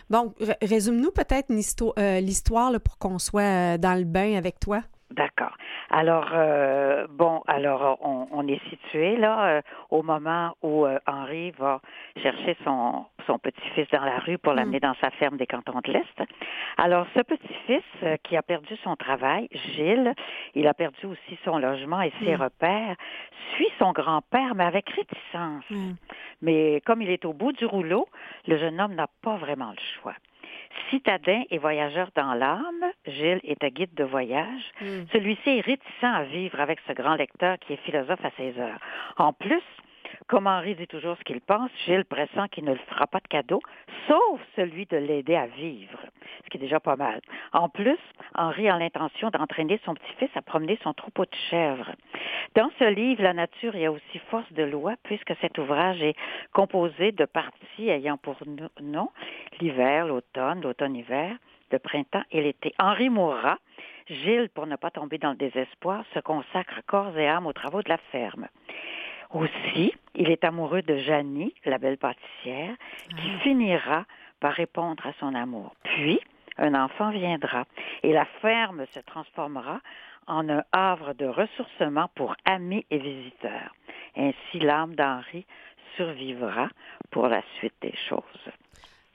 Bon, 0.09 0.33
r- 0.39 0.55
résume-nous 0.61 1.11
peut-être 1.11 1.49
euh, 1.97 2.19
l'histoire 2.19 2.71
pour 2.79 2.97
qu'on 2.97 3.19
soit 3.19 3.41
euh, 3.41 3.77
dans 3.77 3.95
le 3.97 4.03
bain 4.05 4.35
avec 4.37 4.59
toi. 4.59 4.83
D'accord. 5.11 5.55
Alors, 5.89 6.29
euh, 6.33 7.05
bon, 7.09 7.43
alors 7.45 7.97
on, 8.01 8.27
on 8.31 8.47
est 8.47 8.61
situé 8.69 9.17
là 9.17 9.45
euh, 9.45 9.61
au 9.89 10.03
moment 10.03 10.55
où 10.61 10.85
euh, 10.85 10.99
Henri 11.05 11.51
va 11.51 11.81
chercher 12.23 12.55
son, 12.63 13.05
son 13.27 13.37
petit-fils 13.37 13.89
dans 13.91 14.05
la 14.05 14.19
rue 14.19 14.37
pour 14.37 14.53
l'amener 14.53 14.79
dans 14.79 14.95
sa 15.01 15.09
ferme 15.11 15.35
des 15.35 15.47
cantons 15.47 15.81
de 15.83 15.91
l'Est. 15.91 16.29
Alors, 16.77 17.07
ce 17.13 17.21
petit-fils 17.21 17.83
euh, 18.03 18.15
qui 18.23 18.37
a 18.37 18.41
perdu 18.41 18.73
son 18.83 18.95
travail, 18.95 19.49
Gilles, 19.51 20.13
il 20.55 20.65
a 20.67 20.73
perdu 20.73 21.05
aussi 21.05 21.37
son 21.43 21.57
logement 21.57 22.01
et 22.01 22.13
ses 22.23 22.35
repères, 22.35 22.95
suit 23.55 23.71
son 23.79 23.91
grand-père, 23.91 24.55
mais 24.55 24.63
avec 24.63 24.89
réticence. 24.89 25.65
Mais 26.41 26.81
comme 26.85 27.01
il 27.01 27.09
est 27.09 27.25
au 27.25 27.33
bout 27.33 27.51
du 27.51 27.65
rouleau, 27.65 28.07
le 28.47 28.57
jeune 28.57 28.79
homme 28.79 28.95
n'a 28.95 29.07
pas 29.21 29.35
vraiment 29.35 29.71
le 29.71 30.01
choix. 30.01 30.15
Citadin 30.89 31.43
et 31.49 31.57
voyageur 31.57 32.09
dans 32.15 32.33
l'âme, 32.33 32.91
Gilles 33.05 33.41
est 33.43 33.63
un 33.63 33.69
guide 33.69 33.93
de 33.95 34.03
voyage. 34.03 34.61
Celui-ci 35.11 35.49
est 35.49 35.61
réticent 35.61 36.03
à 36.03 36.23
vivre 36.23 36.59
avec 36.59 36.79
ce 36.87 36.93
grand 36.93 37.15
lecteur 37.15 37.57
qui 37.59 37.73
est 37.73 37.83
philosophe 37.85 38.23
à 38.23 38.31
ses 38.37 38.59
heures. 38.59 38.79
En 39.17 39.33
plus, 39.33 39.63
comme 40.27 40.47
Henri 40.47 40.75
dit 40.75 40.87
toujours 40.87 41.17
ce 41.17 41.23
qu'il 41.23 41.41
pense, 41.41 41.69
Gilles 41.85 42.05
pressent 42.05 42.47
qu'il 42.51 42.65
ne 42.65 42.71
le 42.73 42.79
fera 42.89 43.07
pas 43.07 43.19
de 43.19 43.27
cadeau, 43.27 43.61
sauf 44.07 44.39
celui 44.55 44.85
de 44.85 44.97
l'aider 44.97 45.35
à 45.35 45.47
vivre, 45.47 45.99
ce 46.43 46.49
qui 46.49 46.57
est 46.57 46.61
déjà 46.61 46.79
pas 46.79 46.95
mal. 46.95 47.21
En 47.53 47.69
plus, 47.69 47.97
Henri 48.35 48.69
a 48.69 48.77
l'intention 48.77 49.29
d'entraîner 49.29 49.79
son 49.85 49.93
petit-fils 49.93 50.29
à 50.35 50.41
promener 50.41 50.77
son 50.83 50.93
troupeau 50.93 51.23
de 51.25 51.35
chèvres. 51.49 51.91
Dans 52.55 52.69
ce 52.79 52.85
livre, 52.85 53.23
la 53.23 53.33
nature 53.33 53.75
y 53.75 53.85
a 53.85 53.91
aussi 53.91 54.19
force 54.29 54.51
de 54.53 54.63
loi, 54.63 54.95
puisque 55.03 55.33
cet 55.41 55.57
ouvrage 55.57 56.01
est 56.01 56.15
composé 56.53 57.11
de 57.11 57.25
parties 57.25 57.89
ayant 57.89 58.17
pour 58.17 58.37
no- 58.45 58.69
nom 58.81 59.09
l'hiver, 59.59 60.07
l'automne, 60.07 60.61
l'automne-hiver, 60.61 61.35
le 61.71 61.79
printemps 61.79 62.23
et 62.31 62.41
l'été. 62.41 62.73
Henri 62.79 63.09
mourra. 63.09 63.57
Gilles, 64.07 64.49
pour 64.53 64.67
ne 64.67 64.75
pas 64.75 64.91
tomber 64.91 65.19
dans 65.19 65.29
le 65.29 65.37
désespoir, 65.37 66.03
se 66.13 66.19
consacre 66.19 66.81
corps 66.85 67.17
et 67.17 67.29
âme 67.29 67.47
aux 67.47 67.53
travaux 67.53 67.81
de 67.81 67.87
la 67.87 67.97
ferme. 68.11 68.47
Aussi, 69.33 69.93
il 70.15 70.29
est 70.29 70.43
amoureux 70.43 70.81
de 70.81 70.97
Janie, 70.97 71.53
la 71.65 71.77
belle 71.77 71.97
pâtissière, 71.97 72.75
qui 73.09 73.29
finira 73.43 74.05
par 74.39 74.53
répondre 74.53 75.05
à 75.05 75.13
son 75.19 75.33
amour. 75.35 75.73
Puis, 75.83 76.19
un 76.57 76.73
enfant 76.73 77.11
viendra 77.11 77.65
et 78.03 78.11
la 78.11 78.25
ferme 78.41 78.85
se 78.93 78.99
transformera 78.99 79.79
en 80.27 80.49
un 80.49 80.63
havre 80.71 81.13
de 81.13 81.25
ressourcement 81.25 82.09
pour 82.15 82.35
amis 82.45 82.85
et 82.91 82.97
visiteurs. 82.97 83.73
Ainsi, 84.17 84.59
l'âme 84.59 84.95
d'Henri 84.95 85.45
survivra 85.95 86.67
pour 87.09 87.27
la 87.27 87.41
suite 87.57 87.75
des 87.81 87.95
choses. 88.09 88.51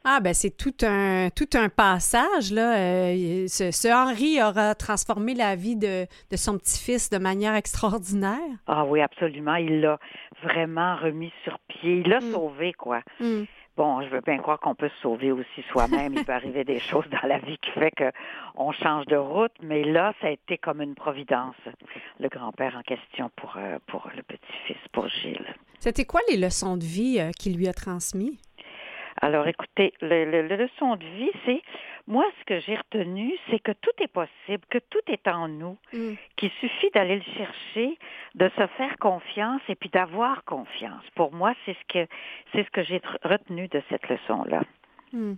Ah, 0.08 0.20
ben 0.20 0.32
c'est 0.34 0.56
tout 0.56 0.74
un, 0.84 1.30
tout 1.34 1.48
un 1.54 1.68
passage. 1.68 2.52
Là. 2.52 2.76
Euh, 2.78 3.46
ce, 3.48 3.72
ce, 3.72 3.88
Henri 3.88 4.40
aura 4.40 4.76
transformé 4.76 5.34
la 5.34 5.56
vie 5.56 5.74
de, 5.74 6.06
de 6.30 6.36
son 6.36 6.56
petit-fils 6.58 7.10
de 7.10 7.18
manière 7.18 7.56
extraordinaire. 7.56 8.38
Ah 8.68 8.84
oui, 8.84 9.00
absolument. 9.00 9.56
Il 9.56 9.80
l'a 9.80 9.98
vraiment 10.44 10.94
remis 10.96 11.32
sur 11.42 11.58
pied. 11.68 12.02
Il 12.04 12.08
l'a 12.08 12.20
Mm. 12.20 12.32
sauvé, 12.32 12.72
quoi. 12.72 13.00
Mm. 13.20 13.42
Bon, 13.76 14.00
je 14.00 14.08
veux 14.08 14.20
bien 14.22 14.38
croire 14.38 14.58
qu'on 14.60 14.74
peut 14.76 14.88
se 14.88 15.02
sauver 15.02 15.32
aussi 15.32 15.62
soi-même. 15.70 16.14
Il 16.14 16.24
peut 16.24 16.32
arriver 16.40 16.62
des 16.64 16.78
choses 16.78 17.04
dans 17.10 17.28
la 17.28 17.38
vie 17.40 17.58
qui 17.58 17.70
fait 17.72 17.92
qu'on 18.54 18.72
change 18.72 19.04
de 19.06 19.16
route, 19.16 19.52
mais 19.60 19.82
là, 19.84 20.14
ça 20.22 20.28
a 20.28 20.30
été 20.30 20.56
comme 20.56 20.80
une 20.80 20.94
providence, 20.94 21.56
le 22.20 22.28
grand-père 22.28 22.74
en 22.78 22.82
question 22.82 23.28
pour, 23.36 23.54
euh, 23.58 23.78
pour 23.88 24.08
le 24.16 24.22
petit-fils, 24.22 24.78
pour 24.92 25.08
Gilles. 25.08 25.54
C'était 25.78 26.04
quoi 26.06 26.20
les 26.30 26.36
leçons 26.38 26.76
de 26.78 26.84
vie 26.84 27.18
euh, 27.20 27.32
qu'il 27.32 27.56
lui 27.56 27.68
a 27.68 27.74
transmis? 27.74 28.38
Alors, 29.22 29.48
écoutez, 29.48 29.94
le, 30.02 30.24
le, 30.30 30.42
le 30.46 30.56
leçon 30.56 30.96
de 30.96 31.04
vie, 31.04 31.30
c'est, 31.46 31.62
moi, 32.06 32.24
ce 32.40 32.44
que 32.44 32.60
j'ai 32.60 32.76
retenu, 32.76 33.32
c'est 33.50 33.58
que 33.58 33.72
tout 33.72 33.90
est 34.00 34.08
possible, 34.12 34.62
que 34.70 34.78
tout 34.90 35.00
est 35.08 35.26
en 35.26 35.48
nous, 35.48 35.76
Mm. 35.92 36.14
qu'il 36.36 36.50
suffit 36.60 36.90
d'aller 36.94 37.16
le 37.16 37.22
chercher, 37.36 37.98
de 38.34 38.48
se 38.56 38.66
faire 38.76 38.96
confiance 38.98 39.62
et 39.68 39.74
puis 39.74 39.88
d'avoir 39.88 40.44
confiance. 40.44 41.02
Pour 41.14 41.32
moi, 41.32 41.54
c'est 41.64 41.72
ce 41.74 41.92
que 41.92 42.08
c'est 42.52 42.64
ce 42.64 42.70
que 42.70 42.82
j'ai 42.84 43.00
retenu 43.22 43.68
de 43.68 43.82
cette 43.88 44.06
leçon-là. 44.08 44.62
Mm. 45.12 45.34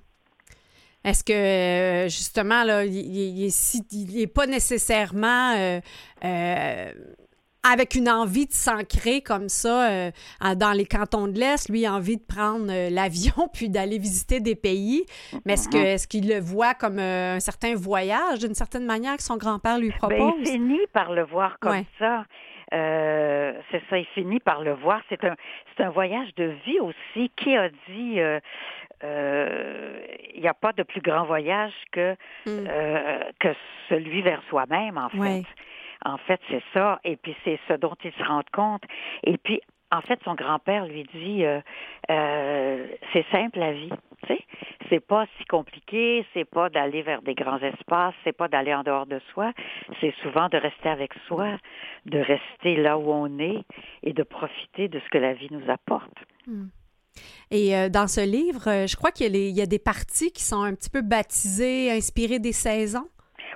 Est-ce 1.05 1.23
que, 1.23 1.33
euh, 1.33 2.03
justement, 2.09 2.65
là, 2.65 2.85
il- 2.85 2.95
il 2.95 3.45
est 3.47 3.51
si- 3.57 3.87
il 3.93 4.21
est 4.21 4.27
pas 4.35 4.47
nécessairement 4.47 5.53
euh, 5.57 5.79
euh, 6.25 6.93
avec 7.73 7.95
une 7.95 8.09
envie 8.09 8.47
de 8.47 8.53
s'ancrer 8.53 9.21
comme 9.23 9.49
ça 9.49 9.91
euh, 9.91 10.11
dans 10.57 10.73
les 10.73 10.87
cantons 10.87 11.27
de 11.29 11.39
l'Est, 11.39 11.69
lui, 11.69 11.87
a 11.87 11.93
envie 11.95 12.17
de 12.17 12.23
prendre 12.23 12.67
euh, 12.71 12.91
l'avion 12.91 13.49
puis 13.53 13.69
d'aller 13.69 13.99
visiter 13.99 14.41
des 14.41 14.55
pays. 14.57 15.05
Mais 15.45 15.55
est-ce 15.55 15.69
que 15.69 15.77
Mhm. 15.79 15.85
est-ce 15.85 16.09
qu'il 16.09 16.29
le 16.29 16.41
voit 16.41 16.75
comme 16.75 16.99
euh, 16.99 17.37
un 17.37 17.41
certain 17.41 17.75
voyage, 17.75 18.39
d'une 18.41 18.55
certaine 18.55 18.85
manière, 18.87 19.17
que 19.17 19.23
son 19.23 19.37
grand-père 19.37 19.79
lui 19.79 19.91
Ben, 19.91 19.97
propose? 19.99 20.35
il 20.41 20.47
finit 20.47 20.87
par 20.93 21.13
le 21.13 21.25
voir 21.25 21.59
comme 21.61 21.73
Ouais. 21.73 21.87
ça. 21.99 22.25
Euh, 22.75 23.53
c'est 23.71 23.83
ça, 23.89 23.97
il 23.99 24.05
finit 24.15 24.41
par 24.41 24.63
le 24.63 24.75
voir. 24.75 25.01
C'est 25.09 25.25
un, 25.25 25.35
c'est 25.77 25.85
un 25.85 25.91
voyage 25.91 26.29
de 26.37 26.53
vie 26.67 26.79
aussi. 26.81 27.31
Qui 27.37 27.57
a 27.57 27.71
dit 27.89 28.21
euh, 29.05 30.01
il 30.35 30.41
n'y 30.41 30.49
a 30.49 30.55
pas 30.55 30.73
de 30.73 30.83
plus 30.83 31.01
grand 31.01 31.25
voyage 31.25 31.73
que 31.93 32.15
Mm. 32.47 32.67
que 33.41 33.49
celui 33.89 34.23
vers 34.23 34.43
soi-même, 34.51 34.99
en 34.99 35.09
fait. 35.09 35.19
Ouais. 35.19 35.43
En 36.05 36.19
fait, 36.19 36.41
c'est 36.49 36.63
ça. 36.73 37.01
Et 37.05 37.17
puis 37.17 37.35
c'est 37.45 37.59
ce 37.69 37.75
dont 37.75 37.95
il 38.05 38.13
se 38.13 38.23
rend 38.25 38.43
compte. 38.53 38.83
Et 39.25 39.37
puis, 39.39 39.61
en 39.91 40.01
fait, 40.03 40.19
son 40.25 40.35
grand-père 40.35 40.87
lui 40.87 41.05
dit 41.15 41.45
euh, 41.45 41.61
euh, 42.11 42.87
c'est 43.13 43.25
simple 43.33 43.59
la 43.59 43.73
vie. 43.73 43.91
Tu 44.27 44.35
sais, 44.35 44.45
c'est 44.91 45.01
pas 45.01 45.27
si 45.39 45.45
compliqué, 45.45 46.27
c'est 46.35 46.45
pas 46.45 46.69
d'aller 46.69 47.03
vers 47.03 47.23
des 47.23 47.35
grands 47.35 47.61
espaces, 47.61 48.15
c'est 48.25 48.37
pas 48.37 48.49
d'aller 48.49 48.75
en 48.75 48.83
dehors 48.83 49.07
de 49.07 49.21
soi, 49.33 49.53
c'est 50.01 50.13
souvent 50.23 50.49
de 50.49 50.57
rester 50.57 50.89
avec 50.89 51.13
soi, 51.27 51.57
de 52.07 52.19
rester 52.19 52.77
là 52.77 52.99
où 52.99 53.13
on 53.13 53.39
est 53.39 53.63
et 54.03 54.13
de 54.13 54.23
profiter 54.25 54.89
de 54.89 54.99
ce 54.99 55.09
que 55.11 55.19
la 55.19 55.35
vie 55.35 55.49
nous 55.51 55.71
apporte. 55.71 56.13
Mm. 56.47 56.67
Et 57.51 57.77
euh, 57.77 57.89
dans 57.89 58.09
ce 58.09 58.21
livre, 58.21 58.87
je 58.87 58.97
crois 58.97 59.11
qu'il 59.11 59.37
y 59.37 59.63
a 59.63 59.67
des 59.67 59.79
parties 59.79 60.33
qui 60.33 60.43
sont 60.43 60.63
un 60.63 60.75
petit 60.75 60.91
peu 60.91 61.03
baptisées, 61.03 61.91
inspirées 61.91 62.39
des 62.39 62.53
saisons. 62.53 63.09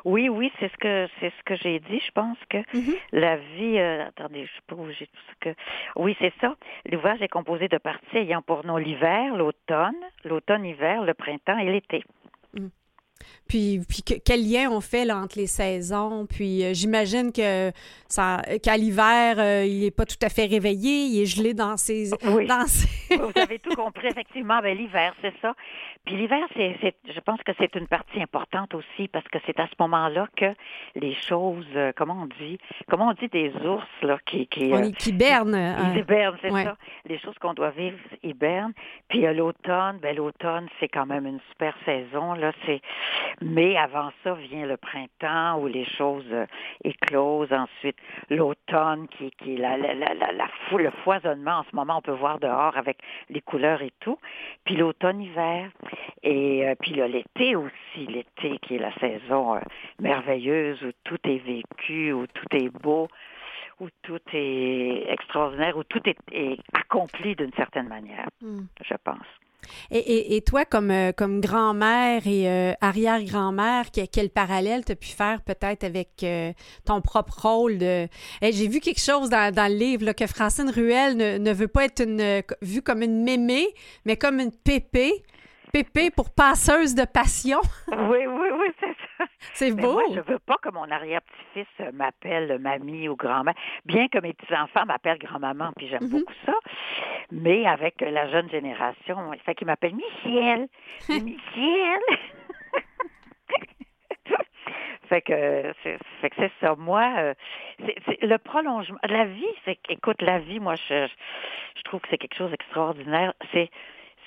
Oui, 0.05 0.28
oui, 0.28 0.50
c'est 0.59 0.70
ce 0.70 0.76
que 0.78 1.09
c'est 1.20 1.30
ce 1.38 1.42
que 1.44 1.57
j'ai 1.57 1.78
dit. 1.80 2.00
Je 2.05 2.11
pense 2.12 2.38
que 2.50 2.59
Mhm. 2.76 2.94
la 3.12 3.36
vie. 3.36 3.78
euh, 3.78 4.07
attendez, 4.09 4.46
je 4.46 4.50
sais 4.53 4.62
pas 4.66 4.74
où 4.74 4.88
j'ai 4.90 5.07
tout 5.07 5.22
ce 5.30 5.50
que. 5.50 5.57
Oui, 5.96 6.16
c'est 6.20 6.32
ça. 6.40 6.57
L'ouvrage 6.90 7.22
est 7.22 7.28
composé 7.28 7.68
de 7.68 7.78
parties 7.78 8.16
ayant 8.16 8.42
pour 8.42 8.64
nom 8.66 8.76
l'hiver, 8.78 9.36
l'automne, 9.36 9.94
l'automne-hiver, 10.24 11.03
le 11.05 11.14
printemps 11.14 11.59
et 11.59 11.70
l'été. 11.70 12.03
Puis, 13.48 13.80
puis 13.88 14.03
que- 14.03 14.18
quel 14.24 14.40
lien 14.50 14.68
on 14.72 14.80
fait 14.80 15.05
là, 15.05 15.16
entre 15.18 15.38
les 15.38 15.46
saisons? 15.46 16.26
Puis 16.26 16.64
euh, 16.64 16.70
j'imagine 16.74 17.30
que 17.32 17.70
ça, 18.09 18.42
qu'à 18.62 18.76
l'hiver, 18.76 19.36
euh, 19.38 19.64
il 19.64 19.80
n'est 19.80 19.92
pas 19.92 20.07
tout 20.07 20.16
à 20.22 20.28
fait 20.28 20.46
réveillé, 20.46 21.05
il 21.05 21.22
est 21.22 21.26
gelé 21.26 21.55
dans 21.55 21.76
ses... 21.76 22.11
Oui. 22.24 22.46
Dans 22.46 22.66
ses... 22.66 23.16
Vous 23.16 23.30
avez 23.40 23.61
tout 23.61 23.74
compris, 23.76 24.09
effectivement. 24.09 24.59
Ben, 24.61 24.76
l'hiver, 24.76 25.14
c'est 25.22 25.34
ça. 25.40 25.55
Puis 26.05 26.16
l'hiver, 26.16 26.44
c'est, 26.57 26.76
c'est- 26.80 26.96
je 27.14 27.20
pense 27.20 27.40
que 27.44 27.53
c'est 27.59 27.74
une 27.76 27.86
partie 27.86 28.20
importante 28.20 28.74
aussi 28.74 29.07
parce 29.09 29.26
que 29.28 29.38
c'est 29.46 29.59
à 29.61 29.66
ce 29.66 29.74
moment-là 29.78 30.26
que 30.36 30.53
les 30.96 31.14
choses, 31.14 31.64
euh, 31.76 31.92
comment 31.96 32.22
on 32.22 32.26
dit, 32.44 32.59
comment 32.88 33.09
on 33.11 33.12
dit 33.12 33.28
des 33.28 33.53
ours 33.64 33.86
là 34.03 34.18
qui 34.26 34.46
qui, 34.48 34.70
On 34.72 34.82
euh, 34.82 34.90
qui 34.90 35.12
berne. 35.12 35.55
Ils 35.55 35.96
euh, 35.98 36.00
hibernent, 36.00 36.38
c'est 36.42 36.50
ouais. 36.50 36.64
ça. 36.64 36.76
Les 37.07 37.18
choses 37.18 37.38
qu'on 37.38 37.55
doit 37.55 37.70
vivre 37.70 37.96
hibernent. 38.24 38.72
Puis 39.09 39.26
euh, 39.26 39.32
l'automne, 39.32 39.98
ben 40.03 40.16
l'automne, 40.16 40.68
c'est 40.80 40.88
quand 40.88 41.07
même 41.07 41.26
une 41.26 41.40
super 41.50 41.74
saison. 41.84 42.34
Là, 42.34 42.53
c'est. 42.66 42.80
Mais 43.40 43.76
avant 43.76 44.11
ça 44.24 44.34
vient 44.34 44.66
le 44.66 44.76
printemps 44.76 45.59
où 45.61 45.68
les 45.68 45.84
choses 45.84 46.26
euh, 46.32 46.46
éclosent. 46.84 47.53
Ensuite, 47.53 47.96
l'automne 48.28 49.07
qui, 49.09 49.30
qui 49.38 49.57
la, 49.57 49.76
la, 49.76 49.94
la, 49.94 50.14
la, 50.14 50.32
la 50.32 50.48
fou- 50.68 50.78
le 50.78 50.90
foisonnement. 51.05 51.59
En 51.61 51.64
ce 51.70 51.76
moment, 51.76 51.98
on 51.98 52.03
peut 52.03 52.11
voir 52.12 52.40
dehors 52.40 52.76
avec 52.76 52.98
les 53.30 53.40
couleurs 53.40 53.82
et 53.82 53.92
tout. 54.00 54.18
Puis 54.64 54.74
l'automne-hiver. 54.76 55.70
Et 56.22 56.66
euh, 56.66 56.74
puis 56.80 56.95
là, 56.95 57.09
l'été 57.09 57.57
aussi, 57.57 58.07
l'été 58.09 58.59
qui 58.62 58.76
est 58.76 58.78
la 58.78 58.95
saison 58.99 59.57
euh, 59.57 59.61
merveilleuse 60.01 60.82
où 60.82 60.90
tout 61.05 61.18
est 61.24 61.38
vécu, 61.45 62.12
où 62.12 62.26
tout 62.26 62.57
est 62.57 62.68
beau 62.82 63.09
où 63.80 63.88
tout 64.03 64.20
est 64.32 65.07
extraordinaire, 65.11 65.76
où 65.76 65.82
tout 65.82 66.01
est, 66.05 66.16
est 66.30 66.57
accompli 66.72 67.34
d'une 67.34 67.53
certaine 67.57 67.88
manière, 67.88 68.28
Hmm. 68.40 68.66
je 68.84 68.95
pense. 69.03 69.26
Et, 69.90 69.99
et- 69.99 70.36
et 70.36 70.43
toi, 70.43 70.64
comme, 70.64 70.90
euh, 70.93 71.11
comme 71.11 71.40
grand-mère 71.40 72.22
et 72.26 72.49
euh, 72.49 72.74
arrière-grand-mère, 72.80 73.90
que- 73.90 74.07
quel 74.12 74.30
parallèle 74.30 74.84
tu 74.84 74.93
as 74.93 74.97
pu 74.97 75.09
faire 75.09 75.40
peut-être 75.43 75.82
avec 75.82 76.11
euh, 76.22 76.53
ton 76.84 77.01
propre 77.01 77.40
rôle 77.43 77.78
de... 77.78 78.07
Eh, 78.43 78.53
J'ai 78.53 78.68
vu 78.68 78.78
quelque 78.78 79.01
chose 79.01 79.30
dans, 79.30 79.53
dans 79.53 79.70
le 79.72 79.76
livre, 79.78 80.05
là, 80.05 80.14
que 80.14 80.26
Francine 80.28 80.70
Ruel 80.70 81.16
ne, 81.16 81.38
ne 81.38 81.53
veut 81.53 81.68
pas 81.68 81.86
être 81.86 82.03
une, 82.05 82.43
vue 82.61 82.82
comme 82.82 83.03
une 83.03 83.24
mémé, 83.24 83.64
mais 84.05 84.16
comme 84.16 84.38
une 84.38 84.53
pépé. 84.53 85.11
Pépé 85.73 86.11
pour 86.11 86.31
passeuse 86.35 86.95
de 86.95 87.05
passion. 87.07 87.61
Oui, 87.89 88.27
oui, 88.27 88.49
oui, 88.53 88.66
c'est 88.79 88.95
ça. 89.18 89.25
C'est 89.55 89.73
beau. 89.73 89.93
moi, 89.95 90.03
je 90.14 90.20
veux 90.20 90.39
pas 90.39 90.57
que 90.62 90.68
mon 90.70 90.89
arrière-petit-fils 90.91 91.93
m'appelle 91.95 92.59
mamie 92.59 93.09
ou 93.09 93.16
grand-mère, 93.16 93.55
bien 93.87 94.09
que 94.09 94.18
mes 94.18 94.35
petits-enfants 94.35 94.85
m'appellent 94.87 95.18
grand-maman, 95.18 95.73
puis 95.77 95.89
j'aime 95.89 96.03
Mhm. 96.05 96.11
beaucoup 96.11 96.33
ça. 96.45 96.53
Mais 97.31 97.66
avec 97.66 98.01
la 98.03 98.29
jeune 98.31 98.51
génération, 98.51 99.33
il 99.33 99.41
fait 99.41 99.55
qu'ils 99.55 99.66
m'appellent 99.66 99.97
Michel. 99.97 100.68
Michel. 101.09 102.01
fait 105.09 105.23
que 105.23 105.73
c'est 105.83 105.99
fait 106.20 106.31
que 106.31 106.37
c'est 106.39 106.53
ça. 106.61 106.75
Moi, 106.77 107.03
euh, 107.18 107.35
c'est 108.07 108.23
le 108.23 108.39
prolongement. 108.39 108.99
La 109.09 109.25
vie, 109.25 109.45
c'est 109.64 109.77
que- 109.77 109.93
écoute, 109.93 110.23
la 110.23 110.39
vie, 110.39 110.61
moi, 110.61 110.75
je, 110.89 111.07
je 111.77 111.83
trouve 111.85 112.01
que 112.01 112.09
c'est 112.11 112.18
quelque 112.18 112.37
chose 112.37 112.51
d'extraordinaire. 112.51 113.35
C'est 113.53 113.68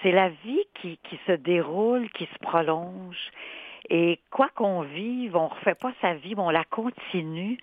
c'est 0.02 0.12
la 0.12 0.30
vie 0.30 0.64
qui, 0.76 1.00
qui 1.04 1.20
se 1.28 1.32
déroule, 1.34 2.10
qui 2.12 2.26
se 2.26 2.40
prolonge. 2.40 3.32
Et 3.90 4.20
quoi 4.32 4.50
qu'on 4.56 4.82
vive, 4.82 5.36
on 5.36 5.48
refait 5.48 5.76
pas 5.76 5.92
sa 6.02 6.16
vie, 6.16 6.34
mais 6.36 6.42
on 6.42 6.50
la 6.50 6.64
continue. 6.64 7.58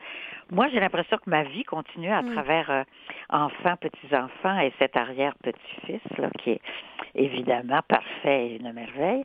Moi, 0.51 0.69
j'ai 0.69 0.79
l'impression 0.79 1.17
que 1.19 1.29
ma 1.29 1.43
vie 1.43 1.65
continue 1.65 2.11
à 2.13 2.23
Mm. 2.23 2.33
travers 2.33 2.71
euh, 2.71 2.83
enfants, 3.31 3.77
petits-enfants 3.77 4.59
et 4.61 4.73
cet 4.79 4.97
arrière-petit-fils, 4.97 6.19
là, 6.19 6.31
qui 6.39 6.51
est 6.51 6.61
évidemment 7.17 7.81
parfait 7.89 8.47
et 8.47 8.57
une 8.57 8.73
merveille. 8.73 9.25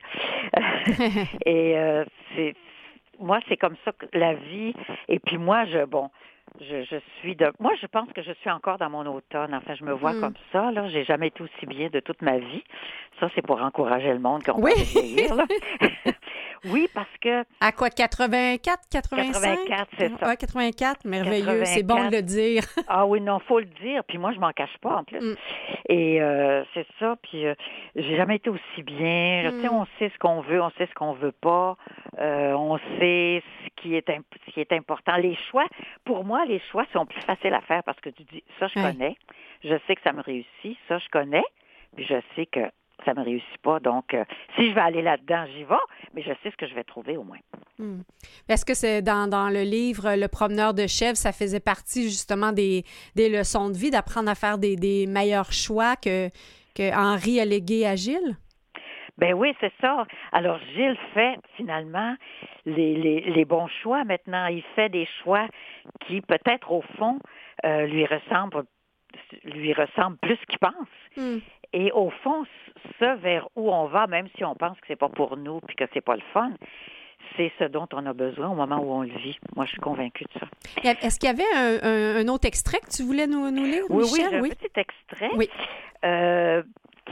et 1.46 1.78
euh, 1.78 2.04
c'est 2.36 2.56
moi, 3.20 3.40
c'est 3.48 3.58
comme 3.58 3.76
ça 3.84 3.92
que 3.92 4.06
la 4.14 4.34
vie. 4.34 4.74
Et 5.08 5.20
puis 5.20 5.38
moi, 5.38 5.66
je 5.66 5.86
bon, 5.86 6.10
je, 6.62 6.84
je 6.84 6.96
suis 7.20 7.36
de. 7.36 7.52
Moi, 7.60 7.72
je 7.82 7.88
pense 7.88 8.12
que 8.14 8.22
je 8.22 8.32
suis 8.42 8.50
encore 8.50 8.78
dans 8.78 8.90
mon 8.90 9.06
automne. 9.06 9.54
Enfin, 9.54 9.76
je 9.76 9.84
me 9.84 9.94
vois 9.94 10.14
Mm. 10.14 10.22
comme 10.22 10.34
ça. 10.52 10.72
Là, 10.72 10.88
j'ai 10.90 11.04
jamais 11.04 11.28
été 11.28 11.42
aussi 11.44 11.66
bien 11.66 11.90
de 11.90 12.00
toute 12.00 12.22
ma 12.22 12.38
vie. 12.38 12.64
Ça, 13.20 13.30
c'est 13.36 13.42
pour 13.46 13.62
encourager 13.62 14.12
le 14.14 14.20
monde 14.20 14.44
qu'on 14.44 14.62
Oui. 14.62 14.74
vieillir. 14.76 15.36
Oui, 16.66 16.88
parce 16.94 17.08
que 17.22 17.44
À 17.62 17.72
quoi, 17.72 17.90
84, 17.90 18.84
85? 18.92 19.42
84, 19.68 19.88
c'est 19.98 20.18
ça. 20.20 20.28
Ouais, 20.28 20.38
84, 20.38 21.06
merveilleux, 21.06 21.66
c'est 21.66 21.84
bon 21.84 22.06
de 22.10 22.16
le 22.18 22.22
dire. 22.22 22.64
Ah 22.88 23.06
oui, 23.06 23.20
non, 23.22 23.40
faut 23.40 23.60
le 23.60 23.66
dire. 23.82 24.04
Puis 24.06 24.18
moi, 24.18 24.32
je 24.34 24.40
m'en 24.40 24.52
cache 24.52 24.78
pas 24.82 24.98
en 24.98 25.04
plus. 25.04 25.20
Mm. 25.20 25.36
Et 25.90 26.22
euh, 26.22 26.64
c'est 26.74 26.86
ça. 27.00 27.16
Puis 27.22 27.46
euh, 27.46 27.54
j'ai 27.96 28.16
jamais 28.16 28.38
été 28.38 28.50
aussi 28.50 28.84
bien. 28.84 29.50
Tu 29.52 29.62
sais, 29.62 29.68
Mm. 29.68 29.74
on 29.74 29.86
sait 30.00 30.10
ce 30.14 30.18
qu'on 30.20 30.42
veut, 30.42 30.62
on 30.62 30.70
sait 30.72 30.88
ce 30.88 30.94
qu'on 30.94 31.14
veut 31.14 31.32
pas. 31.34 31.76
Euh, 32.20 32.54
on 32.54 32.78
sait 33.00 33.44
ce 33.66 33.82
qui 33.82 33.96
est 33.96 34.10
imp- 34.10 34.26
ce 34.46 34.52
qui 34.52 34.60
est 34.62 34.72
important. 34.74 35.16
Les 35.18 35.38
choix, 35.52 35.66
pour 36.06 36.24
moi, 36.26 36.46
les 36.46 36.60
choix 36.72 36.86
sont 36.94 37.06
plus 37.06 37.22
faciles 37.22 37.54
à 37.54 37.62
faire 37.62 37.84
parce 37.84 38.00
que 38.00 38.10
tu 38.10 38.24
dis 38.24 38.44
ça, 38.60 38.68
je 38.68 38.74
connais. 38.76 39.16
Je 39.64 39.76
sais 39.88 39.96
que 39.96 40.02
ça 40.04 40.14
me 40.14 40.22
réussit. 40.22 40.78
Ça, 40.88 40.98
je 40.98 41.08
connais. 41.12 41.44
Puis 41.96 42.06
je 42.06 42.16
sais 42.36 42.46
que 42.46 42.60
ça 43.06 43.14
me 43.14 43.24
réussit 43.24 43.58
pas. 43.64 43.80
Donc, 43.80 44.14
euh, 44.14 44.24
si 44.56 44.70
je 44.70 44.76
vais 44.76 44.82
aller 44.82 45.02
là-dedans, 45.02 45.46
j'y 45.54 45.64
vais. 45.64 45.76
Mais 46.14 46.22
je 46.22 46.32
sais 46.44 46.52
ce 46.52 46.58
que 46.58 46.68
je 46.68 46.74
vais 46.74 46.84
trouver 46.84 47.18
au 47.18 47.24
moins. 47.24 47.38
Hmm. 47.78 48.02
Est-ce 48.50 48.66
que 48.66 48.74
c'est 48.74 49.02
dans, 49.02 49.30
dans 49.30 49.50
le 49.50 49.62
livre 49.62 50.16
Le 50.16 50.28
promeneur 50.28 50.74
de 50.74 50.88
chèvres, 50.88 51.18
ça 51.18 51.32
faisait 51.32 51.60
partie 51.60 52.04
justement 52.04 52.52
des, 52.52 52.84
des 53.16 53.30
leçons 53.30 53.70
de 53.70 53.78
vie, 53.78 53.92
d'apprendre 53.92 54.30
à 54.30 54.36
faire 54.36 54.58
des, 54.58 54.76
des 54.76 55.06
meilleurs 55.08 55.52
choix 55.52 55.96
que, 55.96 56.30
que 56.76 56.94
Henri 56.96 57.40
a 57.40 57.46
légué 57.46 57.86
à 57.86 57.96
Gilles? 57.96 58.38
Ben 59.18 59.34
oui, 59.34 59.56
c'est 59.60 59.74
ça. 59.82 60.06
Alors 60.32 60.60
Gilles 60.76 60.98
fait 61.14 61.38
finalement 61.56 62.16
les, 62.66 62.96
les, 62.96 63.22
les, 63.22 63.46
bons 63.46 63.68
choix 63.82 64.04
maintenant. 64.04 64.46
Il 64.46 64.62
fait 64.76 64.90
des 64.90 65.08
choix 65.24 65.48
qui 66.06 66.22
peut-être 66.22 66.72
au 66.72 66.84
fond 66.98 67.20
euh, 67.66 67.88
lui 67.88 68.06
ressemblent 68.06 68.64
lui 69.44 69.74
ressemblent 69.74 70.18
plus 70.18 70.38
qu'il 70.48 70.60
pense. 70.60 70.88
Hmm. 71.16 71.40
Et 71.74 71.92
au 71.92 72.10
fond, 72.10 72.46
ce 73.00 73.18
vers 73.18 73.48
où 73.56 73.72
on 73.72 73.86
va, 73.86 74.08
même 74.08 74.28
si 74.38 74.44
on 74.44 74.56
pense 74.56 74.80
que 74.80 74.88
c'est 74.88 74.96
pas 74.96 75.10
pour 75.10 75.38
nous 75.38 75.60
puis 75.62 75.76
que 75.76 75.86
c'est 75.94 76.02
pas 76.02 76.16
le 76.16 76.24
fun, 76.34 76.52
c'est 77.36 77.52
ce 77.60 77.66
dont 77.66 77.88
on 77.94 78.06
a 78.06 78.14
besoin 78.14 78.50
au 78.50 78.56
moment 78.56 78.80
où 78.80 78.92
on 78.92 79.02
le 79.02 79.18
vit. 79.18 79.38
Moi, 79.56 79.66
je 79.66 79.72
suis 79.72 79.82
convaincue 79.82 80.26
de 80.26 80.40
ça. 80.40 80.48
Est-ce 80.84 81.20
qu'il 81.20 81.30
y 81.30 81.32
avait 81.32 81.44
un, 81.56 82.22
un, 82.22 82.28
autre 82.30 82.48
extrait 82.48 82.80
que 82.80 82.90
tu 82.90 83.04
voulais 83.04 83.28
nous, 83.28 83.50
nous 83.52 83.64
lire, 83.64 83.84
oui, 83.90 84.04
Michel? 84.04 84.42
Oui, 84.42 84.52
un 84.52 84.56
petit 84.56 84.80
extrait. 84.80 85.30
Oui. 85.36 85.50
Euh, 86.06 86.64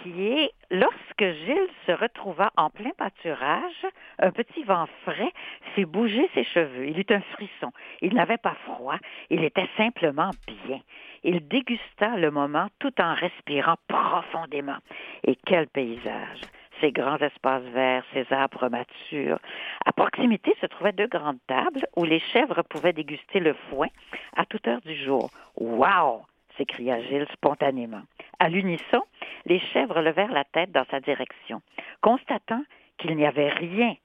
qui 0.01 0.27
est 0.27 0.51
lorsque 0.71 1.19
Gilles 1.19 1.69
se 1.85 1.91
retrouva 1.91 2.51
en 2.57 2.69
plein 2.69 2.91
pâturage, 2.97 3.85
un 4.19 4.31
petit 4.31 4.63
vent 4.63 4.87
frais 5.03 5.31
fit 5.73 5.85
bouger 5.85 6.29
ses 6.33 6.43
cheveux. 6.43 6.87
Il 6.87 6.99
eut 6.99 7.05
un 7.09 7.21
frisson. 7.33 7.71
Il 8.01 8.13
n'avait 8.13 8.37
pas 8.37 8.55
froid. 8.65 8.97
Il 9.29 9.43
était 9.43 9.67
simplement 9.77 10.31
bien. 10.67 10.81
Il 11.27 11.47
dégusta 11.47 12.17
le 12.17 12.29
moment 12.29 12.67
tout 12.77 12.93
en 13.01 13.15
respirant 13.15 13.77
profondément. 13.87 14.77
Et 15.23 15.35
quel 15.35 15.67
paysage! 15.67 16.41
Ces 16.79 16.91
grands 16.91 17.17
espaces 17.17 17.63
verts, 17.73 18.03
ces 18.13 18.31
arbres 18.31 18.69
matures. 18.69 19.39
À 19.85 19.91
proximité 19.91 20.55
se 20.61 20.67
trouvaient 20.67 20.91
deux 20.91 21.07
grandes 21.07 21.39
tables 21.47 21.87
où 21.95 22.03
les 22.03 22.19
chèvres 22.19 22.61
pouvaient 22.61 22.93
déguster 22.93 23.39
le 23.39 23.55
foin 23.69 23.87
à 24.35 24.45
toute 24.45 24.67
heure 24.67 24.81
du 24.81 24.95
jour. 24.95 25.31
Wow! 25.57 26.25
s'écria 26.57 27.01
Gilles 27.01 27.27
spontanément. 27.33 28.03
À 28.37 28.47
l'unisson, 28.47 29.01
les 29.47 29.59
chèvres 29.59 30.01
levèrent 30.01 30.31
la 30.31 30.43
tête 30.43 30.71
dans 30.71 30.85
sa 30.91 30.99
direction, 30.99 31.63
constatant 32.01 32.63
qu'il 32.99 33.15
n'y 33.15 33.25
avait 33.25 33.49
rien 33.49 33.95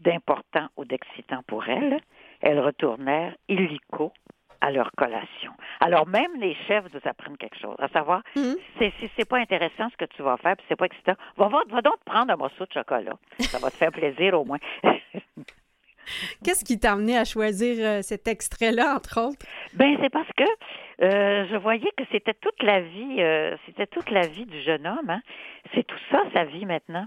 d'important 0.00 0.68
ou 0.76 0.84
d'excitant 0.84 1.42
pour 1.46 1.68
elles, 1.68 2.00
elles 2.40 2.58
retournèrent 2.58 3.36
illico 3.48 4.12
à 4.60 4.70
leur 4.70 4.90
collation. 4.92 5.52
Alors 5.80 6.06
même 6.06 6.32
les 6.40 6.54
chèvres 6.66 6.88
nous 6.92 7.00
apprennent 7.04 7.36
quelque 7.36 7.58
chose, 7.58 7.76
à 7.78 7.88
savoir, 7.88 8.22
Mhm. 8.36 8.56
c'est 8.78 8.92
si 9.00 9.10
c'est 9.16 9.28
pas 9.28 9.38
intéressant 9.38 9.88
ce 9.90 9.96
que 9.96 10.04
tu 10.04 10.22
vas 10.22 10.36
faire, 10.36 10.56
puis 10.56 10.64
c'est 10.68 10.76
pas 10.76 10.86
excitant, 10.86 11.14
va, 11.36 11.48
va, 11.48 11.60
va 11.68 11.80
donc 11.82 11.96
prendre 12.04 12.32
un 12.32 12.36
morceau 12.36 12.64
de 12.66 12.72
chocolat. 12.72 13.14
Ça 13.38 13.58
va 13.58 13.70
te 13.70 13.76
faire 13.76 13.92
plaisir 13.92 14.38
au 14.38 14.44
moins. 14.44 14.58
Qu'est-ce 16.44 16.64
qui 16.64 16.78
t'a 16.78 16.92
amené 16.92 17.16
à 17.16 17.24
choisir 17.24 17.76
euh, 17.78 18.02
cet 18.02 18.26
extrait-là, 18.26 18.94
entre 18.96 19.20
autres? 19.20 19.46
Ben 19.74 19.96
c'est 20.00 20.10
parce 20.10 20.28
que 20.36 20.42
euh, 21.04 21.46
je 21.48 21.56
voyais 21.56 21.90
que 21.96 22.02
c'était 22.10 22.34
toute 22.34 22.60
la 22.62 22.80
vie, 22.80 23.16
euh, 23.22 23.56
c'était 23.66 23.86
toute 23.86 24.10
la 24.10 24.26
vie 24.26 24.44
du 24.46 24.60
jeune 24.62 24.86
homme. 24.86 25.08
Hein. 25.08 25.20
C'est 25.74 25.86
tout 25.86 25.98
ça 26.10 26.20
sa 26.34 26.44
vie 26.44 26.66
maintenant. 26.66 27.06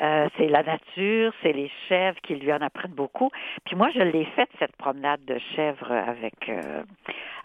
Euh, 0.00 0.28
c'est 0.36 0.48
la 0.48 0.62
nature, 0.62 1.32
c'est 1.42 1.52
les 1.52 1.70
chèvres 1.88 2.18
qui 2.22 2.34
lui 2.34 2.52
en 2.52 2.60
apprennent 2.60 2.92
beaucoup. 2.92 3.30
Puis 3.64 3.76
moi, 3.76 3.88
je 3.94 4.00
l'ai 4.00 4.26
faite 4.36 4.50
cette 4.58 4.76
promenade 4.76 5.24
de 5.24 5.38
chèvres 5.54 5.90
avec 5.90 6.34
euh, 6.48 6.82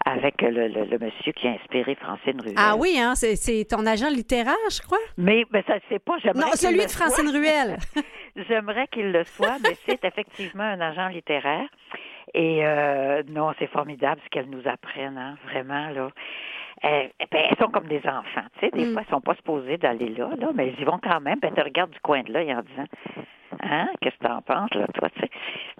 avec 0.04 0.42
le, 0.42 0.68
le, 0.68 0.84
le 0.84 0.98
monsieur 0.98 1.32
qui 1.32 1.46
a 1.48 1.52
inspiré 1.52 1.94
Francine 1.94 2.40
Ruel. 2.40 2.54
Ah 2.56 2.74
oui, 2.76 2.98
hein? 2.98 3.14
C'est, 3.14 3.64
ton 3.68 3.86
agent 3.86 4.08
littéraire, 4.08 4.54
je 4.70 4.80
crois? 4.82 4.98
Mais 5.16 5.44
ben, 5.50 5.62
ça 5.66 5.74
c'est 5.88 5.98
pas. 5.98 6.18
j'aimerais 6.22 6.40
Non, 6.40 6.52
celui 6.54 6.84
de 6.84 6.90
Francine 6.90 7.28
soit. 7.28 7.38
Ruel. 7.38 7.76
J'aimerais 8.48 8.86
qu'il 8.88 9.12
le 9.12 9.24
soit, 9.24 9.58
mais 9.62 9.76
c'est 9.86 10.04
effectivement 10.04 10.64
un 10.64 10.80
agent 10.80 11.08
littéraire. 11.08 11.68
Et 12.34 12.64
euh, 12.66 13.22
non, 13.28 13.52
c'est 13.58 13.66
formidable 13.68 14.20
ce 14.24 14.28
qu'elles 14.30 14.50
nous 14.50 14.66
apprennent, 14.66 15.18
hein, 15.18 15.36
vraiment 15.44 15.88
là. 15.90 16.08
Euh, 16.84 17.06
ben, 17.30 17.42
elles 17.48 17.56
sont 17.58 17.70
comme 17.70 17.86
des 17.86 18.02
enfants, 18.06 18.46
tu 18.58 18.60
sais. 18.60 18.70
Des 18.72 18.86
Mm. 18.86 18.92
fois, 18.92 19.02
elles 19.02 19.10
sont 19.14 19.20
pas 19.20 19.34
supposées 19.34 19.76
d'aller 19.78 20.08
là, 20.08 20.30
là, 20.38 20.48
mais 20.54 20.68
elles 20.68 20.80
y 20.80 20.84
vont 20.84 20.98
quand 20.98 21.20
même. 21.20 21.38
Elles 21.42 21.52
te 21.52 21.60
regardent 21.60 21.92
du 21.92 22.00
coin 22.00 22.22
de 22.22 22.32
l'œil 22.32 22.52
en 22.52 22.62
disant, 22.62 22.86
hein, 23.62 23.88
qu'est-ce 24.00 24.16
que 24.18 24.26
t'en 24.26 24.42
penses 24.42 24.74
là, 24.74 24.86
toi, 24.94 25.08
tu 25.10 25.20
sais. 25.20 25.30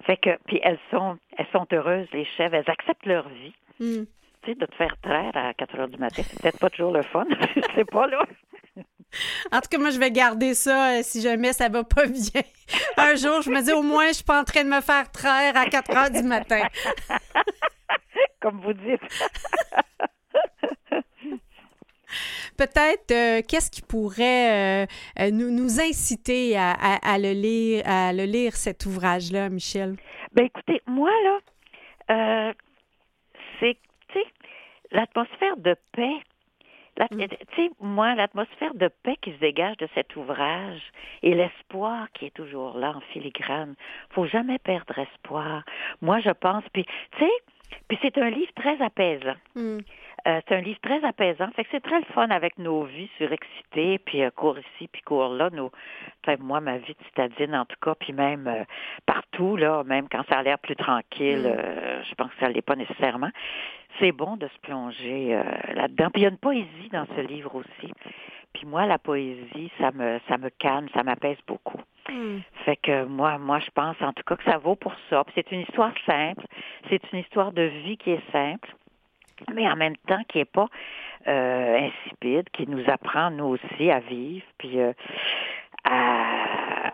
Fait 0.03 0.17
que, 0.17 0.37
puis 0.47 0.59
elles 0.63 0.79
sont, 0.91 1.17
elles 1.37 1.47
sont 1.51 1.67
heureuses, 1.73 2.07
les 2.13 2.23
chèvres. 2.25 2.55
Elles 2.55 2.69
acceptent 2.69 3.05
leur 3.05 3.27
vie. 3.29 3.53
Hmm. 3.79 4.05
Tu 4.43 4.51
sais, 4.51 4.55
de 4.55 4.65
te 4.65 4.75
faire 4.75 4.95
traire 5.01 5.31
à 5.35 5.53
4 5.53 5.79
heures 5.79 5.87
du 5.87 5.97
matin, 5.97 6.21
c'est 6.23 6.41
peut-être 6.41 6.59
pas 6.59 6.69
toujours 6.69 6.93
le 6.93 7.01
fun. 7.03 7.25
Je 7.55 7.61
sais 7.75 7.85
pas 7.85 8.07
là. 8.07 8.23
En 9.51 9.59
tout 9.61 9.69
cas, 9.69 9.77
moi, 9.77 9.89
je 9.91 9.99
vais 9.99 10.11
garder 10.11 10.53
ça 10.53 10.97
euh, 10.97 11.01
si 11.03 11.21
jamais 11.21 11.53
ça 11.53 11.69
va 11.69 11.83
pas 11.83 12.05
bien. 12.07 12.41
Un 12.97 13.15
jour, 13.15 13.41
je 13.41 13.49
me 13.49 13.61
dis, 13.61 13.71
au 13.73 13.83
moins, 13.83 14.07
je 14.07 14.13
suis 14.13 14.23
pas 14.23 14.41
en 14.41 14.43
train 14.43 14.63
de 14.63 14.69
me 14.69 14.81
faire 14.81 15.11
traire 15.11 15.55
à 15.57 15.65
4 15.65 15.91
heures 15.95 16.09
du 16.11 16.23
matin. 16.23 16.61
Comme 18.41 18.61
vous 18.61 18.73
dites. 18.73 19.01
Peut-être, 22.57 23.11
euh, 23.11 23.41
qu'est-ce 23.47 23.71
qui 23.71 23.81
pourrait 23.81 24.85
euh, 25.19 25.31
nous, 25.31 25.49
nous 25.49 25.79
inciter 25.81 26.55
à, 26.55 26.71
à- 26.71 27.13
à 27.13 27.17
le 27.17 27.31
lire, 27.31 27.81
à 27.87 28.13
le 28.13 28.25
lire, 28.25 28.55
cet 28.55 28.85
ouvrage-là, 28.85 29.49
Michel? 29.49 29.95
Ben 30.33 30.45
écoutez, 30.45 30.79
moi 30.85 31.09
là, 31.23 32.53
c'est, 33.59 33.77
tu 34.09 34.19
sais, 34.19 34.25
l'atmosphère 34.91 35.57
de 35.57 35.75
paix. 35.93 36.13
Mm. 36.99 37.27
Tu 37.27 37.37
sais, 37.55 37.69
moi, 37.79 38.15
l'atmosphère 38.15 38.73
de 38.75 38.89
paix 39.03 39.17
qui 39.21 39.31
se 39.31 39.39
dégage 39.39 39.77
de 39.77 39.87
cet 39.95 40.15
ouvrage 40.15 40.81
et 41.21 41.33
l'espoir 41.33 42.07
qui 42.13 42.25
est 42.25 42.33
toujours 42.35 42.77
là 42.77 42.93
en 42.95 43.01
filigrane. 43.11 43.75
Faut 44.11 44.27
jamais 44.27 44.59
perdre 44.59 44.97
espoir. 44.99 45.63
Moi, 46.01 46.19
je 46.19 46.29
pense, 46.31 46.63
puis, 46.71 46.85
tu 46.85 47.19
sais, 47.19 47.31
puis 47.87 47.97
c'est 48.01 48.17
un 48.17 48.29
livre 48.29 48.51
très 48.55 48.81
apaisant. 48.81 49.35
Hmm. 49.55 49.79
Euh, 50.27 50.39
c'est 50.47 50.55
un 50.55 50.61
livre 50.61 50.79
très 50.81 51.03
apaisant. 51.03 51.49
Fait 51.55 51.63
que 51.63 51.69
c'est 51.71 51.83
très 51.83 51.99
le 51.99 52.05
fun 52.13 52.29
avec 52.29 52.57
nos 52.57 52.83
vies 52.83 53.09
surexcitées, 53.17 53.99
puis 53.99 54.23
euh, 54.23 54.29
cours 54.31 54.57
ici, 54.57 54.87
puis 54.91 55.01
cours 55.01 55.29
là. 55.29 55.49
Nos... 55.49 55.71
Enfin, 56.23 56.37
moi, 56.39 56.61
ma 56.61 56.77
vie 56.77 56.93
de 56.93 57.05
citadine, 57.07 57.55
en 57.55 57.65
tout 57.65 57.75
cas, 57.81 57.95
puis 57.95 58.13
même 58.13 58.47
euh, 58.47 58.63
partout, 59.05 59.57
là, 59.57 59.83
même 59.83 60.07
quand 60.09 60.23
ça 60.29 60.39
a 60.39 60.43
l'air 60.43 60.59
plus 60.59 60.75
tranquille, 60.75 61.43
Mm. 61.43 61.45
euh, 61.45 62.03
je 62.03 62.15
pense 62.15 62.31
que 62.31 62.39
ça 62.39 62.49
ne 62.49 62.53
l'est 62.53 62.61
pas 62.61 62.75
nécessairement. 62.75 63.29
C'est 63.99 64.11
bon 64.11 64.37
de 64.37 64.47
se 64.47 64.59
plonger 64.61 65.35
euh, 65.35 65.43
là-dedans. 65.73 66.09
Puis 66.11 66.21
il 66.21 66.23
y 66.23 66.25
a 66.25 66.29
une 66.29 66.37
poésie 66.37 66.89
dans 66.91 67.05
ce 67.15 67.21
livre 67.21 67.55
aussi. 67.55 67.93
Puis 68.53 68.65
moi, 68.65 68.85
la 68.85 68.99
poésie, 68.99 69.71
ça 69.79 69.91
me, 69.91 70.19
ça 70.27 70.37
me 70.37 70.49
calme, 70.49 70.87
ça 70.93 71.03
m'apaise 71.03 71.37
beaucoup. 71.47 71.79
Hmm. 72.09 72.39
Fait 72.65 72.75
que 72.75 73.05
moi, 73.05 73.37
moi, 73.37 73.59
je 73.59 73.69
pense 73.71 73.95
en 74.01 74.13
tout 74.13 74.23
cas 74.23 74.35
que 74.35 74.43
ça 74.43 74.57
vaut 74.57 74.75
pour 74.75 74.93
ça. 75.09 75.23
Puis 75.23 75.33
c'est 75.35 75.51
une 75.51 75.61
histoire 75.61 75.93
simple. 76.05 76.45
C'est 76.89 77.01
une 77.11 77.19
histoire 77.19 77.51
de 77.51 77.63
vie 77.63 77.97
qui 77.97 78.11
est 78.11 78.31
simple, 78.31 78.69
mais 79.53 79.67
en 79.67 79.75
même 79.75 79.97
temps 80.07 80.21
qui 80.27 80.39
est 80.39 80.45
pas 80.45 80.67
euh, 81.27 81.77
insipide, 81.79 82.49
qui 82.51 82.67
nous 82.67 82.83
apprend 82.87 83.31
nous 83.31 83.45
aussi 83.45 83.89
à 83.89 83.99
vivre, 83.99 84.45
puis 84.57 84.79
euh, 84.79 84.93
à, 85.83 86.91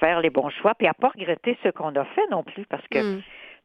faire 0.00 0.20
les 0.20 0.30
bons 0.30 0.50
choix, 0.50 0.74
puis 0.74 0.86
à 0.86 0.94
pas 0.94 1.08
regretter 1.08 1.56
ce 1.62 1.68
qu'on 1.70 1.94
a 1.96 2.04
fait 2.04 2.26
non 2.30 2.42
plus, 2.42 2.64
parce 2.66 2.86
que 2.88 2.98
Hmm. 2.98 3.20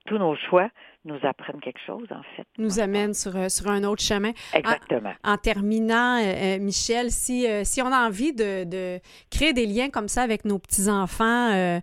Tous 0.05 0.17
nos 0.17 0.35
choix 0.49 0.69
nous 1.05 1.17
apprennent 1.23 1.61
quelque 1.61 1.79
chose 1.85 2.07
en 2.11 2.21
fait. 2.35 2.45
Nous 2.57 2.79
amène 2.79 3.13
sur, 3.13 3.35
euh, 3.35 3.47
sur 3.47 3.67
un 3.69 3.83
autre 3.83 4.01
chemin. 4.01 4.31
Exactement. 4.53 5.13
En 5.23 5.37
terminant, 5.37 6.17
euh, 6.17 6.23
euh, 6.23 6.59
Michel, 6.59 7.09
si, 7.09 7.47
euh, 7.47 7.63
si 7.63 7.81
on 7.81 7.91
a 7.91 8.05
envie 8.07 8.33
de, 8.33 8.65
de 8.65 8.99
créer 9.31 9.53
des 9.53 9.65
liens 9.65 9.89
comme 9.89 10.07
ça 10.07 10.21
avec 10.23 10.45
nos 10.45 10.59
petits-enfants, 10.59 11.51
euh, 11.53 11.79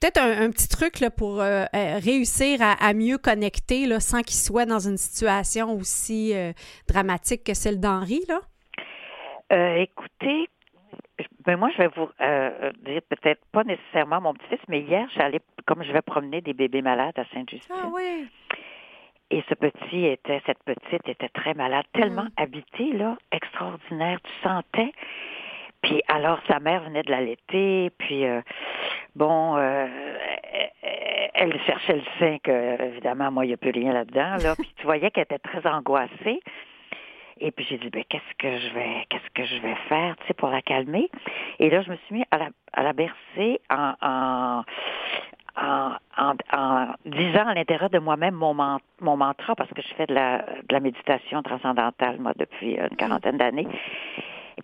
peut-être 0.00 0.18
un, 0.20 0.42
un 0.42 0.50
petit 0.50 0.68
truc 0.68 1.00
là, 1.00 1.10
pour 1.10 1.38
réussir 1.38 2.62
à, 2.62 2.72
à 2.72 2.94
mieux 2.94 3.18
connecter 3.18 3.86
là, 3.86 3.98
sans 3.98 4.22
qu'ils 4.22 4.36
soient 4.38 4.66
dans 4.66 4.86
une 4.88 4.96
situation 4.96 5.72
aussi 5.74 6.32
dramatique 6.86 7.42
que 7.44 7.54
celle 7.54 7.80
d'Henri. 7.80 8.20
Là? 8.28 8.40
Écoutez, 9.80 10.48
je- 11.18 11.24
ben 11.44 11.56
moi, 11.56 11.70
je 11.72 11.78
vais 11.78 11.88
vous 11.88 12.08
euh, 12.20 12.72
dire 12.84 13.00
peut-être 13.08 13.40
pas 13.52 13.64
nécessairement 13.64 14.20
mon 14.20 14.34
petit-fils, 14.34 14.60
mais 14.68 14.80
hier, 14.80 15.06
j'allais, 15.14 15.40
comme 15.66 15.82
je 15.82 15.92
vais 15.92 16.02
promener 16.02 16.40
des 16.40 16.52
bébés 16.54 16.82
malades 16.82 17.18
à 17.18 17.24
Sainte-Justine. 17.34 17.74
Ah 17.78 17.88
oui. 17.92 18.28
Et 19.32 19.42
ce 19.48 19.54
petit 19.54 20.06
était, 20.06 20.42
cette 20.46 20.62
petite 20.64 21.08
était 21.08 21.28
très 21.28 21.54
malade, 21.54 21.84
tellement 21.92 22.24
Mm. 22.24 22.30
habitée, 22.36 22.92
là, 22.94 23.16
extraordinaire, 23.30 24.18
tu 24.22 24.32
sentais. 24.42 24.92
Puis 25.82 26.02
alors, 26.08 26.40
sa 26.48 26.58
mère 26.60 26.82
venait 26.82 27.02
de 27.04 27.10
l'allaiter, 27.10 27.90
puis 27.98 28.26
euh, 28.26 28.42
bon, 29.14 29.56
euh, 29.56 29.86
elle 31.34 31.58
cherchait 31.62 31.94
le 31.96 32.02
sein, 32.18 32.38
que 32.42 32.82
évidemment, 32.82 33.30
moi, 33.30 33.44
il 33.44 33.48
n'y 33.48 33.54
a 33.54 33.56
plus 33.56 33.70
rien 33.70 33.92
là-dedans, 33.92 34.36
là. 34.42 34.54
Puis 34.58 34.72
tu 34.76 34.82
voyais 34.84 35.10
qu'elle 35.10 35.24
était 35.24 35.38
très 35.38 35.66
angoissée. 35.66 36.40
Et 37.40 37.50
puis 37.52 37.66
j'ai 37.68 37.78
dit, 37.78 37.88
ben 37.90 38.04
qu'est-ce 38.08 38.34
que 38.38 38.58
je 38.58 38.74
vais, 38.74 39.06
qu'est-ce 39.08 39.30
que 39.34 39.44
je 39.44 39.60
vais 39.60 39.74
faire, 39.88 40.16
tu 40.18 40.26
sais, 40.26 40.34
pour 40.34 40.50
la 40.50 40.60
calmer? 40.62 41.10
Et 41.58 41.70
là, 41.70 41.80
je 41.82 41.90
me 41.90 41.96
suis 41.96 42.14
mis 42.16 42.24
à 42.30 42.38
la, 42.38 42.48
à 42.74 42.82
la 42.82 42.92
bercer 42.92 43.60
en, 43.70 43.94
en, 44.02 44.62
en, 45.56 45.92
en, 46.18 46.34
en 46.52 46.86
disant 47.06 47.46
à 47.48 47.54
l'intérieur 47.54 47.90
de 47.90 47.98
moi-même 47.98 48.34
mon, 48.34 48.54
mon 49.00 49.16
mantra, 49.16 49.54
parce 49.54 49.70
que 49.70 49.82
je 49.82 49.94
fais 49.94 50.06
de 50.06 50.14
la, 50.14 50.38
de 50.42 50.72
la 50.72 50.80
méditation 50.80 51.42
transcendantale, 51.42 52.18
moi, 52.20 52.32
depuis 52.36 52.74
une 52.74 52.96
quarantaine 52.96 53.38
d'années. 53.38 53.68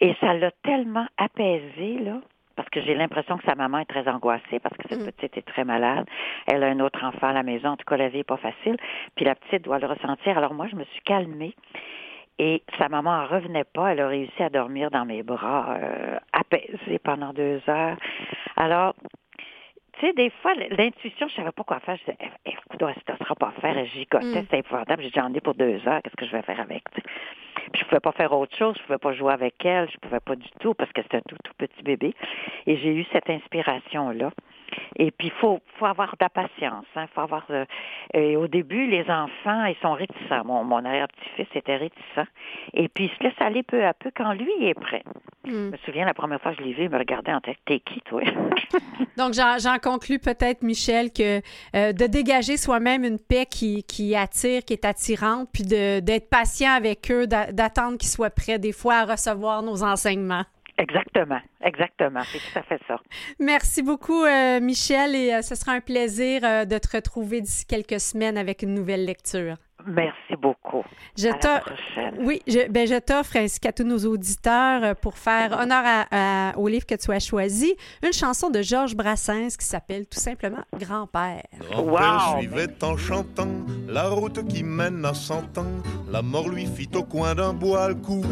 Et 0.00 0.14
ça 0.20 0.34
l'a 0.34 0.50
tellement 0.62 1.06
apaisé, 1.16 1.98
là, 2.00 2.20
parce 2.56 2.68
que 2.68 2.82
j'ai 2.82 2.94
l'impression 2.94 3.38
que 3.38 3.44
sa 3.44 3.54
maman 3.54 3.78
est 3.78 3.86
très 3.86 4.06
angoissée, 4.08 4.60
parce 4.62 4.76
que 4.76 4.88
cette 4.88 5.00
Mm. 5.00 5.12
petite 5.12 5.36
est 5.38 5.46
très 5.46 5.64
malade. 5.64 6.06
Elle 6.46 6.62
a 6.62 6.66
un 6.68 6.80
autre 6.80 7.02
enfant 7.04 7.28
à 7.28 7.32
la 7.32 7.42
maison, 7.42 7.70
en 7.70 7.76
tout 7.76 7.84
cas, 7.86 7.96
la 7.96 8.08
vie 8.08 8.18
n'est 8.18 8.24
pas 8.24 8.36
facile. 8.36 8.76
Puis 9.14 9.24
la 9.24 9.34
petite 9.34 9.62
doit 9.64 9.78
le 9.78 9.86
ressentir. 9.86 10.36
Alors 10.36 10.52
moi, 10.54 10.66
je 10.70 10.76
me 10.76 10.84
suis 10.84 11.00
calmée. 11.02 11.54
Et 12.38 12.62
sa 12.78 12.88
maman 12.88 13.10
en 13.10 13.26
revenait 13.26 13.64
pas. 13.64 13.92
Elle 13.92 14.00
a 14.00 14.08
réussi 14.08 14.42
à 14.42 14.50
dormir 14.50 14.90
dans 14.90 15.04
mes 15.06 15.22
bras, 15.22 15.76
euh, 15.80 16.18
apaisée 16.32 16.98
pendant 17.02 17.32
deux 17.32 17.60
heures. 17.68 17.96
Alors, 18.56 18.94
tu 19.94 20.00
sais, 20.06 20.12
des 20.12 20.28
fois, 20.42 20.52
l'intuition, 20.70 21.26
je 21.28 21.34
savais 21.34 21.52
pas 21.52 21.64
quoi 21.64 21.80
faire. 21.80 21.96
Je 21.96 22.00
disais, 22.12 22.18
eh, 22.44 22.50
écoute, 22.50 22.78
ça 23.06 23.12
ne 23.14 23.18
sera 23.24 23.34
pas 23.36 23.52
faire. 23.62 23.78
Et 23.78 23.86
gigotais, 23.86 24.26
Mm. 24.26 24.34
c'était 24.42 24.58
épouvantable. 24.58 25.04
J'en 25.14 25.32
ai 25.32 25.40
pour 25.40 25.54
deux 25.54 25.80
heures. 25.88 26.02
Qu'est-ce 26.02 26.16
que 26.16 26.26
je 26.26 26.32
vais 26.32 26.42
faire 26.42 26.60
avec? 26.60 26.82
tu 26.94 27.00
sais? 27.00 27.06
Puis 27.72 27.80
je 27.80 27.84
pouvais 27.86 28.00
pas 28.00 28.12
faire 28.12 28.32
autre 28.32 28.54
chose. 28.54 28.76
Je 28.78 28.82
pouvais 28.82 28.98
pas 28.98 29.14
jouer 29.14 29.32
avec 29.32 29.64
elle. 29.64 29.88
Je 29.90 29.96
pouvais 29.98 30.20
pas 30.20 30.36
du 30.36 30.48
tout 30.60 30.74
parce 30.74 30.92
que 30.92 31.00
c'était 31.02 31.16
un 31.16 31.22
tout, 31.26 31.36
tout 31.42 31.54
petit 31.56 31.82
bébé. 31.82 32.14
Et 32.66 32.76
j'ai 32.76 32.94
eu 32.94 33.04
cette 33.12 33.30
inspiration-là. 33.30 34.30
Et 34.96 35.10
puis, 35.10 35.28
il 35.28 35.32
faut, 35.40 35.60
faut 35.78 35.86
avoir 35.86 36.08
de 36.12 36.16
la 36.20 36.28
patience. 36.28 36.84
Hein, 36.94 37.06
faut 37.14 37.20
avoir, 37.20 37.44
euh, 37.50 37.64
et 38.14 38.36
au 38.36 38.46
début, 38.48 38.86
les 38.86 39.02
enfants, 39.10 39.64
ils 39.66 39.76
sont 39.82 39.92
réticents. 39.92 40.44
Mon, 40.44 40.64
mon 40.64 40.84
arrière-petit-fils 40.84 41.46
était 41.54 41.76
réticent. 41.76 42.28
Et 42.74 42.88
puis, 42.88 43.04
il 43.04 43.10
se 43.10 43.22
laisse 43.22 43.40
aller 43.40 43.62
peu 43.62 43.84
à 43.84 43.92
peu 43.94 44.10
quand 44.16 44.32
lui 44.32 44.50
est 44.66 44.74
prêt. 44.74 45.02
Je 45.46 45.52
me 45.52 45.76
souviens, 45.84 46.04
la 46.06 46.14
première 46.14 46.40
fois 46.40 46.52
que 46.52 46.58
je 46.58 46.64
l'ai 46.64 46.72
vu, 46.72 46.84
il 46.84 46.90
me 46.90 46.98
regardait 46.98 47.32
en 47.32 47.40
tête. 47.40 47.58
T'es 47.66 47.80
qui, 47.80 48.00
toi? 48.02 48.22
Donc, 49.16 49.34
j'en 49.34 49.78
conclus 49.78 50.18
peut-être, 50.18 50.62
Michel, 50.62 51.12
que 51.12 51.38
euh, 51.74 51.92
de 51.92 52.06
dégager 52.06 52.56
soi-même 52.56 53.04
une 53.04 53.18
paix 53.18 53.46
qui, 53.46 53.84
qui 53.84 54.14
attire, 54.16 54.62
qui 54.64 54.72
est 54.72 54.84
attirante, 54.84 55.48
puis 55.52 55.62
de- 55.62 56.00
d'être 56.00 56.28
patient 56.28 56.72
avec 56.72 57.10
eux, 57.10 57.26
d'a- 57.26 57.52
d'attendre 57.52 57.96
qu'ils 57.98 58.08
soient 58.10 58.30
prêts 58.30 58.58
des 58.58 58.72
fois 58.72 58.94
à 58.96 59.04
recevoir 59.04 59.62
nos 59.62 59.82
enseignements. 59.82 60.44
Exactement, 60.78 61.40
exactement. 61.64 62.20
C'est 62.30 62.38
tout 62.38 62.58
à 62.58 62.62
fait 62.62 62.80
ça. 62.86 63.00
Merci 63.38 63.82
beaucoup, 63.82 64.24
euh, 64.24 64.60
Michel, 64.60 65.14
et 65.14 65.32
euh, 65.34 65.42
ce 65.42 65.54
sera 65.54 65.72
un 65.72 65.80
plaisir 65.80 66.42
euh, 66.44 66.64
de 66.66 66.76
te 66.78 66.94
retrouver 66.96 67.40
d'ici 67.40 67.64
quelques 67.66 67.98
semaines 68.00 68.36
avec 68.36 68.62
une 68.62 68.74
nouvelle 68.74 69.04
lecture. 69.06 69.56
Merci 69.86 70.34
beaucoup. 70.40 70.82
Je 71.16 71.28
À 71.28 71.30
la 71.30 71.38
t'offre- 71.38 71.64
prochaine. 71.74 72.14
Oui, 72.20 72.42
je, 72.48 72.68
ben, 72.68 72.86
je 72.88 72.98
t'offre, 72.98 73.36
ainsi 73.36 73.60
qu'à 73.60 73.72
tous 73.72 73.84
nos 73.84 73.98
auditeurs, 74.04 74.96
pour 74.96 75.16
faire 75.16 75.52
honneur 75.60 75.82
à- 75.84 76.06
à- 76.50 76.58
au 76.58 76.66
livre 76.66 76.84
que 76.86 76.96
tu 76.96 77.10
as 77.12 77.20
choisi, 77.20 77.74
une 78.04 78.12
chanson 78.12 78.50
de 78.50 78.62
Georges 78.62 78.96
Brassens 78.96 79.56
qui 79.58 79.64
s'appelle 79.64 80.06
tout 80.08 80.18
simplement 80.18 80.64
Grand-père. 80.76 81.42
Grand-père 81.70 82.36
suivait 82.38 82.82
en 82.84 82.96
chantant 82.96 83.48
la 83.88 84.08
route 84.08 84.46
qui 84.48 84.64
mène 84.64 85.04
à 85.04 85.14
cent 85.14 85.56
ans. 85.56 85.70
La 86.10 86.20
mort 86.20 86.48
lui 86.48 86.66
fit 86.66 86.90
au 86.96 87.04
coin 87.04 87.34
d'un 87.34 87.52
bois 87.54 87.88
le 87.88 87.94
coup 87.94 88.24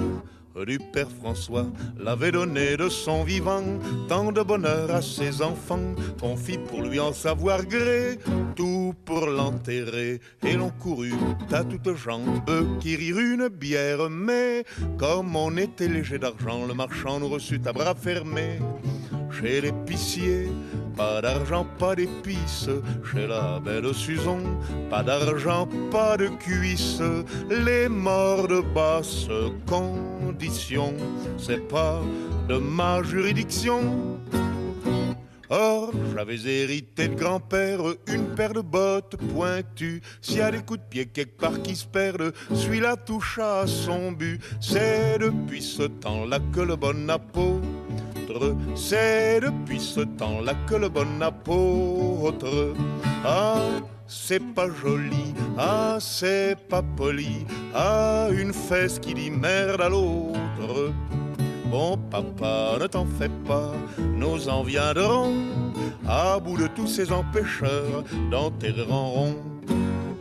du 0.66 0.78
père 0.78 1.08
François. 1.10 1.66
L'avait 1.98 2.32
donné 2.32 2.76
de 2.76 2.88
son 2.88 3.24
vivant 3.24 3.64
tant 4.08 4.30
de 4.30 4.42
bonheur 4.42 4.90
à 4.90 5.02
ses 5.02 5.42
enfants 5.42 5.94
qu'on 6.20 6.36
fit 6.36 6.58
pour 6.58 6.82
lui 6.82 7.00
en 7.00 7.12
savoir 7.12 7.64
gré 7.64 8.18
tout 8.54 8.94
pour 9.04 9.26
l'enterrer. 9.26 10.20
Et 10.44 10.54
l'on 10.54 10.70
courut 10.70 11.14
à 11.52 11.64
toutes 11.64 11.96
jambes 11.96 12.78
qui 12.80 12.96
rirent 12.96 13.18
une 13.18 13.48
bière. 13.48 14.08
Mais 14.08 14.64
comme 14.96 15.34
on 15.34 15.56
était 15.56 15.88
léger 15.88 16.18
d'argent, 16.18 16.66
le 16.66 16.74
marchand 16.74 17.18
nous 17.18 17.28
reçut 17.28 17.60
à 17.66 17.72
bras 17.72 17.94
fermés. 17.94 18.58
Chez 19.30 19.60
l'épicier, 19.60 20.48
pas 20.96 21.20
d'argent, 21.20 21.66
pas 21.78 21.94
d'épices. 21.94 22.68
Chez 23.10 23.26
la 23.26 23.60
belle 23.60 23.92
Suzon, 23.94 24.42
pas 24.90 25.02
d'argent, 25.02 25.68
pas 25.90 26.16
de 26.16 26.28
cuisses. 26.28 27.02
Les 27.50 27.88
morts 27.88 28.48
de 28.48 28.60
basse 28.74 29.28
condition, 29.66 30.94
c'est 31.38 31.66
pas 31.68 32.00
de 32.48 32.56
ma 32.56 33.02
juridiction. 33.02 34.18
Or, 35.50 35.92
j'avais 36.14 36.40
hérité 36.46 37.08
de 37.08 37.14
grand-père 37.14 37.80
une 38.08 38.34
paire 38.34 38.54
de 38.54 38.60
bottes 38.60 39.16
pointues. 39.32 40.00
S'il 40.22 40.38
y 40.38 40.40
a 40.40 40.50
des 40.50 40.62
coups 40.62 40.80
de 40.80 40.84
pied 40.84 41.06
quelque 41.06 41.36
part 41.36 41.60
qui 41.62 41.76
se 41.76 41.86
perdent, 41.86 42.32
celui-là 42.52 42.96
toucha 42.96 43.60
à 43.60 43.66
son 43.66 44.12
but. 44.12 44.40
C'est 44.60 45.18
depuis 45.18 45.62
ce 45.62 45.82
temps-là 45.82 46.38
que 46.52 46.60
le 46.60 46.76
bon 46.76 47.08
c'est 48.74 49.40
depuis 49.40 49.80
ce 49.80 50.00
temps-là 50.00 50.54
que 50.66 50.74
le 50.74 50.88
bon 50.88 51.20
apôtre, 51.20 52.74
ah, 53.24 53.62
c'est 54.06 54.42
pas 54.54 54.68
joli, 54.68 55.34
ah, 55.58 55.98
c'est 56.00 56.56
pas 56.68 56.82
poli, 56.96 57.46
ah, 57.74 58.28
une 58.32 58.52
fesse 58.52 58.98
qui 58.98 59.14
dit 59.14 59.30
merde 59.30 59.80
à 59.80 59.88
l'autre. 59.88 60.92
Bon 61.66 61.98
papa, 62.10 62.78
ne 62.80 62.86
t'en 62.86 63.06
fais 63.06 63.30
pas, 63.46 63.72
nous 63.98 64.48
en 64.48 64.62
viendrons 64.62 65.34
à 66.06 66.38
bout 66.38 66.56
de 66.56 66.66
tous 66.68 66.86
ces 66.86 67.10
empêcheurs 67.10 68.04
d'enterrer 68.30 68.86
en 68.90 69.10
rond. 69.10 69.53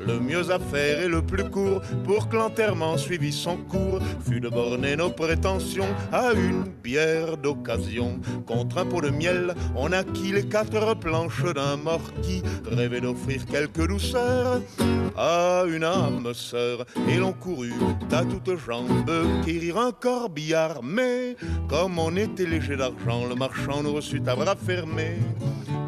Le 0.08 0.20
mieux 0.20 0.52
à 0.52 0.60
faire 0.60 1.02
et 1.02 1.08
le 1.08 1.22
plus 1.22 1.44
court 1.46 1.82
pour 2.04 2.30
que 2.30 2.36
l'enterrement 2.36 2.98
suivit 2.98 3.32
son 3.32 3.58
cours 3.58 4.00
fut 4.26 4.40
de 4.40 4.50
borner 4.50 4.96
nos 4.96 5.10
prétentions 5.10 5.88
à 6.12 6.34
une 6.34 6.64
bière 6.84 7.38
d'occasion. 7.38 8.20
Contre 8.46 8.80
un 8.80 8.86
pot 8.86 9.02
de 9.02 9.10
miel, 9.10 9.54
on 9.76 9.92
acquit 9.92 10.32
les 10.32 10.48
quatre 10.48 10.96
planches 10.96 11.44
d'un 11.54 11.78
mort 11.78 12.12
qui 12.22 12.42
rêvait 12.70 13.02
d'offrir 13.02 13.46
quelques 13.46 13.88
douceurs 13.88 14.62
à 15.16 15.64
une 15.68 15.84
âme 15.84 16.34
sœur. 16.34 16.86
Et 17.10 17.18
l'on 17.18 17.34
courut 17.34 17.74
à 18.12 18.24
toutes 18.26 18.58
jambes 18.58 19.10
qui 19.46 19.60
rirent 19.60 19.80
un 19.80 19.92
corbillard. 19.92 20.82
Mais 20.84 21.36
comme 21.70 22.00
on 22.00 22.16
était 22.16 22.46
léger 22.46 22.76
d'argent, 22.76 23.26
le 23.28 23.36
marchand 23.36 23.84
nous 23.84 23.94
reçut 23.94 24.22
à 24.28 24.36
bras 24.36 24.56
fermés. 24.56 25.18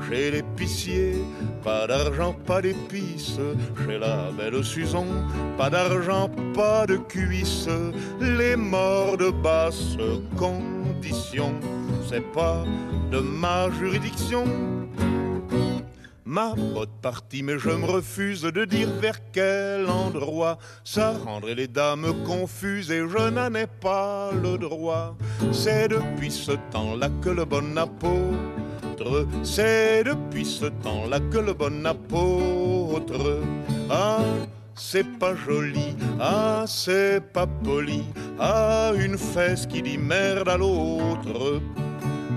Chez 0.09 0.29
l'épicier, 0.29 1.15
pas 1.63 1.87
d'argent, 1.87 2.35
pas 2.45 2.61
d'épices. 2.61 3.39
Belle 4.37 4.63
Suzon, 4.63 5.07
pas 5.57 5.69
d'argent, 5.69 6.29
pas 6.53 6.85
de 6.85 6.97
cuisses. 6.97 7.69
Les 8.19 8.55
morts 8.55 9.17
de 9.17 9.31
basse 9.31 9.97
condition, 10.37 11.53
c'est 12.07 12.25
pas 12.33 12.63
de 13.11 13.19
ma 13.19 13.69
juridiction. 13.71 14.45
Ma 16.27 16.53
botte 16.55 16.89
partie, 17.01 17.43
mais 17.43 17.59
je 17.59 17.69
me 17.69 17.85
refuse 17.85 18.41
de 18.41 18.65
dire 18.65 18.89
vers 18.99 19.19
quel 19.31 19.87
endroit. 19.87 20.57
Ça 20.83 21.13
rendrait 21.23 21.55
les 21.55 21.67
dames 21.67 22.13
confuses 22.25 22.89
et 22.91 23.07
je 23.07 23.29
n'en 23.29 23.53
ai 23.53 23.67
pas 23.67 24.31
le 24.33 24.57
droit. 24.57 25.15
C'est 25.51 25.87
depuis 25.87 26.31
ce 26.31 26.53
temps-là 26.71 27.09
que 27.21 27.29
le 27.29 27.45
bon 27.45 27.77
c'est 29.43 30.03
depuis 30.03 30.45
ce 30.45 30.65
temps-là 30.65 31.19
que 31.31 31.37
le 31.37 31.53
bon 31.53 31.85
apôtre, 31.85 33.41
ah, 33.89 34.19
c'est 34.75 35.07
pas 35.19 35.35
joli, 35.35 35.95
ah, 36.19 36.65
c'est 36.67 37.21
pas 37.33 37.47
poli, 37.47 38.03
ah, 38.39 38.91
une 38.97 39.17
fesse 39.17 39.65
qui 39.65 39.81
dit 39.81 39.97
merde 39.97 40.49
à 40.49 40.57
l'autre. 40.57 41.61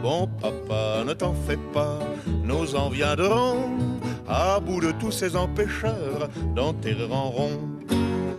Bon 0.02 0.28
papa, 0.40 1.04
ne 1.06 1.12
t'en 1.12 1.34
fais 1.34 1.58
pas, 1.72 1.98
nous 2.44 2.74
en 2.76 2.88
viendrons. 2.88 3.70
À 4.28 4.60
bout 4.60 4.80
de 4.80 4.92
tous 4.92 5.10
ces 5.10 5.34
empêcheurs 5.36 6.28
d'enterrer 6.54 7.10
en 7.10 7.30
rond. 7.30 7.58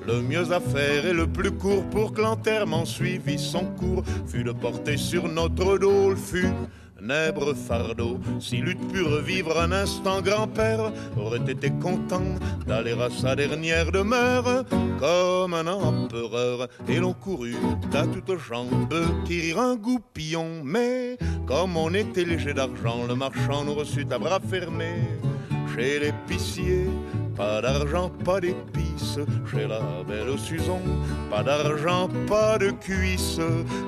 Le 0.06 0.22
mieux 0.22 0.52
à 0.52 0.60
faire 0.60 1.06
et 1.06 1.14
le 1.14 1.28
plus 1.28 1.52
court 1.52 1.84
pour 1.92 2.14
que 2.14 2.22
l'enterrement 2.22 2.86
suivit 2.86 3.38
son 3.38 3.66
cours 3.66 4.04
fut 4.28 4.44
de 4.44 4.52
porter 4.52 4.98
sur 4.98 5.28
notre 5.28 5.78
dos 5.78 6.12
le 6.12 6.16
funèbre 7.00 7.56
fardeau. 7.56 8.20
S'il 8.40 8.68
eût 8.68 8.76
pu 8.76 9.02
revivre 9.02 9.60
un 9.60 9.72
instant, 9.72 10.22
grand-père 10.22 10.92
aurait 11.18 11.52
été 11.52 11.70
content 11.72 12.36
d'aller 12.68 12.94
à 12.94 13.10
sa 13.10 13.36
dernière 13.36 13.92
demeure 13.92 14.66
comme 15.00 15.54
un 15.54 15.68
empereur. 15.68 16.68
Et 16.88 17.00
l'on 17.00 17.14
courut 17.14 17.56
à 17.94 18.06
toutes 18.06 18.38
jambes, 18.40 18.94
tirer 19.26 19.60
un 19.60 19.76
goupillon. 19.76 20.62
Mais 20.64 21.18
comme 21.48 21.78
on 21.78 21.94
était 21.94 22.26
léger 22.26 22.54
d'argent, 22.54 23.06
le 23.08 23.16
marchand 23.16 23.64
nous 23.64 23.76
reçut 23.76 24.08
à 24.12 24.20
bras 24.20 24.40
fermés. 24.40 25.04
Chez 25.76 26.00
l'épicier, 26.00 26.88
pas 27.38 27.62
d'argent, 27.62 28.12
pas 28.26 28.42
d'épices. 28.42 29.20
Chez 29.50 29.68
la 29.68 29.82
belle 30.08 30.38
Suzon, 30.38 30.82
pas 31.30 31.44
d'argent, 31.44 32.10
pas 32.28 32.58
de 32.58 32.72
cuisses. 32.72 33.40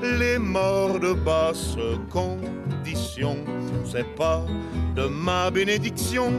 Les 0.02 0.38
morts 0.38 1.00
de 1.00 1.14
basse 1.14 1.76
c'est 3.86 4.16
pas 4.16 4.46
de 4.96 5.08
ma 5.08 5.52
bénédiction. 5.52 6.32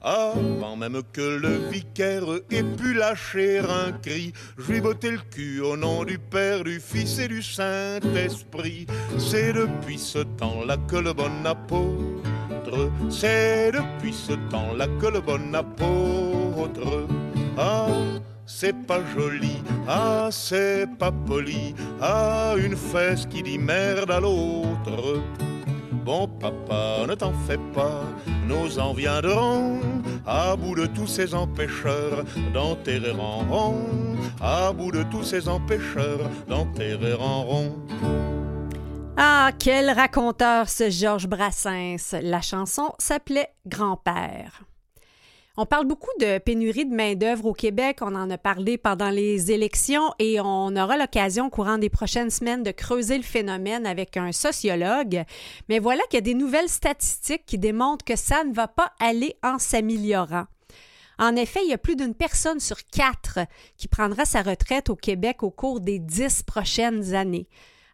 Avant 0.00 0.76
même 0.76 1.02
que 1.12 1.20
le 1.20 1.68
vicaire 1.70 2.24
ait 2.50 2.62
pu 2.62 2.94
lâcher 2.94 3.58
un 3.58 3.92
cri, 3.92 4.32
je 4.56 4.72
lui 4.72 4.80
bottais 4.80 5.10
le 5.10 5.18
cul 5.18 5.60
au 5.60 5.76
nom 5.76 6.04
du 6.04 6.18
Père, 6.18 6.64
du 6.64 6.80
Fils 6.80 7.18
et 7.18 7.28
du 7.28 7.42
Saint-Esprit. 7.42 8.86
C'est 9.18 9.52
depuis 9.52 9.98
ce 9.98 10.20
temps-là 10.20 10.76
que 10.88 10.96
le 10.96 11.12
bon 11.12 11.44
apôtre, 11.44 12.90
c'est 13.10 13.72
depuis 13.72 14.14
ce 14.14 14.32
temps-là 14.50 14.86
que 15.00 15.06
le 15.06 15.20
bon 15.20 15.54
apôtre, 15.54 17.06
c'est 18.60 18.72
pas 18.72 18.98
joli, 19.14 19.62
ah, 19.86 20.30
c'est 20.32 20.88
pas 20.98 21.12
poli, 21.12 21.76
ah, 22.00 22.54
une 22.56 22.74
fesse 22.74 23.24
qui 23.24 23.40
dit 23.40 23.56
merde 23.56 24.10
à 24.10 24.18
l'autre. 24.18 25.22
Bon 26.04 26.26
papa, 26.26 27.06
ne 27.06 27.14
t'en 27.14 27.32
fais 27.46 27.60
pas, 27.72 28.02
nous 28.48 28.80
en 28.80 28.94
viendrons 28.94 29.78
à 30.26 30.56
bout 30.56 30.74
de 30.74 30.86
tous 30.86 31.06
ces 31.06 31.36
empêcheurs 31.36 32.24
d'enterrer 32.52 33.12
en 33.12 33.44
rond, 33.48 33.76
à 34.40 34.72
bout 34.72 34.90
de 34.90 35.04
tous 35.04 35.22
ces 35.22 35.48
empêcheurs 35.48 36.28
d'enterrer 36.48 37.14
en 37.14 37.44
rond. 37.44 37.76
Ah, 39.16 39.52
quel 39.56 39.88
raconteur 39.90 40.68
ce 40.68 40.90
Georges 40.90 41.28
Brassens. 41.28 42.16
La 42.22 42.40
chanson 42.40 42.92
s'appelait 42.98 43.50
Grand-père. 43.66 44.67
On 45.60 45.66
parle 45.66 45.86
beaucoup 45.86 46.16
de 46.20 46.38
pénurie 46.38 46.86
de 46.86 46.94
main-d'œuvre 46.94 47.46
au 47.46 47.52
Québec. 47.52 47.98
On 48.00 48.14
en 48.14 48.30
a 48.30 48.38
parlé 48.38 48.78
pendant 48.78 49.10
les 49.10 49.50
élections 49.50 50.14
et 50.20 50.38
on 50.40 50.76
aura 50.76 50.96
l'occasion 50.96 51.46
au 51.46 51.50
courant 51.50 51.78
des 51.78 51.90
prochaines 51.90 52.30
semaines 52.30 52.62
de 52.62 52.70
creuser 52.70 53.16
le 53.16 53.24
phénomène 53.24 53.84
avec 53.84 54.16
un 54.16 54.30
sociologue. 54.30 55.24
Mais 55.68 55.80
voilà 55.80 56.00
qu'il 56.04 56.18
y 56.18 56.18
a 56.18 56.20
des 56.20 56.34
nouvelles 56.34 56.68
statistiques 56.68 57.44
qui 57.44 57.58
démontrent 57.58 58.04
que 58.04 58.14
ça 58.14 58.44
ne 58.44 58.54
va 58.54 58.68
pas 58.68 58.92
aller 59.00 59.34
en 59.42 59.58
s'améliorant. 59.58 60.44
En 61.18 61.34
effet, 61.34 61.58
il 61.64 61.70
y 61.70 61.74
a 61.74 61.78
plus 61.78 61.96
d'une 61.96 62.14
personne 62.14 62.60
sur 62.60 62.76
quatre 62.86 63.40
qui 63.76 63.88
prendra 63.88 64.24
sa 64.26 64.42
retraite 64.42 64.90
au 64.90 64.94
Québec 64.94 65.42
au 65.42 65.50
cours 65.50 65.80
des 65.80 65.98
dix 65.98 66.44
prochaines 66.44 67.16
années. 67.16 67.48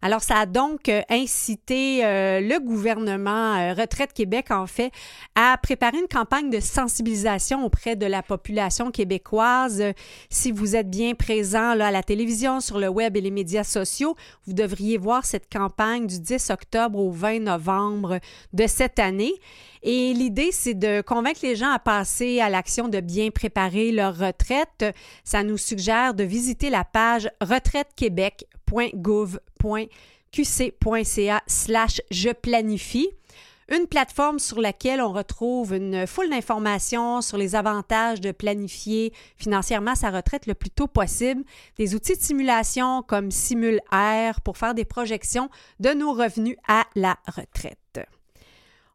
Alors, 0.05 0.23
ça 0.23 0.37
a 0.37 0.45
donc 0.45 0.91
euh, 0.91 1.01
incité 1.09 2.05
euh, 2.05 2.39
le 2.39 2.61
gouvernement 2.61 3.55
euh, 3.57 3.73
Retraite 3.73 4.13
Québec, 4.13 4.51
en 4.51 4.67
fait, 4.67 4.93
à 5.35 5.57
préparer 5.57 5.97
une 5.97 6.09
campagne 6.09 6.51
de 6.51 6.61
sensibilisation 6.61 7.65
auprès 7.65 7.97
de 7.97 8.05
la 8.05 8.23
population 8.23 8.91
québécoise. 8.91 9.83
Si 10.29 10.53
vous 10.53 10.77
êtes 10.77 10.91
bien 10.91 11.15
présent 11.15 11.73
là, 11.73 11.87
à 11.87 11.91
la 11.91 12.03
télévision, 12.03 12.61
sur 12.61 12.79
le 12.79 12.89
web 12.89 13.17
et 13.17 13.23
les 13.23 13.31
médias 13.31 13.65
sociaux, 13.65 14.15
vous 14.47 14.53
devriez 14.53 14.99
voir 14.99 15.25
cette 15.25 15.51
campagne 15.51 16.07
du 16.07 16.21
10 16.21 16.51
octobre 16.51 16.99
au 16.99 17.11
20 17.11 17.41
novembre 17.41 18.19
de 18.53 18.67
cette 18.67 18.99
année. 18.99 19.33
Et 19.83 20.13
l'idée, 20.13 20.51
c'est 20.53 20.75
de 20.75 21.01
convaincre 21.01 21.41
les 21.43 21.57
gens 21.57 21.71
à 21.71 21.79
passer 21.79 22.41
à 22.41 22.51
l'action 22.51 22.89
de 22.89 23.01
bien 23.01 23.31
préparer 23.31 23.91
leur 23.91 24.19
retraite. 24.19 24.85
Ça 25.25 25.43
nous 25.43 25.57
suggère 25.57 26.13
de 26.13 26.25
visiter 26.25 26.69
la 26.69 26.85
page 26.85 27.31
retraitequebec.gouv 27.41 28.54
qc.ca 30.33 31.43
slash 31.47 32.01
je 32.11 32.31
une 33.71 33.87
plateforme 33.87 34.39
sur 34.39 34.61
laquelle 34.61 35.01
on 35.01 35.13
retrouve 35.13 35.75
une 35.75 36.07
foule 36.07 36.29
d'informations 36.29 37.23
sur 37.23 37.39
les 37.39 37.55
avantages 37.55 38.21
de 38.21 38.31
planifier 38.31 39.13
financièrement 39.37 39.95
sa 39.95 40.11
retraite 40.11 40.47
le 40.47 40.55
plus 40.55 40.71
tôt 40.71 40.87
possible, 40.87 41.43
des 41.79 41.95
outils 41.95 42.17
de 42.17 42.21
simulation 42.21 43.03
comme 43.03 43.31
SimulR 43.31 44.41
pour 44.45 44.59
faire 44.59 44.75
des 44.75 44.85
projections 44.85 45.49
de 45.81 45.91
nos 45.91 46.13
revenus 46.13 46.57
à 46.69 46.85
la 46.95 47.17
retraite. 47.27 47.79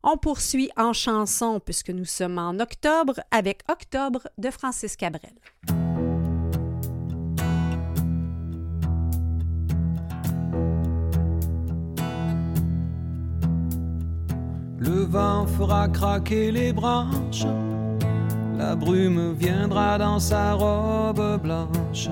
On 0.04 0.18
poursuit 0.18 0.70
en 0.78 0.94
chanson 0.94 1.60
puisque 1.60 1.90
nous 1.90 2.06
sommes 2.06 2.38
en 2.38 2.60
octobre 2.60 3.20
avec 3.32 3.64
Octobre 3.70 4.28
de 4.38 4.50
Francis 4.50 4.96
Cabrel. 4.96 5.34
Le 14.80 15.04
vent 15.04 15.46
fera 15.46 15.88
craquer 15.90 16.52
les 16.52 16.72
branches, 16.72 17.46
la 18.58 18.76
brume 18.76 19.34
viendra 19.34 19.98
dans 19.98 20.20
sa 20.20 20.54
robe 20.54 21.42
blanche. 21.42 22.10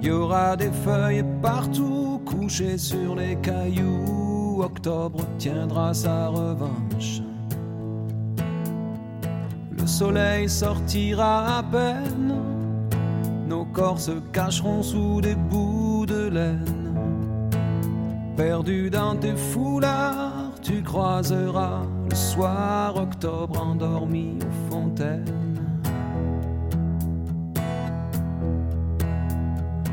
Il 0.00 0.08
y 0.08 0.10
aura 0.10 0.56
des 0.56 0.70
feuilles 0.70 1.24
partout 1.40 2.20
couchées 2.24 2.78
sur 2.78 3.14
les 3.14 3.36
cailloux. 3.36 4.62
Octobre 4.62 5.20
tiendra 5.38 5.94
sa 5.94 6.28
revanche. 6.28 7.22
Le 9.70 9.86
soleil 9.86 10.48
sortira 10.48 11.58
à 11.58 11.62
peine, 11.62 12.34
nos 13.46 13.64
corps 13.64 14.00
se 14.00 14.18
cacheront 14.32 14.82
sous 14.82 15.20
des 15.20 15.36
bouts 15.36 16.06
de 16.06 16.28
laine. 16.28 16.98
Perdus 18.36 18.90
dans 18.90 19.16
tes 19.16 19.36
foulards 19.36 20.47
tu 20.68 20.82
croiseras 20.82 21.86
le 22.10 22.14
soir 22.14 22.94
octobre 22.96 23.58
endormi 23.58 24.38
aux 24.42 24.70
fontaines. 24.70 25.24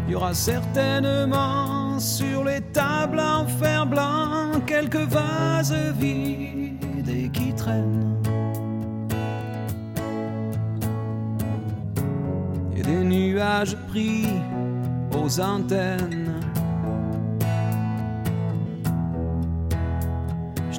Il 0.05 0.11
y 0.11 0.15
aura 0.15 0.33
certainement 0.33 1.97
sur 1.97 2.43
les 2.43 2.59
tables 2.59 3.21
en 3.21 3.47
fer 3.47 3.85
blanc 3.85 4.59
quelques 4.67 5.07
vases 5.07 5.73
vides 5.97 7.09
et 7.09 7.29
qui 7.29 7.53
traînent. 7.53 8.21
Et 12.75 12.81
des 12.81 13.03
nuages 13.05 13.77
pris 13.87 14.27
aux 15.13 15.39
antennes. 15.39 16.44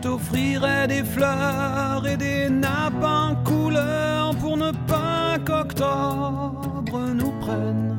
T'offrirai 0.07 0.87
des 0.87 1.03
fleurs 1.03 2.07
et 2.07 2.17
des 2.17 2.49
nappes 2.49 3.03
en 3.03 3.35
couleur 3.45 4.35
pour 4.37 4.57
ne 4.57 4.71
pas 4.87 5.37
qu'octobre 5.45 6.99
nous 7.21 7.33
prenne. 7.41 7.97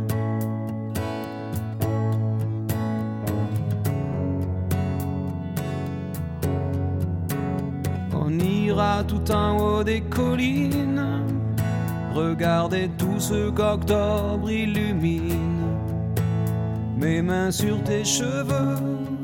On 8.13 8.39
ira 8.39 9.03
tout 9.03 9.29
en 9.31 9.57
haut 9.57 9.83
des 9.83 10.01
collines, 10.01 11.05
regarder 12.13 12.89
tout 12.97 13.19
ce 13.19 13.49
qu'octobre 13.49 14.49
illumine. 14.49 15.65
Mes 16.97 17.21
mains 17.21 17.51
sur 17.51 17.83
tes 17.83 18.05
cheveux, 18.05 18.79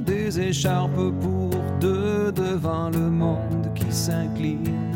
des 0.05 0.39
écharpes 0.39 1.11
pour 1.21 1.42
devant 1.83 2.89
le 2.89 3.09
monde 3.09 3.73
qui 3.75 3.91
s'incline. 3.91 4.92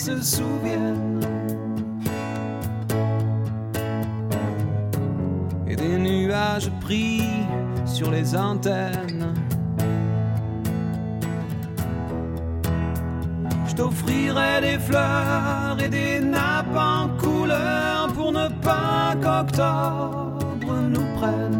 Se 0.00 0.22
souviennent. 0.22 1.20
Et 5.68 5.76
des 5.76 5.98
nuages 5.98 6.70
pris 6.80 7.22
sur 7.84 8.10
les 8.10 8.34
antennes. 8.34 9.34
Je 13.66 13.74
t'offrirai 13.74 14.60
des 14.62 14.78
fleurs 14.78 15.76
et 15.84 15.88
des 15.88 16.18
nappes 16.20 16.76
en 16.76 17.08
couleur 17.18 18.08
pour 18.14 18.32
ne 18.32 18.48
pas 18.62 19.14
qu'octobre 19.22 20.74
nous 20.94 21.08
prenne. 21.18 21.59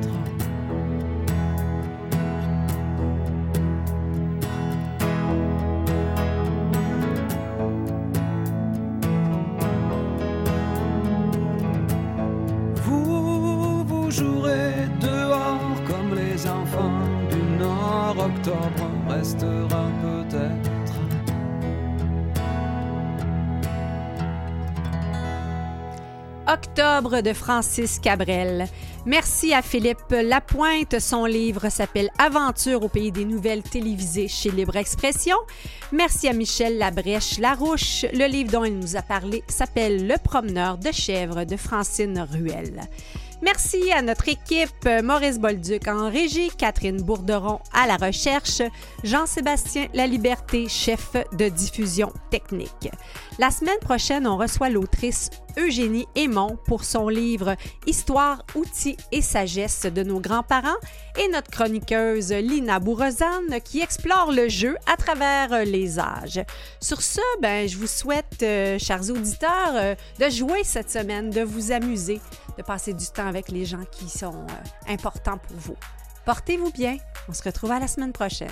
Octobre 26.47 27.21
de 27.21 27.31
Francis 27.31 27.99
Cabrel. 27.99 28.65
Merci 29.05 29.53
à 29.53 29.61
Philippe 29.61 30.09
Lapointe. 30.09 30.99
Son 30.99 31.25
livre 31.25 31.69
s'appelle 31.69 32.09
Aventure 32.17 32.83
au 32.83 32.89
pays 32.89 33.11
des 33.11 33.25
nouvelles 33.25 33.61
télévisées 33.61 34.27
chez 34.27 34.49
Libre 34.49 34.75
Expression. 34.75 35.37
Merci 35.91 36.27
à 36.27 36.33
Michel 36.33 36.79
Labrèche 36.79 37.37
Larouche. 37.37 38.05
Le 38.13 38.27
livre 38.27 38.51
dont 38.51 38.63
il 38.63 38.79
nous 38.79 38.95
a 38.95 39.03
parlé 39.03 39.43
s'appelle 39.47 40.07
Le 40.07 40.15
promeneur 40.17 40.79
de 40.79 40.91
chèvres 40.91 41.43
de 41.43 41.57
Francine 41.57 42.27
Ruel. 42.31 42.81
Merci 43.43 43.91
à 43.91 44.03
notre 44.03 44.29
équipe, 44.29 44.87
Maurice 45.03 45.39
Bolduc 45.39 45.87
en 45.87 46.11
régie, 46.11 46.51
Catherine 46.55 47.01
Bourderon 47.01 47.59
à 47.73 47.87
la 47.87 47.95
recherche, 47.95 48.61
Jean-Sébastien 49.03 49.87
Laliberté, 49.95 50.67
chef 50.69 51.13
de 51.33 51.49
diffusion 51.49 52.13
technique. 52.29 52.91
La 53.41 53.49
semaine 53.49 53.79
prochaine, 53.79 54.27
on 54.27 54.37
reçoit 54.37 54.69
l'autrice 54.69 55.31
Eugénie 55.57 56.05
Aymon 56.13 56.59
pour 56.67 56.83
son 56.83 57.09
livre 57.09 57.55
Histoire, 57.87 58.45
outils 58.53 58.97
et 59.11 59.23
sagesse 59.23 59.87
de 59.87 60.03
nos 60.03 60.19
grands-parents 60.19 60.77
et 61.17 61.27
notre 61.27 61.49
chroniqueuse 61.49 62.31
Lina 62.33 62.79
Bourrezane 62.79 63.59
qui 63.65 63.81
explore 63.81 64.31
le 64.31 64.47
jeu 64.47 64.77
à 64.85 64.95
travers 64.95 65.65
les 65.65 65.97
âges. 65.97 66.39
Sur 66.79 67.01
ce, 67.01 67.19
ben, 67.41 67.67
je 67.67 67.79
vous 67.79 67.87
souhaite, 67.87 68.43
euh, 68.43 68.77
chers 68.77 69.09
auditeurs, 69.09 69.73
euh, 69.73 69.95
de 70.19 70.29
jouer 70.29 70.63
cette 70.63 70.91
semaine, 70.91 71.31
de 71.31 71.41
vous 71.41 71.71
amuser, 71.71 72.21
de 72.59 72.61
passer 72.61 72.93
du 72.93 73.07
temps 73.07 73.25
avec 73.25 73.49
les 73.49 73.65
gens 73.65 73.85
qui 73.91 74.07
sont 74.07 74.35
euh, 74.35 74.93
importants 74.93 75.39
pour 75.39 75.57
vous. 75.57 75.77
Portez-vous 76.27 76.69
bien. 76.73 76.97
On 77.27 77.33
se 77.33 77.41
retrouve 77.41 77.71
à 77.71 77.79
la 77.79 77.87
semaine 77.87 78.13
prochaine. 78.13 78.51